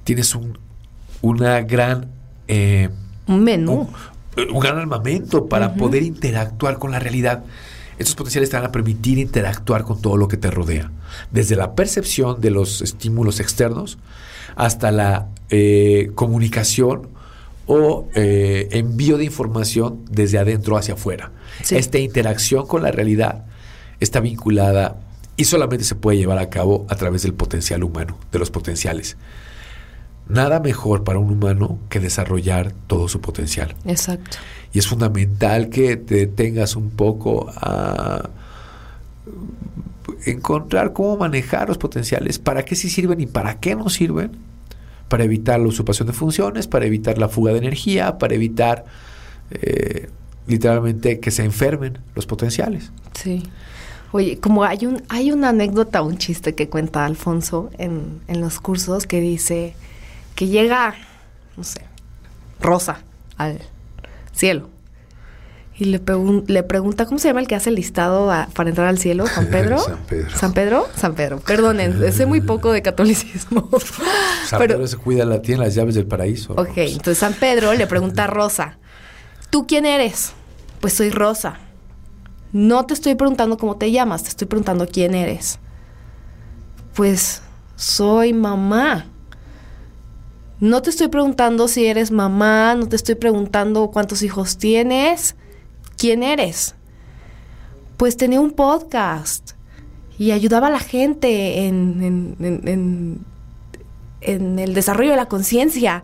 Tienes 0.04 0.34
un, 0.34 0.58
una 1.22 1.60
gran... 1.62 2.06
eh, 2.46 2.88
Un 3.26 3.42
menú. 3.44 3.88
un, 4.36 4.50
un 4.54 4.60
gran 4.60 4.78
armamento 4.78 5.46
para 5.48 5.74
poder 5.74 6.02
interactuar 6.02 6.78
con 6.78 6.92
la 6.92 6.98
realidad. 6.98 7.42
Estos 7.98 8.14
potenciales 8.14 8.48
te 8.50 8.56
van 8.56 8.66
a 8.66 8.70
permitir 8.70 9.18
interactuar 9.18 9.82
con 9.82 10.00
todo 10.00 10.16
lo 10.16 10.28
que 10.28 10.36
te 10.36 10.50
rodea. 10.50 10.92
Desde 11.32 11.56
la 11.56 11.74
percepción 11.74 12.40
de 12.40 12.52
los 12.52 12.80
estímulos 12.80 13.40
externos 13.40 13.98
hasta 14.54 14.92
la 14.92 15.26
eh, 15.50 16.10
comunicación 16.14 17.08
o 17.66 18.08
eh, 18.14 18.68
envío 18.70 19.18
de 19.18 19.24
información 19.24 20.04
desde 20.10 20.38
adentro 20.38 20.76
hacia 20.76 20.94
afuera. 20.94 21.32
Sí. 21.62 21.76
Esta 21.76 21.98
interacción 21.98 22.66
con 22.66 22.82
la 22.82 22.92
realidad 22.92 23.46
está 24.00 24.20
vinculada 24.20 24.96
y 25.38 25.44
solamente 25.44 25.84
se 25.84 25.94
puede 25.94 26.18
llevar 26.18 26.38
a 26.38 26.50
cabo 26.50 26.84
a 26.90 26.96
través 26.96 27.22
del 27.22 27.32
potencial 27.32 27.84
humano, 27.84 28.18
de 28.32 28.40
los 28.40 28.50
potenciales. 28.50 29.16
Nada 30.28 30.58
mejor 30.58 31.04
para 31.04 31.20
un 31.20 31.30
humano 31.30 31.78
que 31.88 32.00
desarrollar 32.00 32.72
todo 32.88 33.06
su 33.08 33.20
potencial. 33.20 33.76
Exacto. 33.86 34.36
Y 34.72 34.80
es 34.80 34.88
fundamental 34.88 35.70
que 35.70 35.96
te 35.96 36.16
detengas 36.16 36.74
un 36.74 36.90
poco 36.90 37.50
a 37.56 38.28
encontrar 40.26 40.92
cómo 40.92 41.16
manejar 41.16 41.68
los 41.68 41.78
potenciales, 41.78 42.40
para 42.40 42.64
qué 42.64 42.74
sí 42.74 42.90
sirven 42.90 43.20
y 43.20 43.26
para 43.26 43.60
qué 43.60 43.76
no 43.76 43.88
sirven, 43.90 44.32
para 45.08 45.22
evitar 45.22 45.60
la 45.60 45.68
usurpación 45.68 46.08
de 46.08 46.14
funciones, 46.14 46.66
para 46.66 46.84
evitar 46.84 47.16
la 47.16 47.28
fuga 47.28 47.52
de 47.52 47.58
energía, 47.58 48.18
para 48.18 48.34
evitar 48.34 48.86
eh, 49.52 50.10
literalmente 50.48 51.20
que 51.20 51.30
se 51.30 51.44
enfermen 51.44 51.98
los 52.16 52.26
potenciales. 52.26 52.90
Sí. 53.14 53.44
Oye, 54.12 54.38
como 54.38 54.64
hay 54.64 54.86
un, 54.86 55.02
hay 55.08 55.32
una 55.32 55.50
anécdota, 55.50 56.02
un 56.02 56.16
chiste 56.16 56.54
que 56.54 56.68
cuenta 56.68 57.04
Alfonso 57.04 57.70
en, 57.78 58.20
en 58.26 58.40
los 58.40 58.58
cursos 58.60 59.06
que 59.06 59.20
dice 59.20 59.74
que 60.34 60.46
llega, 60.46 60.94
no 61.56 61.64
sé, 61.64 61.82
Rosa 62.60 63.00
al 63.36 63.58
cielo. 64.32 64.68
Y 65.80 65.84
le, 65.84 66.04
pregun- 66.04 66.44
le 66.48 66.64
pregunta, 66.64 67.06
¿cómo 67.06 67.18
se 67.18 67.28
llama 67.28 67.40
el 67.40 67.46
que 67.46 67.54
hace 67.54 67.68
el 67.70 67.76
listado 67.76 68.32
a- 68.32 68.48
para 68.52 68.68
entrar 68.70 68.88
al 68.88 68.98
cielo? 68.98 69.26
¿San 69.28 69.46
Pedro? 69.50 69.78
San 69.78 69.98
Pedro. 70.08 70.30
¿San 70.36 70.52
Pedro? 70.52 70.88
San 70.96 71.14
Pedro. 71.14 71.38
Perdonen, 71.40 72.12
sé 72.12 72.24
muy 72.26 72.40
poco 72.40 72.72
de 72.72 72.82
catolicismo. 72.82 73.68
San 74.46 74.58
Pero- 74.58 74.74
Pedro 74.74 74.86
se 74.88 74.96
cuida, 74.96 75.24
la, 75.24 75.40
tiene 75.42 75.62
las 75.64 75.74
llaves 75.74 75.94
del 75.94 76.06
paraíso. 76.06 76.54
Ok, 76.54 76.78
entonces 76.78 77.18
San 77.18 77.34
Pedro 77.34 77.72
le 77.74 77.86
pregunta 77.86 78.24
a 78.24 78.26
Rosa, 78.26 78.78
¿tú 79.50 79.66
quién 79.68 79.84
eres? 79.86 80.32
Pues 80.80 80.94
soy 80.94 81.10
Rosa. 81.10 81.58
No 82.52 82.86
te 82.86 82.94
estoy 82.94 83.14
preguntando 83.14 83.56
cómo 83.58 83.76
te 83.76 83.90
llamas, 83.90 84.22
te 84.22 84.30
estoy 84.30 84.46
preguntando 84.46 84.86
quién 84.86 85.14
eres. 85.14 85.58
Pues 86.94 87.42
soy 87.76 88.32
mamá. 88.32 89.06
No 90.60 90.82
te 90.82 90.90
estoy 90.90 91.08
preguntando 91.08 91.68
si 91.68 91.86
eres 91.86 92.10
mamá, 92.10 92.74
no 92.74 92.88
te 92.88 92.96
estoy 92.96 93.14
preguntando 93.14 93.90
cuántos 93.90 94.22
hijos 94.22 94.58
tienes, 94.58 95.36
quién 95.96 96.22
eres. 96.22 96.74
Pues 97.96 98.16
tenía 98.16 98.40
un 98.40 98.50
podcast 98.52 99.52
y 100.18 100.32
ayudaba 100.32 100.66
a 100.66 100.70
la 100.70 100.80
gente 100.80 101.66
en, 101.66 102.34
en- 102.64 103.24
el 104.58 104.74
desarrollo 104.74 105.10
de 105.10 105.16
la 105.16 105.26
conciencia. 105.26 106.02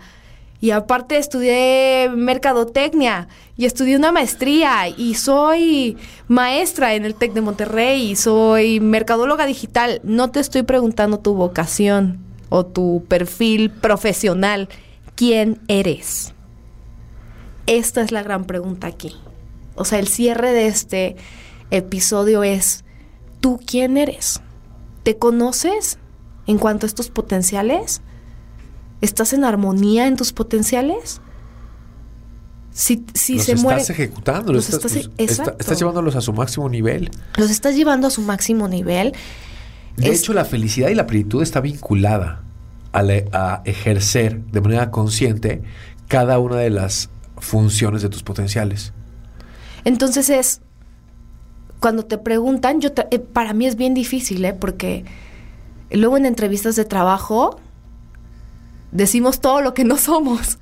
Y 0.64 0.70
aparte 0.70 1.18
estudié 1.18 2.08
mercadotecnia 2.08 3.28
y 3.54 3.66
estudié 3.66 3.98
una 3.98 4.12
maestría 4.12 4.88
y 4.88 5.14
soy 5.14 5.98
maestra 6.26 6.94
en 6.94 7.04
el 7.04 7.14
TEC 7.14 7.34
de 7.34 7.42
Monterrey 7.42 8.12
y 8.12 8.16
soy 8.16 8.80
mercadóloga 8.80 9.44
digital. 9.44 10.00
No 10.04 10.30
te 10.30 10.40
estoy 10.40 10.62
preguntando 10.62 11.18
tu 11.18 11.34
vocación 11.34 12.24
o 12.48 12.64
tu 12.64 13.04
perfil 13.08 13.70
profesional. 13.70 14.70
¿Quién 15.14 15.60
eres? 15.68 16.32
Esta 17.66 18.00
es 18.00 18.10
la 18.10 18.22
gran 18.22 18.46
pregunta 18.46 18.86
aquí. 18.86 19.14
O 19.74 19.84
sea, 19.84 19.98
el 19.98 20.08
cierre 20.08 20.54
de 20.54 20.66
este 20.68 21.16
episodio 21.72 22.42
es, 22.42 22.86
¿tú 23.40 23.60
quién 23.66 23.98
eres? 23.98 24.40
¿Te 25.02 25.18
conoces 25.18 25.98
en 26.46 26.56
cuanto 26.56 26.86
a 26.86 26.88
estos 26.88 27.10
potenciales? 27.10 28.00
¿Estás 29.04 29.32
en 29.34 29.44
armonía 29.44 30.06
en 30.06 30.16
tus 30.16 30.32
potenciales? 30.32 31.20
Si, 32.72 33.04
si 33.14 33.36
los 33.36 33.44
se 33.44 33.52
estás 33.52 33.62
muere, 33.62 33.82
ejecutando, 33.82 34.52
Los 34.52 34.64
estás, 34.68 34.84
estás- 34.92 34.94
los- 34.94 35.04
está- 35.18 35.22
exacto. 35.22 35.56
estás 35.60 35.78
llevándolos 35.78 36.16
a 36.16 36.20
su 36.20 36.32
máximo 36.32 36.68
nivel. 36.68 37.10
los 37.36 37.50
estás 37.50 37.76
llevando 37.76 38.06
a 38.06 38.10
su 38.10 38.22
máximo 38.22 38.66
nivel. 38.66 39.12
De 39.96 40.08
Es- 40.10 40.20
hecho, 40.20 40.32
la 40.32 40.44
felicidad 40.44 40.88
y 40.88 40.94
la 40.94 41.06
plenitud 41.06 41.42
está 41.42 41.60
vinculada 41.60 42.42
a, 42.92 43.62
ejercer 43.64 44.40
de 44.46 44.60
manera 44.60 44.90
consciente 44.90 45.62
cada 46.08 46.38
una 46.38 46.56
de 46.56 46.70
las 46.70 47.10
funciones 47.38 48.02
de 48.02 48.08
tus 48.08 48.22
potenciales. 48.22 48.92
Entonces 49.84 50.30
es, 50.30 50.60
cuando 51.80 52.04
te 52.06 52.16
preguntan, 52.18 52.80
yo 52.80 52.94
tra- 52.94 53.08
eh, 53.10 53.18
para 53.18 53.52
mí 53.52 53.66
es 53.66 53.76
bien 53.76 53.92
difícil, 53.94 54.44
¿eh? 54.44 54.54
Porque 54.54 55.04
luego 55.90 56.16
en 56.16 56.24
entrevistas 56.26 56.74
de 56.76 56.84
trabajo 56.86 57.60
decimos 58.94 59.40
todo 59.40 59.60
lo 59.60 59.74
que 59.74 59.84
no 59.84 59.98
somos, 59.98 60.58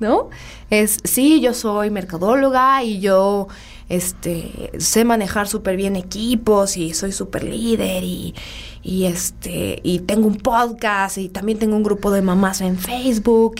¿no? 0.00 0.30
Es, 0.70 0.98
sí, 1.04 1.40
yo 1.40 1.54
soy 1.54 1.90
mercadóloga 1.90 2.82
y 2.82 2.98
yo 2.98 3.46
este, 3.88 4.72
sé 4.78 5.04
manejar 5.04 5.46
súper 5.46 5.76
bien 5.76 5.94
equipos 5.94 6.76
y 6.76 6.94
soy 6.94 7.12
súper 7.12 7.44
líder 7.44 8.02
y, 8.02 8.34
este, 9.04 9.80
y 9.82 10.00
tengo 10.00 10.26
un 10.26 10.36
podcast 10.36 11.18
y 11.18 11.28
también 11.28 11.58
tengo 11.58 11.76
un 11.76 11.82
grupo 11.82 12.10
de 12.10 12.22
mamás 12.22 12.62
en 12.62 12.78
Facebook 12.78 13.56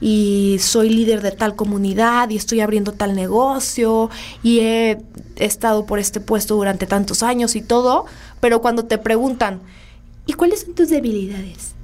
y 0.00 0.56
soy 0.60 0.90
líder 0.90 1.20
de 1.20 1.32
tal 1.32 1.56
comunidad 1.56 2.30
y 2.30 2.36
estoy 2.36 2.60
abriendo 2.60 2.92
tal 2.92 3.14
negocio 3.14 4.10
y 4.42 4.60
he 4.60 4.98
estado 5.36 5.86
por 5.86 5.98
este 5.98 6.20
puesto 6.20 6.54
durante 6.54 6.86
tantos 6.86 7.22
años 7.24 7.56
y 7.56 7.62
todo, 7.62 8.06
pero 8.40 8.60
cuando 8.60 8.84
te 8.84 8.98
preguntan, 8.98 9.60
¿y 10.26 10.34
cuáles 10.34 10.60
son 10.60 10.74
tus 10.74 10.88
debilidades? 10.88 11.77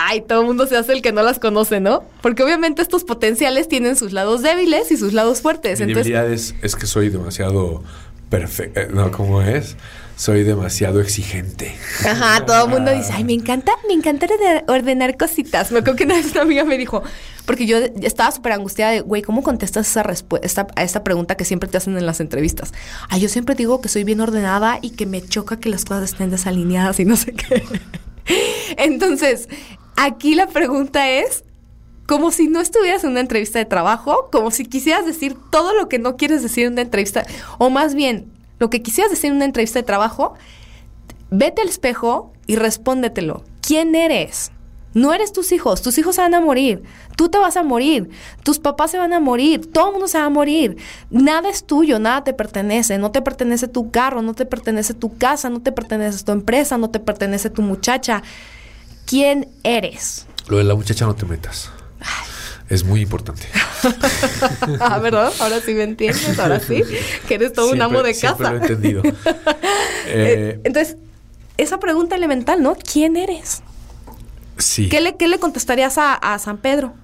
Ay, 0.00 0.20
todo 0.20 0.42
el 0.42 0.46
mundo 0.46 0.66
se 0.66 0.76
hace 0.76 0.92
el 0.92 1.02
que 1.02 1.12
no 1.12 1.22
las 1.22 1.38
conoce, 1.38 1.80
¿no? 1.80 2.04
Porque 2.20 2.42
obviamente 2.42 2.82
estos 2.82 3.04
potenciales 3.04 3.68
tienen 3.68 3.96
sus 3.96 4.12
lados 4.12 4.42
débiles 4.42 4.90
y 4.92 4.96
sus 4.96 5.12
lados 5.12 5.40
fuertes. 5.40 5.80
Mi 5.80 5.86
Entonces, 5.86 6.12
debilidad 6.12 6.32
es, 6.32 6.54
es 6.62 6.76
que 6.76 6.86
soy 6.86 7.08
demasiado 7.08 7.82
perfecto. 8.28 8.80
No, 8.92 9.10
¿cómo 9.10 9.42
es? 9.42 9.76
Soy 10.16 10.42
demasiado 10.42 11.00
exigente. 11.00 11.74
Ajá, 12.04 12.44
todo 12.46 12.64
el 12.64 12.70
mundo 12.70 12.92
dice, 12.92 13.12
ay, 13.12 13.24
me 13.24 13.32
encanta, 13.32 13.72
me 13.86 13.94
encanta 13.94 14.26
ordenar, 14.26 14.64
ordenar 14.68 15.16
cositas. 15.16 15.70
Me 15.70 15.78
acuerdo 15.78 15.96
que 15.96 16.04
una 16.04 16.14
vez 16.14 16.32
una 16.32 16.42
amiga 16.42 16.64
me 16.64 16.76
dijo, 16.76 17.02
porque 17.46 17.66
yo 17.66 17.78
estaba 18.02 18.30
súper 18.30 18.52
angustiada 18.52 18.92
de, 18.92 19.00
güey, 19.00 19.22
¿cómo 19.22 19.42
contestas 19.42 19.88
esa 19.88 20.02
respuesta, 20.02 20.66
a 20.74 20.82
esta 20.82 21.04
pregunta 21.04 21.36
que 21.36 21.44
siempre 21.44 21.68
te 21.68 21.76
hacen 21.76 21.96
en 21.96 22.04
las 22.04 22.20
entrevistas? 22.20 22.72
Ay, 23.08 23.20
yo 23.20 23.28
siempre 23.28 23.54
digo 23.54 23.80
que 23.80 23.88
soy 23.88 24.04
bien 24.04 24.20
ordenada 24.20 24.78
y 24.82 24.90
que 24.90 25.06
me 25.06 25.22
choca 25.22 25.58
que 25.58 25.68
las 25.68 25.84
cosas 25.84 26.12
estén 26.12 26.30
desalineadas 26.30 26.98
y 27.00 27.04
no 27.04 27.16
sé 27.16 27.32
qué. 27.32 27.62
Entonces, 28.76 29.48
aquí 29.98 30.34
la 30.34 30.46
pregunta 30.46 31.10
es, 31.10 31.44
como 32.06 32.30
si 32.30 32.48
no 32.48 32.60
estuvieras 32.60 33.04
en 33.04 33.10
una 33.10 33.20
entrevista 33.20 33.58
de 33.58 33.64
trabajo, 33.64 34.28
como 34.32 34.50
si 34.50 34.64
quisieras 34.64 35.04
decir 35.04 35.36
todo 35.50 35.74
lo 35.74 35.88
que 35.88 35.98
no 35.98 36.16
quieres 36.16 36.42
decir 36.42 36.66
en 36.66 36.72
una 36.72 36.82
entrevista, 36.82 37.26
o 37.58 37.68
más 37.68 37.94
bien, 37.94 38.32
lo 38.58 38.70
que 38.70 38.80
quisieras 38.80 39.10
decir 39.10 39.30
en 39.30 39.36
una 39.36 39.44
entrevista 39.44 39.78
de 39.78 39.84
trabajo, 39.84 40.34
vete 41.30 41.62
al 41.62 41.68
espejo 41.68 42.32
y 42.46 42.56
respóndetelo. 42.56 43.42
¿Quién 43.60 43.94
eres? 43.94 44.52
No 44.94 45.12
eres 45.12 45.32
tus 45.32 45.52
hijos, 45.52 45.82
tus 45.82 45.98
hijos 45.98 46.14
se 46.14 46.22
van 46.22 46.34
a 46.34 46.40
morir, 46.40 46.82
tú 47.14 47.28
te 47.28 47.36
vas 47.36 47.56
a 47.56 47.62
morir, 47.62 48.08
tus 48.42 48.58
papás 48.58 48.90
se 48.90 48.98
van 48.98 49.12
a 49.12 49.20
morir, 49.20 49.70
todo 49.70 49.88
el 49.88 49.92
mundo 49.92 50.08
se 50.08 50.18
va 50.18 50.24
a 50.24 50.30
morir. 50.30 50.78
Nada 51.10 51.50
es 51.50 51.64
tuyo, 51.64 51.98
nada 51.98 52.24
te 52.24 52.32
pertenece, 52.32 52.96
no 52.96 53.12
te 53.12 53.20
pertenece 53.20 53.68
tu 53.68 53.90
carro, 53.90 54.22
no 54.22 54.32
te 54.32 54.46
pertenece 54.46 54.94
tu 54.94 55.16
casa, 55.18 55.50
no 55.50 55.60
te 55.60 55.72
pertenece 55.72 56.24
tu 56.24 56.32
empresa, 56.32 56.78
no 56.78 56.88
te 56.88 57.00
pertenece 57.00 57.50
tu 57.50 57.60
muchacha. 57.60 58.22
¿Quién 59.08 59.48
eres? 59.64 60.26
Lo 60.48 60.58
de 60.58 60.64
la 60.64 60.74
muchacha 60.74 61.06
no 61.06 61.14
te 61.14 61.24
metas. 61.26 61.70
Es 62.68 62.84
muy 62.84 63.00
importante. 63.00 63.44
ah, 64.80 64.98
¿verdad? 64.98 65.32
Ahora 65.40 65.60
sí 65.64 65.72
me 65.72 65.84
entiendes, 65.84 66.38
ahora 66.38 66.60
sí, 66.60 66.82
que 67.26 67.34
eres 67.34 67.54
todo 67.54 67.70
un 67.72 67.80
amo 67.80 68.02
de 68.02 68.14
casa. 68.14 68.52
lo 68.52 68.58
he 68.58 68.60
entendido. 68.60 69.02
Eh, 70.10 70.54
Eh, 70.56 70.60
Entonces, 70.64 70.96
esa 71.58 71.78
pregunta 71.80 72.16
elemental, 72.16 72.62
¿no? 72.62 72.74
¿Quién 72.76 73.16
eres? 73.16 73.62
sí. 74.56 74.88
¿Qué 74.88 75.00
le, 75.02 75.16
qué 75.16 75.28
le 75.28 75.38
contestarías 75.38 75.98
a, 75.98 76.14
a 76.14 76.38
San 76.38 76.56
Pedro? 76.58 76.94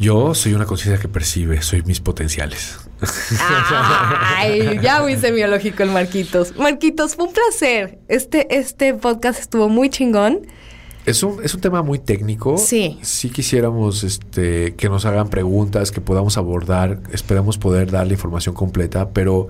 Yo 0.00 0.34
soy 0.34 0.54
una 0.54 0.66
conciencia 0.66 1.00
que 1.00 1.08
percibe, 1.08 1.62
soy 1.62 1.82
mis 1.82 2.00
potenciales. 2.00 2.76
Ay, 4.36 4.78
ya 4.82 5.00
muy 5.02 5.16
semiológico 5.16 5.82
el 5.82 5.90
Marquitos. 5.90 6.56
Marquitos, 6.56 7.14
fue 7.16 7.26
un 7.26 7.32
placer. 7.32 7.98
Este, 8.08 8.56
este 8.58 8.94
podcast 8.94 9.40
estuvo 9.40 9.68
muy 9.68 9.90
chingón. 9.90 10.46
Es 11.08 11.22
un, 11.22 11.42
es 11.42 11.54
un 11.54 11.62
tema 11.62 11.82
muy 11.82 11.98
técnico. 11.98 12.58
Sí. 12.58 12.98
Sí 13.00 13.30
quisiéramos 13.30 14.04
este, 14.04 14.74
que 14.74 14.90
nos 14.90 15.06
hagan 15.06 15.30
preguntas, 15.30 15.90
que 15.90 16.02
podamos 16.02 16.36
abordar. 16.36 17.00
Esperamos 17.10 17.56
poder 17.56 17.90
dar 17.90 18.06
la 18.06 18.12
información 18.12 18.54
completa, 18.54 19.08
pero 19.08 19.48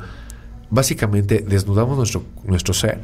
básicamente 0.71 1.45
desnudamos 1.47 1.97
nuestro, 1.97 2.23
nuestro 2.45 2.75
ser 2.75 3.01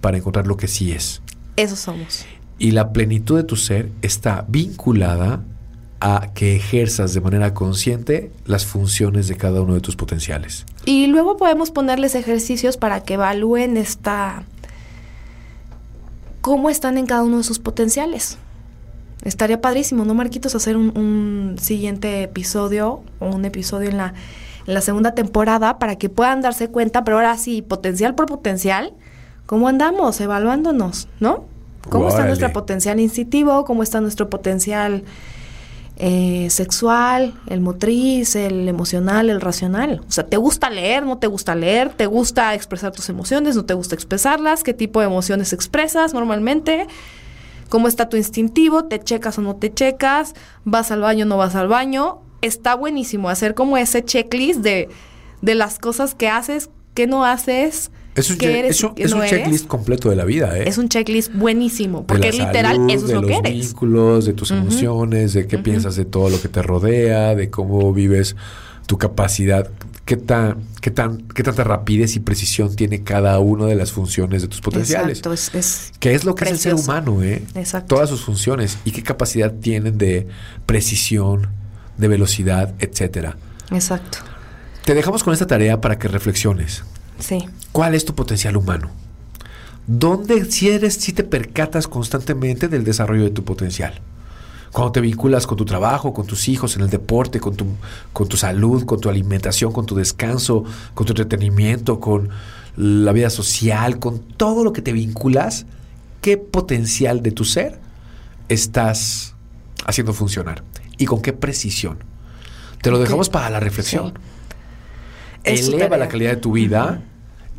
para 0.00 0.16
encontrar 0.16 0.48
lo 0.48 0.56
que 0.56 0.66
sí 0.66 0.90
es. 0.90 1.22
Eso 1.56 1.76
somos. 1.76 2.26
Y 2.58 2.72
la 2.72 2.92
plenitud 2.92 3.36
de 3.36 3.44
tu 3.44 3.54
ser 3.54 3.92
está 4.02 4.46
vinculada 4.48 5.44
a 6.00 6.32
que 6.34 6.56
ejerzas 6.56 7.14
de 7.14 7.20
manera 7.20 7.54
consciente 7.54 8.32
las 8.46 8.66
funciones 8.66 9.28
de 9.28 9.36
cada 9.36 9.60
uno 9.60 9.74
de 9.74 9.80
tus 9.80 9.94
potenciales. 9.94 10.66
Y 10.84 11.06
luego 11.06 11.36
podemos 11.36 11.70
ponerles 11.70 12.16
ejercicios 12.16 12.76
para 12.76 13.04
que 13.04 13.14
evalúen 13.14 13.76
esta 13.76 14.42
cómo 16.42 16.68
están 16.68 16.98
en 16.98 17.06
cada 17.06 17.22
uno 17.22 17.38
de 17.38 17.44
sus 17.44 17.58
potenciales. 17.58 18.36
Estaría 19.24 19.60
padrísimo, 19.60 20.04
¿no, 20.04 20.12
Marquitos? 20.14 20.54
Hacer 20.54 20.76
un, 20.76 20.96
un 20.98 21.56
siguiente 21.58 22.24
episodio 22.24 23.02
o 23.20 23.28
un 23.28 23.44
episodio 23.44 23.88
en 23.88 23.96
la, 23.96 24.14
en 24.66 24.74
la 24.74 24.80
segunda 24.80 25.14
temporada 25.14 25.78
para 25.78 25.96
que 25.96 26.10
puedan 26.10 26.42
darse 26.42 26.68
cuenta, 26.68 27.04
pero 27.04 27.18
ahora 27.18 27.38
sí, 27.38 27.62
potencial 27.62 28.16
por 28.16 28.26
potencial, 28.26 28.92
cómo 29.46 29.68
andamos 29.68 30.20
evaluándonos, 30.20 31.08
¿no? 31.20 31.44
¿Cómo 31.88 32.08
está 32.08 32.26
nuestro 32.26 32.52
potencial 32.52 33.00
instintivo? 33.00 33.64
¿Cómo 33.64 33.82
está 33.82 34.00
nuestro 34.00 34.28
potencial 34.28 35.04
eh, 36.04 36.50
sexual, 36.50 37.32
el 37.46 37.60
motriz, 37.60 38.34
el 38.34 38.68
emocional, 38.68 39.30
el 39.30 39.40
racional? 39.40 40.00
O 40.08 40.10
sea, 40.10 40.26
¿te 40.26 40.36
gusta 40.36 40.68
leer? 40.68 41.06
¿No 41.06 41.18
te 41.18 41.28
gusta 41.28 41.54
leer? 41.54 41.90
¿Te 41.90 42.06
gusta 42.06 42.54
expresar 42.54 42.90
tus 42.90 43.08
emociones? 43.08 43.54
¿No 43.54 43.64
te 43.64 43.74
gusta 43.74 43.94
expresarlas? 43.94 44.64
¿Qué 44.64 44.74
tipo 44.74 44.98
de 44.98 45.06
emociones 45.06 45.52
expresas 45.52 46.12
normalmente? 46.12 46.88
¿Cómo 47.68 47.86
está 47.86 48.08
tu 48.08 48.16
instintivo? 48.16 48.86
¿Te 48.86 48.98
checas 48.98 49.38
o 49.38 49.42
no 49.42 49.54
te 49.54 49.72
checas? 49.72 50.34
¿Vas 50.64 50.90
al 50.90 51.02
baño 51.02 51.24
o 51.24 51.28
no 51.28 51.36
vas 51.36 51.54
al 51.54 51.68
baño? 51.68 52.18
Está 52.40 52.74
buenísimo 52.74 53.28
hacer 53.28 53.54
como 53.54 53.76
ese 53.76 54.04
checklist 54.04 54.58
de, 54.58 54.88
de 55.40 55.54
las 55.54 55.78
cosas 55.78 56.16
que 56.16 56.28
haces, 56.28 56.68
que 56.94 57.06
no 57.06 57.24
haces, 57.24 57.92
Es 58.14 58.28
un, 58.30 58.36
que 58.36 58.46
che- 58.46 58.58
eres 58.58 58.70
es 58.76 58.82
y 58.82 58.86
un- 58.86 58.94
que 58.94 59.02
es 59.04 59.10
no 59.10 59.16
un 59.16 59.22
eres. 59.22 59.30
checklist 59.38 59.66
completo 59.66 60.10
de 60.10 60.16
la 60.16 60.24
vida, 60.24 60.58
¿eh? 60.58 60.64
Es 60.68 60.76
un 60.78 60.88
checklist 60.88 61.32
buenísimo, 61.34 62.06
porque 62.06 62.30
literal 62.32 62.76
salud, 62.76 62.90
eso 62.90 63.00
es 63.04 63.08
de 63.08 63.14
lo 63.14 63.22
los 63.22 63.30
que 63.30 63.36
eres. 63.38 63.52
vínculos, 63.68 64.24
de 64.26 64.32
tus 64.34 64.50
emociones, 64.50 65.32
de 65.32 65.46
qué 65.46 65.58
piensas 65.58 65.96
de 65.96 66.04
todo 66.04 66.28
lo 66.28 66.40
que 66.40 66.48
te 66.48 66.60
rodea, 66.62 67.34
de 67.34 67.48
cómo 67.50 67.92
vives 67.92 68.36
tu 68.86 68.98
capacidad, 68.98 69.70
qué 70.04 70.16
tan, 70.18 70.58
qué 70.82 70.90
tan, 70.90 71.22
qué 71.28 71.42
tanta 71.42 71.64
rapidez 71.64 72.14
y 72.16 72.20
precisión 72.20 72.74
tiene 72.76 73.02
cada 73.02 73.38
una 73.38 73.64
de 73.66 73.76
las 73.76 73.92
funciones 73.92 74.42
de 74.42 74.48
tus 74.48 74.60
potenciales. 74.60 75.18
Exacto, 75.18 75.32
es, 75.32 75.54
es- 75.54 75.92
¿Qué 75.98 76.12
es 76.14 76.24
lo 76.24 76.34
que 76.34 76.44
es 76.44 76.50
el 76.50 76.58
ser 76.58 76.74
humano, 76.74 77.22
eh? 77.22 77.42
Exacto. 77.54 77.94
Todas 77.94 78.10
sus 78.10 78.20
funciones 78.22 78.76
y 78.84 78.90
qué 78.90 79.02
capacidad 79.02 79.52
tienen 79.52 79.96
de 79.96 80.26
precisión, 80.66 81.48
de 81.96 82.08
velocidad, 82.08 82.74
etcétera. 82.78 83.36
exacto. 83.70 84.18
Te 84.84 84.94
dejamos 84.94 85.22
con 85.22 85.32
esta 85.32 85.46
tarea 85.46 85.80
para 85.80 85.96
que 85.98 86.08
reflexiones. 86.08 86.82
Sí. 87.18 87.44
¿Cuál 87.72 87.94
es 87.94 88.04
tu 88.04 88.14
potencial 88.14 88.56
humano? 88.56 88.90
¿Dónde 89.86 90.44
si 90.44 90.70
eres, 90.70 90.94
si 90.94 91.12
te 91.12 91.24
percatas 91.24 91.88
constantemente 91.88 92.68
del 92.68 92.84
desarrollo 92.84 93.24
de 93.24 93.30
tu 93.30 93.44
potencial? 93.44 94.00
Cuando 94.70 94.92
te 94.92 95.00
vinculas 95.00 95.46
con 95.46 95.58
tu 95.58 95.64
trabajo, 95.64 96.14
con 96.14 96.26
tus 96.26 96.48
hijos, 96.48 96.76
en 96.76 96.82
el 96.82 96.88
deporte, 96.90 97.40
con 97.40 97.56
tu, 97.56 97.66
con 98.12 98.28
tu 98.28 98.36
salud, 98.36 98.84
con 98.86 99.00
tu 99.00 99.10
alimentación, 99.10 99.72
con 99.72 99.84
tu 99.84 99.94
descanso, 99.94 100.64
con 100.94 101.06
tu 101.06 101.12
entretenimiento, 101.12 102.00
con 102.00 102.30
la 102.76 103.12
vida 103.12 103.28
social, 103.28 103.98
con 103.98 104.20
todo 104.20 104.64
lo 104.64 104.72
que 104.72 104.80
te 104.80 104.92
vinculas, 104.92 105.66
¿qué 106.22 106.38
potencial 106.38 107.22
de 107.22 107.32
tu 107.32 107.44
ser 107.44 107.78
estás 108.48 109.34
haciendo 109.84 110.14
funcionar? 110.14 110.62
¿Y 110.96 111.04
con 111.04 111.20
qué 111.20 111.32
precisión? 111.32 111.98
Te 112.80 112.90
lo 112.90 112.98
dejamos 112.98 113.28
para 113.28 113.50
la 113.50 113.60
reflexión. 113.60 114.14
Sí. 114.14 114.31
Eleva 115.44 115.96
la 115.96 116.08
calidad 116.08 116.30
de 116.30 116.36
tu 116.36 116.52
vida, 116.52 117.02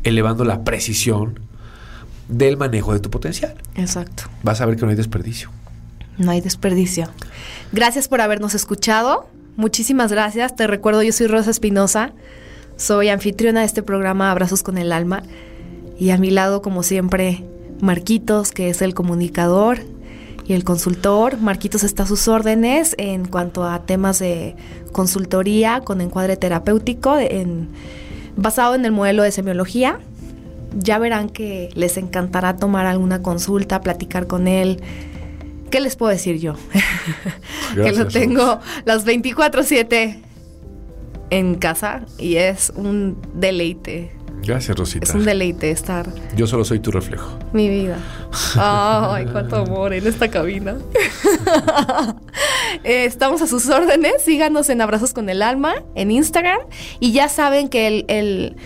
elevando 0.02 0.44
la 0.44 0.64
precisión 0.64 1.40
del 2.28 2.56
manejo 2.56 2.92
de 2.92 3.00
tu 3.00 3.10
potencial. 3.10 3.54
Exacto. 3.74 4.24
Vas 4.42 4.60
a 4.60 4.66
ver 4.66 4.76
que 4.76 4.82
no 4.82 4.90
hay 4.90 4.96
desperdicio. 4.96 5.50
No 6.16 6.30
hay 6.30 6.40
desperdicio. 6.40 7.08
Gracias 7.72 8.08
por 8.08 8.20
habernos 8.20 8.54
escuchado. 8.54 9.28
Muchísimas 9.56 10.10
gracias. 10.10 10.56
Te 10.56 10.66
recuerdo, 10.66 11.02
yo 11.02 11.12
soy 11.12 11.26
Rosa 11.26 11.50
Espinosa. 11.50 12.12
Soy 12.76 13.08
anfitriona 13.08 13.60
de 13.60 13.66
este 13.66 13.82
programa 13.82 14.30
Abrazos 14.30 14.62
con 14.62 14.78
el 14.78 14.92
Alma. 14.92 15.22
Y 15.98 16.10
a 16.10 16.18
mi 16.18 16.30
lado, 16.30 16.62
como 16.62 16.82
siempre, 16.82 17.44
Marquitos, 17.80 18.50
que 18.50 18.70
es 18.70 18.82
el 18.82 18.94
comunicador 18.94 19.80
y 20.46 20.52
el 20.52 20.64
consultor. 20.64 21.38
Marquitos 21.38 21.84
está 21.84 22.02
a 22.02 22.06
sus 22.06 22.28
órdenes 22.28 22.94
en 22.98 23.26
cuanto 23.26 23.64
a 23.64 23.84
temas 23.86 24.18
de 24.18 24.56
consultoría 24.92 25.80
con 25.80 26.00
encuadre 26.00 26.36
terapéutico 26.36 27.18
en- 27.18 27.68
basado 28.36 28.74
en 28.74 28.84
el 28.84 28.92
modelo 28.92 29.22
de 29.22 29.30
semiología. 29.32 29.98
Ya 30.76 30.98
verán 30.98 31.28
que 31.28 31.70
les 31.74 31.96
encantará 31.96 32.56
tomar 32.56 32.86
alguna 32.86 33.22
consulta, 33.22 33.80
platicar 33.80 34.26
con 34.26 34.48
él. 34.48 34.82
¿Qué 35.70 35.80
les 35.80 35.96
puedo 35.96 36.10
decir 36.10 36.38
yo? 36.38 36.54
que 37.74 37.92
lo 37.92 38.06
tengo 38.08 38.60
las 38.84 39.04
24/7 39.06 40.18
en 41.30 41.54
casa 41.56 42.04
y 42.18 42.36
es 42.36 42.72
un 42.76 43.16
deleite. 43.34 44.12
Gracias, 44.46 44.76
Rosita. 44.76 45.04
Es 45.06 45.14
un 45.14 45.24
deleite 45.24 45.70
estar 45.70 46.06
Yo 46.36 46.46
solo 46.46 46.64
soy 46.64 46.78
tu 46.80 46.90
reflejo. 46.90 47.38
mi 47.52 47.68
vida. 47.68 47.98
Ay, 48.56 49.26
cuánto 49.26 49.56
amor 49.56 49.92
en 49.92 50.06
esta 50.06 50.28
cabina. 50.28 50.76
Eh, 52.82 53.04
Estamos 53.04 53.40
a 53.40 53.46
sus 53.46 53.68
órdenes. 53.68 54.22
Síganos 54.24 54.68
en 54.68 54.80
Abrazos 54.80 55.12
con 55.12 55.28
el 55.28 55.42
Alma 55.42 55.74
en 55.94 56.10
Instagram. 56.10 56.58
Y 57.00 57.12
ya 57.12 57.28
saben 57.28 57.68
que 57.68 57.86
el, 57.86 58.04
el 58.08 58.56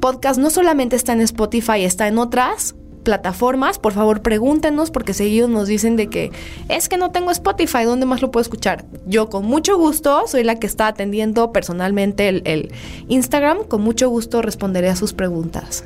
podcast 0.00 0.38
no 0.38 0.50
solamente 0.50 0.96
está 0.96 1.14
en 1.14 1.22
Spotify, 1.22 1.82
está 1.84 2.06
en 2.06 2.18
otras 2.18 2.74
plataformas. 3.04 3.78
Por 3.78 3.92
favor, 3.92 4.22
pregúntenos 4.22 4.90
porque 4.90 5.14
seguidos 5.14 5.48
nos 5.48 5.68
dicen 5.68 5.96
de 5.96 6.08
que 6.08 6.32
es 6.68 6.88
que 6.88 6.96
no 6.96 7.12
tengo 7.12 7.30
Spotify, 7.30 7.84
¿dónde 7.84 8.06
más 8.06 8.22
lo 8.22 8.32
puedo 8.32 8.42
escuchar? 8.42 8.84
Yo 9.06 9.28
con 9.28 9.44
mucho 9.44 9.78
gusto 9.78 10.26
soy 10.26 10.42
la 10.42 10.58
que 10.58 10.66
está 10.66 10.88
atendiendo 10.88 11.52
personalmente 11.52 12.28
el, 12.28 12.42
el 12.46 12.72
Instagram. 13.08 13.64
Con 13.68 13.82
mucho 13.82 14.08
gusto 14.08 14.42
responderé 14.42 14.88
a 14.88 14.96
sus 14.96 15.12
preguntas. 15.12 15.84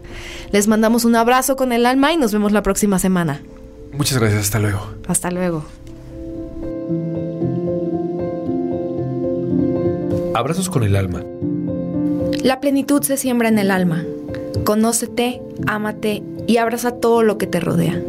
Les 0.52 0.68
mandamos 0.68 1.04
un 1.04 1.16
abrazo 1.16 1.56
con 1.56 1.72
el 1.72 1.84
alma 1.84 2.12
y 2.12 2.16
nos 2.16 2.32
vemos 2.32 2.52
la 2.52 2.62
próxima 2.62 2.98
semana. 2.98 3.42
Muchas 3.92 4.18
gracias. 4.18 4.44
Hasta 4.44 4.58
luego. 4.58 4.80
Hasta 5.06 5.30
luego. 5.30 5.64
Abrazos 10.34 10.70
con 10.70 10.84
el 10.84 10.94
alma. 10.94 11.22
La 12.42 12.60
plenitud 12.60 13.02
se 13.02 13.16
siembra 13.16 13.48
en 13.48 13.58
el 13.58 13.72
alma. 13.72 14.04
Conócete, 14.64 15.42
ámate 15.66 16.22
y 16.46 16.56
abraza 16.58 16.92
todo 16.92 17.22
lo 17.22 17.38
que 17.38 17.46
te 17.46 17.60
rodea. 17.60 18.02